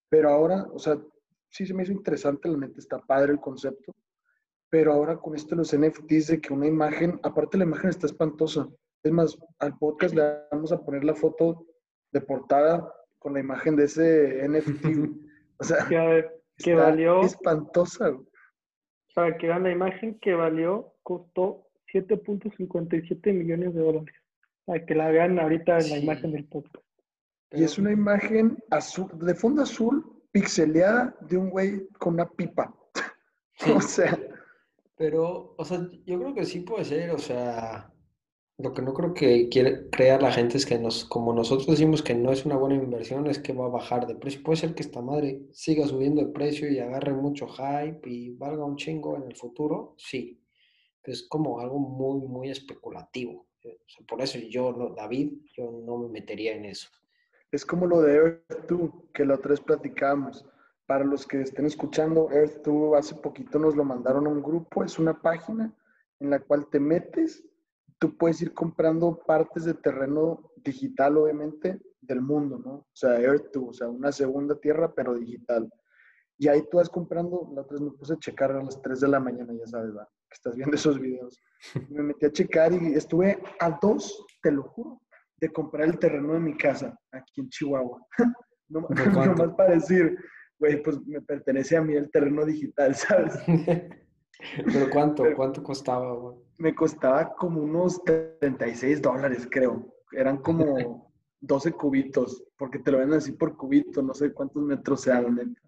Pero 0.09 0.29
ahora, 0.29 0.67
o 0.71 0.77
sea, 0.77 1.01
sí 1.53 1.67
se 1.67 1.73
me 1.73 1.83
hizo 1.83 1.91
interesante, 1.91 2.49
la 2.49 2.57
neta 2.57 2.79
está 2.79 2.99
padre 2.99 3.31
el 3.31 3.39
concepto, 3.39 3.95
pero 4.69 4.91
ahora 4.91 5.17
con 5.17 5.35
esto 5.35 5.55
los 5.55 5.77
NFTs 5.77 6.27
de 6.27 6.41
que 6.41 6.51
una 6.51 6.65
imagen, 6.65 7.19
aparte 7.21 7.59
la 7.59 7.65
imagen 7.65 7.91
está 7.91 8.07
espantosa. 8.07 8.67
Es 9.03 9.11
más, 9.11 9.37
al 9.59 9.77
podcast 9.77 10.15
le 10.15 10.23
vamos 10.51 10.71
a 10.71 10.83
poner 10.83 11.03
la 11.03 11.13
foto 11.13 11.67
de 12.11 12.21
portada 12.21 12.91
con 13.19 13.33
la 13.33 13.39
imagen 13.39 13.75
de 13.75 13.83
ese 13.83 14.47
NFT. 14.49 14.85
o 15.59 15.63
sea, 15.63 15.85
que, 15.87 16.25
que 16.57 16.73
valió, 16.73 17.21
espantosa. 17.21 18.17
Para 19.13 19.37
que 19.37 19.45
vean 19.45 19.63
la 19.63 19.71
imagen 19.71 20.17
que 20.19 20.33
valió, 20.33 20.95
costó 21.03 21.67
7.57 21.93 23.31
millones 23.31 23.75
de 23.75 23.79
dólares. 23.79 24.15
Para 24.65 24.83
que 24.83 24.95
la 24.95 25.09
vean 25.09 25.37
ahorita 25.37 25.77
en 25.77 25.89
la 25.91 25.97
imagen 25.99 26.31
del 26.31 26.45
podcast. 26.45 26.83
Y 27.51 27.63
es 27.63 27.77
una 27.77 27.91
imagen 27.91 28.57
azul, 28.71 29.07
de 29.19 29.35
fondo 29.35 29.61
azul, 29.61 30.12
pixeleada 30.33 31.15
de 31.21 31.37
un 31.37 31.49
güey 31.49 31.87
con 31.99 32.15
una 32.15 32.29
pipa. 32.29 32.75
o 33.73 33.79
sea. 33.79 34.19
Pero, 34.97 35.55
o 35.57 35.65
sea, 35.65 35.89
yo 36.05 36.19
creo 36.19 36.33
que 36.33 36.45
sí 36.45 36.59
puede 36.59 36.85
ser, 36.85 37.11
o 37.11 37.17
sea, 37.17 37.91
lo 38.57 38.73
que 38.73 38.81
no 38.81 38.93
creo 38.93 39.13
que 39.13 39.49
quiere 39.49 39.89
crear 39.89 40.21
la 40.21 40.31
gente 40.31 40.57
es 40.57 40.65
que 40.65 40.77
nos, 40.77 41.05
como 41.05 41.33
nosotros 41.33 41.67
decimos 41.67 42.03
que 42.03 42.13
no 42.13 42.31
es 42.31 42.45
una 42.45 42.57
buena 42.57 42.75
inversión, 42.75 43.27
es 43.27 43.39
que 43.39 43.53
va 43.53 43.65
a 43.65 43.69
bajar 43.69 44.05
de 44.07 44.15
precio. 44.15 44.43
Puede 44.43 44.57
ser 44.57 44.75
que 44.75 44.83
esta 44.83 45.01
madre 45.01 45.41
siga 45.51 45.87
subiendo 45.87 46.23
de 46.23 46.31
precio 46.31 46.71
y 46.71 46.79
agarre 46.79 47.13
mucho 47.13 47.47
hype 47.47 48.07
y 48.07 48.31
valga 48.35 48.65
un 48.65 48.75
chingo 48.75 49.15
en 49.17 49.23
el 49.23 49.35
futuro, 49.35 49.95
sí. 49.97 50.39
Pero 51.01 51.13
es 51.13 51.27
como 51.27 51.59
algo 51.59 51.79
muy, 51.79 52.27
muy 52.27 52.49
especulativo. 52.49 53.47
por 54.07 54.21
eso 54.21 54.37
yo, 54.37 54.93
David, 54.95 55.33
yo 55.55 55.71
no 55.85 55.97
me 55.97 56.09
metería 56.09 56.55
en 56.55 56.65
eso. 56.65 56.89
Es 57.53 57.67
como 57.67 57.85
lo 57.85 58.01
de 58.01 58.19
Earth2, 58.49 59.11
que 59.13 59.25
la 59.25 59.35
otra 59.35 59.51
vez 59.51 59.61
platicamos. 59.61 60.43
Para 60.87 61.05
los 61.05 61.27
que 61.27 61.39
estén 61.39 61.67
escuchando, 61.67 62.27
Earth2 62.29 62.97
hace 62.97 63.13
poquito 63.13 63.59
nos 63.59 63.75
lo 63.75 63.83
mandaron 63.83 64.25
a 64.25 64.29
un 64.31 64.41
grupo. 64.41 64.83
Es 64.83 64.97
una 64.97 65.21
página 65.21 65.71
en 66.19 66.31
la 66.31 66.39
cual 66.39 66.67
te 66.71 66.79
metes, 66.79 67.45
tú 67.99 68.17
puedes 68.17 68.41
ir 68.41 68.55
comprando 68.55 69.19
partes 69.27 69.65
de 69.65 69.75
terreno 69.75 70.51
digital, 70.63 71.15
obviamente, 71.15 71.79
del 72.01 72.21
mundo, 72.21 72.57
¿no? 72.57 72.71
O 72.71 72.87
sea, 72.91 73.19
Earth2, 73.19 73.69
o 73.69 73.73
sea, 73.73 73.87
una 73.87 74.11
segunda 74.11 74.55
tierra, 74.59 74.91
pero 74.91 75.13
digital. 75.13 75.71
Y 76.39 76.47
ahí 76.47 76.63
tú 76.71 76.77
vas 76.77 76.89
comprando, 76.89 77.51
la 77.53 77.61
otra 77.61 77.75
vez 77.75 77.81
me 77.81 77.91
puse 77.91 78.13
a 78.13 78.17
checar 78.19 78.51
a 78.51 78.63
las 78.63 78.81
3 78.81 78.99
de 78.99 79.07
la 79.09 79.19
mañana, 79.19 79.53
ya 79.53 79.67
sabes, 79.67 79.93
¿verdad? 79.93 80.09
que 80.27 80.33
estás 80.33 80.55
viendo 80.55 80.75
esos 80.75 80.99
videos. 80.99 81.39
me 81.91 82.01
metí 82.01 82.25
a 82.25 82.31
checar 82.31 82.73
y 82.73 82.95
estuve 82.95 83.37
a 83.59 83.77
dos, 83.79 84.25
te 84.41 84.51
lo 84.51 84.63
juro, 84.63 85.02
de 85.43 85.51
comprar 85.51 85.89
el 85.89 85.99
terreno 85.99 86.33
de 86.35 86.39
mi 86.39 86.55
casa 86.55 86.97
aquí 87.11 87.41
en 87.41 87.49
Chihuahua. 87.49 87.99
no, 88.69 88.87
más 89.35 89.53
para 89.57 89.73
decir, 89.73 90.17
güey, 90.57 90.81
pues 90.81 91.05
me 91.05 91.21
pertenece 91.21 91.75
a 91.75 91.81
mí 91.81 91.95
el 91.95 92.09
terreno 92.09 92.45
digital, 92.45 92.95
¿sabes? 92.95 93.33
¿Pero 93.45 94.89
cuánto? 94.89 95.25
¿Cuánto 95.35 95.61
costaba, 95.61 96.13
güey? 96.13 96.37
Me 96.59 96.73
costaba 96.73 97.35
como 97.35 97.61
unos 97.61 98.01
36 98.05 99.01
dólares, 99.01 99.45
creo. 99.51 99.93
Eran 100.13 100.37
como 100.37 101.11
12 101.41 101.73
cubitos, 101.73 102.41
porque 102.57 102.79
te 102.79 102.91
lo 102.91 102.99
venden 102.99 103.17
así 103.17 103.33
por 103.33 103.57
cubito, 103.57 104.01
no 104.01 104.13
sé 104.13 104.31
cuántos 104.31 104.63
metros 104.63 105.01
sean, 105.01 105.35
neta. 105.35 105.61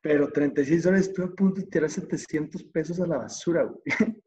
Pero 0.00 0.32
36 0.32 0.82
dólares, 0.82 1.08
estuve 1.08 1.26
a 1.26 1.30
punto 1.30 1.60
de 1.60 1.68
tirar 1.68 1.88
700 1.88 2.64
pesos 2.64 3.00
a 3.00 3.06
la 3.06 3.18
basura, 3.18 3.62
güey. 3.62 4.20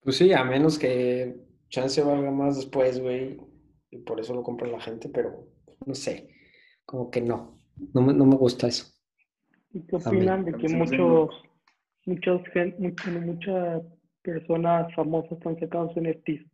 Pues 0.00 0.16
sí, 0.16 0.32
a 0.32 0.42
menos 0.44 0.76
que 0.76 1.53
chance 1.74 2.00
valga 2.02 2.30
más 2.30 2.56
después, 2.56 3.00
güey. 3.00 3.38
Y 3.90 3.98
por 3.98 4.20
eso 4.20 4.34
lo 4.34 4.42
compra 4.42 4.68
la 4.68 4.80
gente, 4.80 5.08
pero 5.08 5.46
no 5.84 5.94
sé. 5.94 6.28
Como 6.84 7.10
que 7.10 7.20
no. 7.20 7.58
No 7.92 8.02
me, 8.02 8.12
no 8.12 8.24
me 8.26 8.36
gusta 8.36 8.68
eso. 8.68 8.86
¿Y 9.72 9.82
qué 9.86 9.96
opinan 9.96 10.44
de 10.44 10.52
que 10.52 10.68
muchos, 10.68 11.30
muchos, 12.06 12.40
muchas 13.24 13.82
personas 14.22 14.94
famosas 14.94 15.32
están 15.32 15.58
sacando 15.58 15.92
su 15.92 16.00
NFTs? 16.00 16.46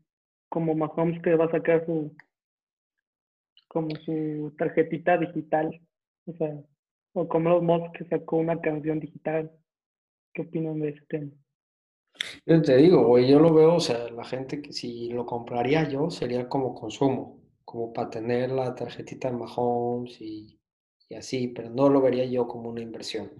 Como 0.48 0.74
Mahomes 0.74 1.20
que 1.22 1.34
va 1.34 1.44
a 1.44 1.50
sacar 1.50 1.84
su 1.84 2.14
como 3.68 3.94
su 4.04 4.52
tarjetita 4.58 5.18
digital. 5.18 5.80
O 6.26 6.32
sea, 6.32 6.60
o 7.12 7.28
como 7.28 7.50
los 7.50 7.62
Moss 7.62 7.92
que 7.92 8.04
sacó 8.06 8.38
una 8.38 8.60
canción 8.60 8.98
digital. 9.00 9.52
¿Qué 10.32 10.42
opinan 10.42 10.80
de 10.80 10.90
ese 10.90 11.04
tema? 11.08 11.30
Yo 12.44 12.60
te 12.62 12.76
digo, 12.76 13.06
güey, 13.06 13.28
yo 13.28 13.38
lo 13.38 13.52
veo, 13.54 13.76
o 13.76 13.80
sea, 13.80 14.08
la 14.10 14.24
gente 14.24 14.60
que 14.60 14.72
si 14.72 15.10
lo 15.10 15.24
compraría 15.24 15.88
yo 15.88 16.10
sería 16.10 16.48
como 16.48 16.74
consumo, 16.74 17.40
como 17.64 17.92
para 17.92 18.10
tener 18.10 18.50
la 18.50 18.74
tarjetita 18.74 19.30
de 19.30 19.36
Mahomes 19.36 20.20
y, 20.20 20.60
y 21.08 21.14
así, 21.14 21.48
pero 21.48 21.70
no 21.70 21.88
lo 21.88 22.00
vería 22.00 22.24
yo 22.24 22.46
como 22.46 22.70
una 22.70 22.80
inversión. 22.80 23.30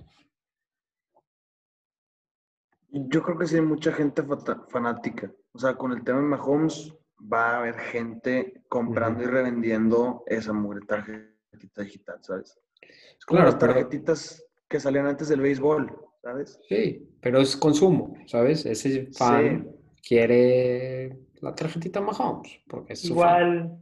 Yo 2.92 3.22
creo 3.22 3.38
que 3.38 3.46
sí 3.46 3.56
hay 3.56 3.62
mucha 3.62 3.92
gente 3.92 4.24
fanática. 4.68 5.32
O 5.52 5.58
sea, 5.58 5.76
con 5.76 5.92
el 5.92 6.02
tema 6.02 6.18
de 6.18 6.26
Mahomes 6.26 6.92
va 7.20 7.50
a 7.50 7.58
haber 7.58 7.78
gente 7.78 8.64
comprando 8.68 9.22
y 9.22 9.26
revendiendo 9.26 10.24
esa 10.26 10.52
mugre 10.52 10.80
tarjetita 10.86 11.82
digital, 11.82 12.18
¿sabes? 12.22 12.58
Es 12.80 13.24
como 13.26 13.42
las 13.42 13.58
tarjetitas 13.58 14.44
que 14.68 14.80
salían 14.80 15.06
antes 15.06 15.28
del 15.28 15.40
béisbol. 15.40 16.09
¿Sabes? 16.22 16.60
Sí, 16.68 17.08
pero 17.20 17.40
es 17.40 17.56
consumo, 17.56 18.16
¿sabes? 18.26 18.66
Ese 18.66 19.06
fan 19.12 19.68
quiere 20.06 21.18
la 21.40 21.54
tarjetita 21.54 22.00
Mahomes, 22.00 22.60
porque 22.68 22.92
es 22.92 23.04
Igual, 23.04 23.78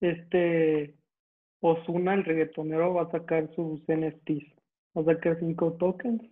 este 0.00 0.96
Osuna, 1.60 2.14
el 2.14 2.24
reggaetonero, 2.24 2.94
va 2.94 3.02
a 3.02 3.10
sacar 3.10 3.50
sus 3.54 3.82
NFTs. 3.82 4.54
Va 4.96 5.02
a 5.02 5.14
sacar 5.14 5.38
cinco 5.38 5.74
tokens. 5.74 6.22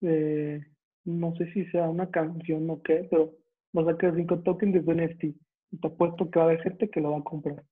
no 0.00 1.34
sé 1.36 1.52
si 1.52 1.64
sea 1.66 1.88
una 1.88 2.10
canción 2.10 2.70
o 2.70 2.82
qué, 2.82 3.06
pero 3.10 3.34
va 3.76 3.82
a 3.82 3.92
sacar 3.92 4.14
cinco 4.14 4.38
tokens 4.40 4.74
de 4.74 4.84
su 4.84 4.92
NFT. 4.92 5.24
Y 5.70 5.76
te 5.80 5.88
apuesto 5.88 6.30
que 6.30 6.38
va 6.38 6.46
a 6.46 6.48
haber 6.48 6.62
gente 6.62 6.88
que 6.88 7.00
lo 7.00 7.10
va 7.12 7.18
a 7.18 7.24
comprar. 7.24 7.64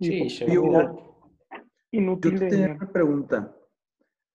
sí, 0.00 0.30
seguro. 0.30 1.08
Inútil 1.90 2.32
Yo 2.32 2.38
te 2.38 2.48
tenía 2.48 2.74
una 2.74 2.90
pregunta. 2.90 3.54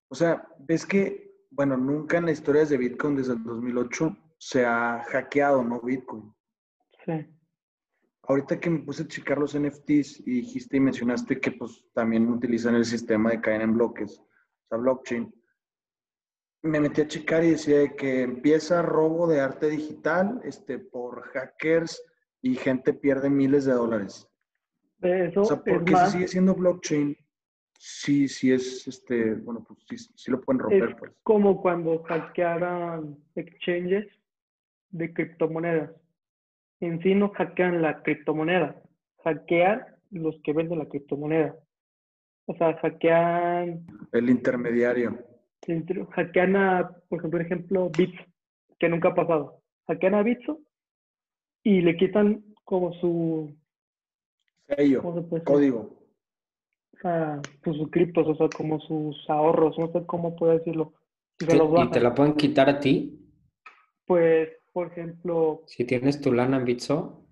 O 0.09 0.15
sea, 0.15 0.47
ves 0.59 0.85
que 0.85 1.26
bueno, 1.57 1.75
nunca 1.75 2.19
en 2.19 2.25
la 2.25 2.31
historia 2.31 2.63
de 2.65 2.77
Bitcoin 2.77 3.15
desde 3.15 3.33
el 3.33 3.43
2008 3.43 4.15
se 4.37 4.63
ha 4.63 5.03
hackeado, 5.07 5.63
¿no? 5.63 5.81
Bitcoin. 5.81 6.31
Sí. 7.03 7.27
Ahorita 8.21 8.59
que 8.59 8.69
me 8.69 8.79
puse 8.79 9.01
a 9.01 9.07
checar 9.07 9.39
los 9.39 9.57
NFTs 9.57 10.19
y 10.19 10.41
dijiste 10.41 10.77
y 10.77 10.81
mencionaste 10.81 11.39
que 11.39 11.53
pues 11.53 11.83
también 11.95 12.29
utilizan 12.29 12.75
el 12.75 12.85
sistema 12.85 13.31
de 13.31 13.41
cadena 13.41 13.63
en 13.63 13.73
bloques, 13.73 14.19
o 14.19 14.67
sea, 14.69 14.77
blockchain. 14.77 15.33
Me 16.61 16.79
metí 16.79 17.01
a 17.01 17.07
checar 17.07 17.43
y 17.43 17.51
decía 17.51 17.95
que 17.95 18.21
empieza 18.21 18.83
robo 18.83 19.25
de 19.25 19.41
arte 19.41 19.67
digital 19.67 20.39
este, 20.43 20.77
por 20.77 21.23
hackers 21.23 21.99
y 22.39 22.53
gente 22.53 22.93
pierde 22.93 23.31
miles 23.31 23.65
de 23.65 23.73
dólares. 23.73 24.29
Eso 25.01 25.41
o 25.41 25.45
sea, 25.45 25.57
¿por 25.63 25.83
qué 25.85 25.95
se 25.95 26.11
sigue 26.11 26.27
siendo 26.27 26.53
blockchain 26.53 27.17
sí, 27.77 28.27
sí 28.27 28.51
es, 28.51 28.87
este, 28.87 29.35
bueno, 29.35 29.63
pues 29.65 29.79
sí, 29.87 29.97
sí 30.15 30.31
lo 30.31 30.41
pueden 30.41 30.59
romper. 30.59 30.89
Es 30.89 30.95
pues. 30.97 31.11
como 31.23 31.61
cuando 31.61 32.03
hackearan 32.03 33.17
exchanges 33.35 34.07
de 34.89 35.13
criptomonedas. 35.13 35.91
En 36.79 37.01
sí 37.01 37.15
no 37.15 37.29
hackean 37.29 37.81
la 37.81 38.03
criptomoneda, 38.03 38.81
hackean 39.23 39.85
los 40.11 40.39
que 40.43 40.53
venden 40.53 40.79
la 40.79 40.85
criptomoneda. 40.87 41.55
O 42.45 42.55
sea, 42.55 42.77
hackean... 42.77 43.85
El 44.11 44.29
intermediario. 44.29 45.17
Hackean 46.11 46.55
a, 46.55 46.89
por 47.09 47.41
ejemplo, 47.41 47.89
Bits, 47.97 48.17
que 48.79 48.87
nunca 48.87 49.09
ha 49.09 49.15
pasado. 49.15 49.61
Hackean 49.87 50.15
a 50.15 50.23
Bitso 50.23 50.59
y 51.63 51.81
le 51.81 51.97
quitan 51.97 52.43
como 52.63 52.93
su... 52.93 53.53
Sello, 54.67 55.01
código 55.43 55.97
a 57.03 57.41
pues, 57.63 57.77
sus 57.77 57.89
criptos, 57.91 58.27
o 58.27 58.35
sea, 58.35 58.49
como 58.49 58.79
sus 58.81 59.29
ahorros, 59.29 59.77
no 59.77 59.91
sé 59.91 60.05
cómo 60.05 60.35
puedo 60.35 60.57
decirlo. 60.57 60.93
¿Y, 61.39 61.45
te 61.45 61.99
la 61.99 62.15
pueden 62.15 62.33
quitar 62.33 62.69
a 62.69 62.79
ti? 62.79 63.19
Pues, 64.05 64.49
por 64.73 64.87
ejemplo... 64.87 65.61
Si 65.67 65.85
tienes 65.85 66.19
tu 66.19 66.33
lana 66.33 66.57
en 66.57 66.65
Bitso. 66.65 67.27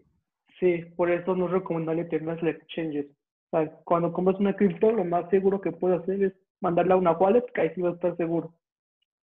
Sí, 0.60 0.86
por 0.96 1.10
eso 1.10 1.36
no 1.36 1.48
es 1.48 1.52
recomendable 1.52 2.06
tener 2.06 2.42
las 2.42 2.56
exchanges. 2.56 3.08
O 3.52 3.58
sea, 3.58 3.72
cuando 3.84 4.14
compras 4.14 4.40
una 4.40 4.56
cripto, 4.56 4.92
lo 4.92 5.06
más 5.06 5.30
seguro 5.30 5.62
que 5.62 5.72
puedes 5.72 6.02
hacer 6.02 6.24
es 6.24 6.34
mandarla 6.62 6.96
a 6.96 6.98
una 6.98 7.14
wallet, 7.14 7.46
que 7.54 7.62
ahí 7.62 7.72
sí 7.76 7.82
vas 7.82 7.94
a 7.94 7.96
estar 7.96 8.18
seguro. 8.18 8.54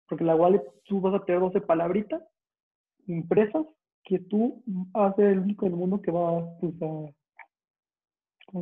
Porque 0.07 0.23
la 0.23 0.35
wallet 0.35 0.63
tú 0.85 0.99
vas 0.99 1.13
a 1.13 1.25
tener 1.25 1.41
12 1.41 1.61
palabritas 1.61 2.21
impresas 3.07 3.65
que 4.03 4.19
tú 4.19 4.63
vas 4.65 5.13
a 5.13 5.15
ser 5.15 5.27
el 5.27 5.39
único 5.39 5.65
en 5.65 5.73
el 5.73 5.77
mundo 5.77 6.01
que 6.01 6.11
va 6.11 6.39
a... 6.39 6.57
¿Cómo 6.59 7.13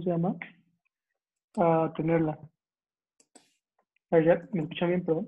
se 0.04 0.10
llama? 0.10 0.36
A 1.58 1.94
tenerla. 1.96 2.40
¿Me 4.12 4.20
escuchan 4.62 4.90
bien, 4.90 5.06
perdón? 5.06 5.28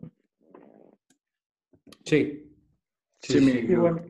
Sí. 2.05 2.47
Sí, 3.19 3.37
y, 3.37 3.75
bueno, 3.75 4.01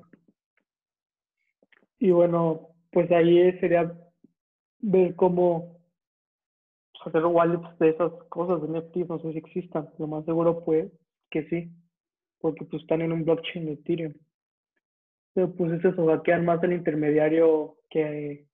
y 2.00 2.12
bueno, 2.12 2.70
pues 2.92 3.12
ahí 3.12 3.60
sería 3.60 3.94
ver 4.80 5.16
cómo 5.16 5.82
hacer 7.06 7.26
wallets 7.26 7.78
de 7.80 7.90
esas 7.90 8.14
cosas 8.30 8.62
de 8.62 8.80
NFTs, 8.80 9.10
no 9.10 9.20
sé 9.20 9.34
si 9.34 9.38
existan. 9.38 9.90
Lo 9.98 10.08
más 10.08 10.24
seguro 10.24 10.64
pues 10.64 10.90
que 11.30 11.44
sí. 11.50 11.70
porque 12.40 12.66
pues 12.66 12.82
están 12.82 13.02
en 13.02 13.12
un 13.12 13.24
blockchain 13.24 13.66
de 13.66 13.74
Ethereum. 13.74 14.14
Pero 15.34 15.54
pues 15.54 15.72
es 15.74 15.86
eso, 15.86 16.08
hackean 16.08 16.46
más 16.46 16.62
el 16.64 16.74
intermediario 16.74 17.78
que 17.90 18.48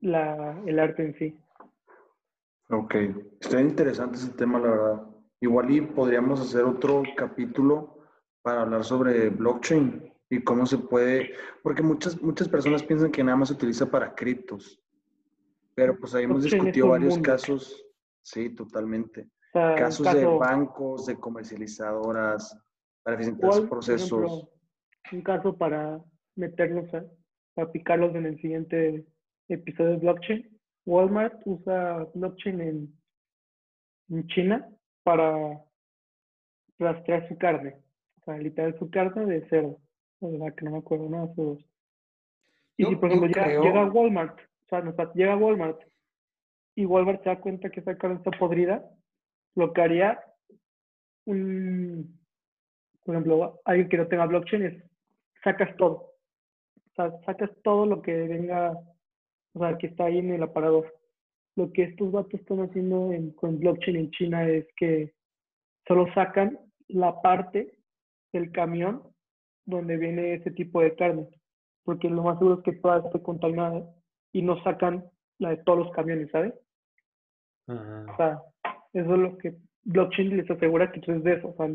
la, 0.00 0.62
el 0.66 0.78
arte 0.78 1.04
en 1.04 1.18
sí. 1.18 1.38
Ok, 2.70 2.94
está 3.40 3.60
interesante 3.60 4.16
ese 4.16 4.32
tema, 4.32 4.58
la 4.58 4.70
verdad. 4.70 5.02
Igual 5.40 5.70
y 5.70 5.80
podríamos 5.82 6.40
hacer 6.40 6.64
otro 6.64 7.02
capítulo 7.16 7.98
para 8.42 8.62
hablar 8.62 8.84
sobre 8.84 9.28
blockchain 9.28 10.12
y 10.30 10.42
cómo 10.42 10.66
se 10.66 10.78
puede, 10.78 11.32
porque 11.62 11.82
muchas, 11.82 12.20
muchas 12.22 12.48
personas 12.48 12.82
piensan 12.82 13.10
que 13.12 13.22
nada 13.22 13.36
más 13.36 13.48
se 13.48 13.54
utiliza 13.54 13.90
para 13.90 14.14
criptos, 14.14 14.82
pero 15.74 15.98
pues 15.98 16.14
ahí 16.14 16.24
hemos 16.24 16.44
discutido 16.44 16.88
varios 16.88 17.14
mundo. 17.14 17.30
casos, 17.30 17.84
sí, 18.22 18.50
totalmente. 18.50 19.22
O 19.22 19.52
sea, 19.52 19.70
un 19.70 19.76
Casos 19.76 20.14
de 20.14 20.26
bancos, 20.26 21.06
de 21.06 21.16
comercializadoras, 21.16 22.58
para 23.02 23.16
eficientar 23.16 23.50
¿Cuál, 23.50 23.60
por 23.60 23.68
procesos. 23.68 24.12
ejemplo, 24.12 24.50
un 25.12 25.22
caso 25.22 25.56
para 25.56 26.02
meterlos, 26.36 26.92
a, 26.94 27.04
para 27.54 27.70
picarlos 27.70 28.14
en 28.14 28.26
el 28.26 28.40
siguiente 28.40 29.06
episodio 29.48 29.90
de 29.90 29.96
blockchain. 29.98 30.53
Walmart 30.86 31.40
usa 31.46 32.06
blockchain 32.14 32.60
en, 32.60 32.98
en 34.10 34.26
China 34.28 34.68
para 35.02 35.60
rastrear 36.78 37.28
su 37.28 37.36
carne. 37.38 37.76
O 38.20 38.24
sea, 38.24 38.38
literal 38.38 38.78
su 38.78 38.90
carne 38.90 39.26
de 39.26 39.48
cerdo. 39.48 39.78
O 40.20 40.30
de 40.30 40.38
vaca, 40.38 40.64
no 40.64 40.72
me 40.72 40.78
acuerdo, 40.78 41.08
no, 41.08 41.26
dos. 41.36 41.58
Y 42.76 42.84
Yo- 42.84 42.90
si, 42.90 42.96
por 42.96 43.08
ejemplo, 43.08 43.28
llega, 43.28 43.44
creo- 43.44 43.62
llega 43.62 43.82
a 43.82 43.90
Walmart, 43.90 44.38
o 44.38 44.68
sea, 44.68 44.80
no, 44.80 44.90
o 44.90 44.94
sea, 44.94 45.12
llega 45.14 45.32
a 45.34 45.36
Walmart 45.36 45.80
y 46.74 46.86
Walmart 46.86 47.22
se 47.22 47.28
da 47.28 47.40
cuenta 47.40 47.70
que 47.70 47.80
esa 47.80 47.96
carne 47.96 48.16
está 48.16 48.30
podrida, 48.32 48.84
lo 49.54 49.72
que 49.72 49.80
haría 49.82 50.20
un, 51.26 52.18
por 53.04 53.14
ejemplo, 53.14 53.60
alguien 53.64 53.88
que 53.88 53.96
no 53.96 54.06
tenga 54.08 54.26
blockchain 54.26 54.62
es 54.64 54.84
sacas 55.42 55.76
todo. 55.76 56.12
O 56.90 56.94
sea, 56.96 57.12
sacas 57.24 57.50
todo 57.62 57.86
lo 57.86 58.02
que 58.02 58.12
venga, 58.12 58.78
o 59.54 59.60
sea, 59.60 59.78
que 59.78 59.86
está 59.86 60.04
ahí 60.06 60.18
en 60.18 60.32
el 60.32 60.42
aparador. 60.42 60.92
Lo 61.56 61.72
que 61.72 61.84
estos 61.84 62.10
vatos 62.12 62.40
están 62.40 62.60
haciendo 62.60 63.12
en- 63.12 63.30
con 63.32 63.58
blockchain 63.58 63.96
en 63.96 64.10
China 64.10 64.48
es 64.48 64.66
que 64.76 65.14
solo 65.86 66.12
sacan 66.14 66.58
la 66.88 67.20
parte 67.22 67.78
del 68.32 68.50
camión 68.50 69.02
donde 69.64 69.96
viene 69.96 70.34
ese 70.34 70.50
tipo 70.50 70.80
de 70.80 70.94
carne. 70.94 71.28
Porque 71.84 72.08
lo 72.10 72.22
más 72.22 72.38
seguro 72.38 72.58
es 72.58 72.64
que 72.64 72.72
toda 72.80 72.98
esté 73.06 73.22
contaminada 73.22 73.88
y 74.32 74.42
no 74.42 74.62
sacan 74.64 75.04
la 75.38 75.50
de 75.50 75.58
todos 75.58 75.78
los 75.80 75.92
camiones, 75.92 76.30
¿sabes? 76.30 76.54
O 78.12 78.16
sea, 78.16 78.42
eso 78.92 79.14
es 79.14 79.18
lo 79.20 79.38
que 79.38 79.54
blockchain 79.84 80.36
les 80.36 80.50
asegura 80.50 80.90
que 80.90 81.00
es 81.00 81.22
de 81.22 81.32
eso. 81.34 81.48
O 81.48 81.56
sea, 81.56 81.68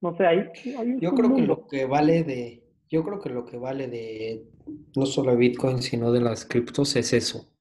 no 0.00 0.16
sé, 0.16 0.26
ahí, 0.26 0.48
Yo 1.00 1.12
creo 1.14 1.34
que 1.34 1.42
lo 1.42 1.66
que 1.66 1.86
vale 1.86 2.22
de, 2.24 2.62
yo 2.94 3.04
creo 3.04 3.20
que 3.20 3.28
lo 3.30 3.44
que 3.44 3.56
vale 3.58 3.88
de 3.88 4.46
no 4.96 5.04
solo 5.06 5.32
de 5.32 5.36
Bitcoin, 5.36 5.82
sino 5.82 6.10
de 6.12 6.20
las 6.20 6.44
criptos 6.46 6.94
es 6.96 7.12
eso, 7.12 7.52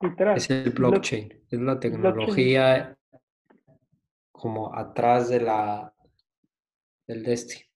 Literal. 0.00 0.36
es 0.36 0.48
el 0.50 0.70
Block- 0.72 0.90
blockchain, 0.92 1.32
es 1.50 1.60
la 1.60 1.80
tecnología 1.80 2.96
como 4.32 4.74
atrás 4.74 5.28
de 5.28 5.40
la 5.40 5.92
del 7.06 7.22
de 7.24 7.32
este. 7.32 7.66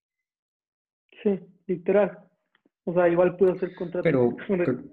Sí, 1.23 1.41
literal. 1.67 2.29
O 2.85 2.93
sea, 2.95 3.09
igual 3.09 3.37
puedo 3.37 3.53
hacer 3.53 3.75
contratos. 3.75 4.03
Pero, 4.05 4.37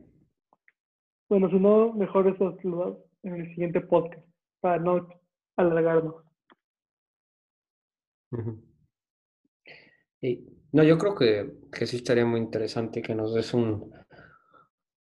Bueno, 1.29 1.47
si 1.49 1.59
no, 1.59 1.93
mejor 1.93 2.27
eso 2.27 2.57
lo 2.63 3.05
en 3.21 3.35
el 3.35 3.47
siguiente 3.49 3.81
podcast, 3.81 4.25
para 4.61 4.79
no 4.79 5.07
alargarnos. 5.57 6.15
Ujú. 8.31 8.63
Y, 10.21 10.47
no, 10.71 10.83
yo 10.83 10.97
creo 10.97 11.15
que, 11.15 11.53
que 11.71 11.85
sí 11.87 11.97
estaría 11.97 12.25
muy 12.25 12.39
interesante 12.39 13.01
que 13.01 13.15
nos 13.15 13.33
des 13.33 13.53
un, 13.53 13.91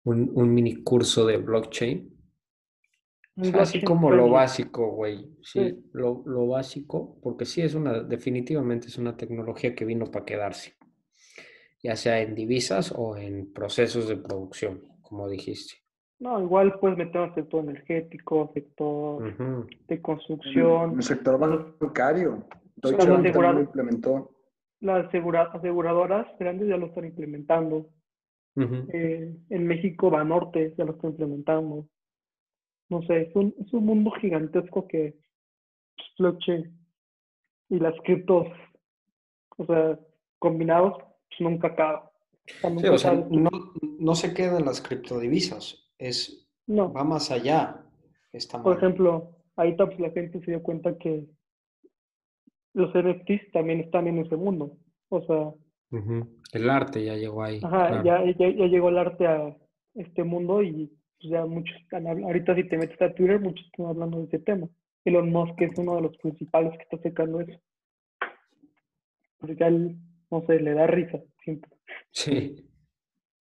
un, 0.04 0.32
un 0.34 0.54
mini 0.54 0.84
curso 0.84 1.26
de 1.26 1.38
blockchain. 1.38 2.10
O 3.38 3.44
sea, 3.46 3.62
así 3.62 3.82
como 3.82 4.12
lo 4.12 4.30
básico, 4.30 4.92
güey. 4.92 5.26
Sí, 5.42 5.70
Sí. 5.70 5.90
lo, 5.94 6.22
lo 6.26 6.48
básico, 6.48 7.18
porque 7.22 7.46
sí 7.46 7.62
es 7.62 7.74
una, 7.76 8.04
definitivamente 8.04 8.88
es 8.88 8.98
una 8.98 9.16
tecnología 9.16 9.74
que 9.74 9.86
vino 9.86 10.06
para 10.06 10.26
quedarse, 10.26 10.76
ya 11.82 11.96
sea 11.96 12.22
en 12.22 12.36
divisas 12.36 12.94
o 12.96 13.16
en 13.18 13.52
procesos 13.54 14.08
de 14.10 14.18
producción, 14.18 14.84
como 15.02 15.30
dijiste. 15.30 15.76
No, 16.20 16.40
igual 16.40 16.78
puedes 16.80 16.98
meter 16.98 17.22
en 17.22 17.34
sector 17.34 17.64
energético, 17.64 18.52
sector 18.54 19.36
de 19.88 20.02
construcción. 20.02 20.96
el 20.98 21.04
sector 21.04 21.40
bancario, 21.40 22.46
Deutsche 22.76 23.10
Bank 23.10 23.36
lo 23.36 23.60
implementó. 23.62 24.32
Las 24.82 25.08
asegura- 25.08 25.50
aseguradoras 25.54 26.28
grandes 26.40 26.68
ya 26.68 26.78
lo 26.78 26.88
están 26.88 27.06
implementando. 27.06 27.90
Ujú. 28.56 28.88
Eh, 28.92 29.34
en 29.50 29.68
México, 29.68 30.10
Banorte 30.10 30.74
ya 30.78 30.84
lo 30.84 30.94
está 30.94 31.08
implementando. 31.08 31.88
No 32.90 33.02
sé, 33.04 33.22
es 33.22 33.36
un, 33.36 33.56
es 33.60 33.72
un 33.74 33.86
mundo 33.86 34.12
gigantesco 34.12 34.88
que 34.88 35.16
pues, 35.96 36.08
blockchain 36.20 36.78
y 37.70 37.80
las 37.80 37.96
criptos, 38.04 38.48
o 39.58 39.66
sea, 39.66 39.98
combinados, 40.40 40.96
pues 41.30 41.40
nunca 41.40 41.70
acaba. 41.70 42.12
Sí, 42.46 42.88
o 42.88 42.98
sea, 42.98 43.14
no, 43.14 43.50
no 44.00 44.16
se 44.16 44.34
quedan 44.34 44.66
las 44.66 44.82
criptodivisas, 44.82 45.90
es, 45.98 46.50
no. 46.68 46.92
va 46.92 47.06
más 47.06 47.32
allá. 47.32 47.86
Está 48.34 48.62
Por 48.62 48.76
ejemplo, 48.78 49.38
ahorita 49.56 49.86
pues, 49.86 50.00
la 50.00 50.10
gente 50.10 50.40
se 50.40 50.52
dio 50.52 50.62
cuenta 50.64 50.98
que 50.98 51.28
los 52.74 52.90
NFTs 52.94 53.52
también 53.52 53.80
están 53.82 54.08
en 54.08 54.20
ese 54.20 54.36
mundo. 54.36 54.78
O 55.10 55.22
sea. 55.26 55.54
El 56.54 56.70
arte 56.70 57.04
ya 57.04 57.16
llegó 57.16 57.44
ahí. 57.44 57.60
ajá, 57.64 58.02
claro. 58.02 58.04
ya, 58.04 58.26
ya, 58.38 58.50
ya 58.50 58.66
llegó 58.68 58.90
el 58.90 58.98
arte 58.98 59.28
a 59.28 59.56
este 59.96 60.24
mundo 60.24 60.64
y 60.64 60.88
pues, 61.20 61.32
ya 61.32 61.46
muchos 61.46 61.76
están 61.82 62.08
hablando. 62.08 62.28
Ahorita 62.28 62.56
si 62.56 62.64
te 62.68 62.78
metes 62.78 63.02
a 63.02 63.14
Twitter, 63.14 63.40
muchos 63.40 63.66
están 63.66 63.88
hablando 63.88 64.20
de 64.20 64.24
ese 64.26 64.40
tema. 64.40 64.68
Elon 65.04 65.30
Musk 65.32 65.60
es 65.62 65.78
uno 65.78 65.96
de 65.96 66.02
los 66.04 66.18
principales 66.18 66.72
que 66.78 66.84
está 66.84 66.98
sacando 67.10 67.42
eso. 67.42 67.60
Porque 69.40 69.56
ya 69.56 69.68
él, 69.68 69.98
no 70.30 70.46
sé, 70.46 70.60
le 70.60 70.74
da 70.74 70.88
risa, 70.88 71.20
siempre, 71.44 71.72
Sí, 72.12 72.70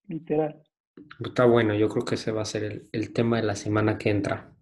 literal. 0.08 0.62
está 1.24 1.44
bueno. 1.44 1.74
Yo 1.74 1.88
creo 1.88 2.04
que 2.04 2.14
ese 2.16 2.32
va 2.32 2.42
a 2.42 2.46
ser 2.46 2.64
el, 2.64 2.88
el 2.92 3.12
tema 3.12 3.36
de 3.36 3.42
la 3.44 3.54
semana 3.54 3.98
que 3.98 4.10
entra. 4.10 4.52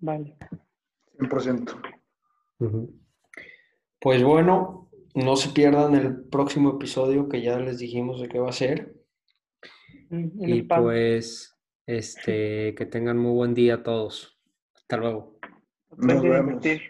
Vale. 0.00 0.36
100%. 1.18 1.99
Pues 4.00 4.22
bueno, 4.22 4.90
no 5.14 5.36
se 5.36 5.50
pierdan 5.50 5.94
el 5.94 6.24
próximo 6.24 6.70
episodio 6.70 7.28
que 7.28 7.42
ya 7.42 7.58
les 7.58 7.78
dijimos 7.78 8.20
de 8.20 8.28
qué 8.28 8.38
va 8.38 8.50
a 8.50 8.52
ser. 8.52 8.94
Mm, 10.10 10.48
Y 10.48 10.62
pues, 10.62 11.58
este, 11.86 12.74
que 12.74 12.86
tengan 12.86 13.18
muy 13.18 13.32
buen 13.32 13.54
día 13.54 13.76
a 13.76 13.82
todos. 13.82 14.38
Hasta 14.74 14.96
luego. 14.96 15.38
Nos 15.96 16.22
vemos. 16.22 16.40
invertir. 16.40 16.82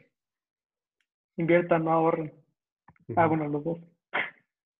Inviertan, 1.36 1.84
no 1.84 1.92
ahorren. 1.92 2.32
Ah, 3.16 3.26
bueno, 3.26 3.48
los 3.48 3.64
dos. 3.64 3.78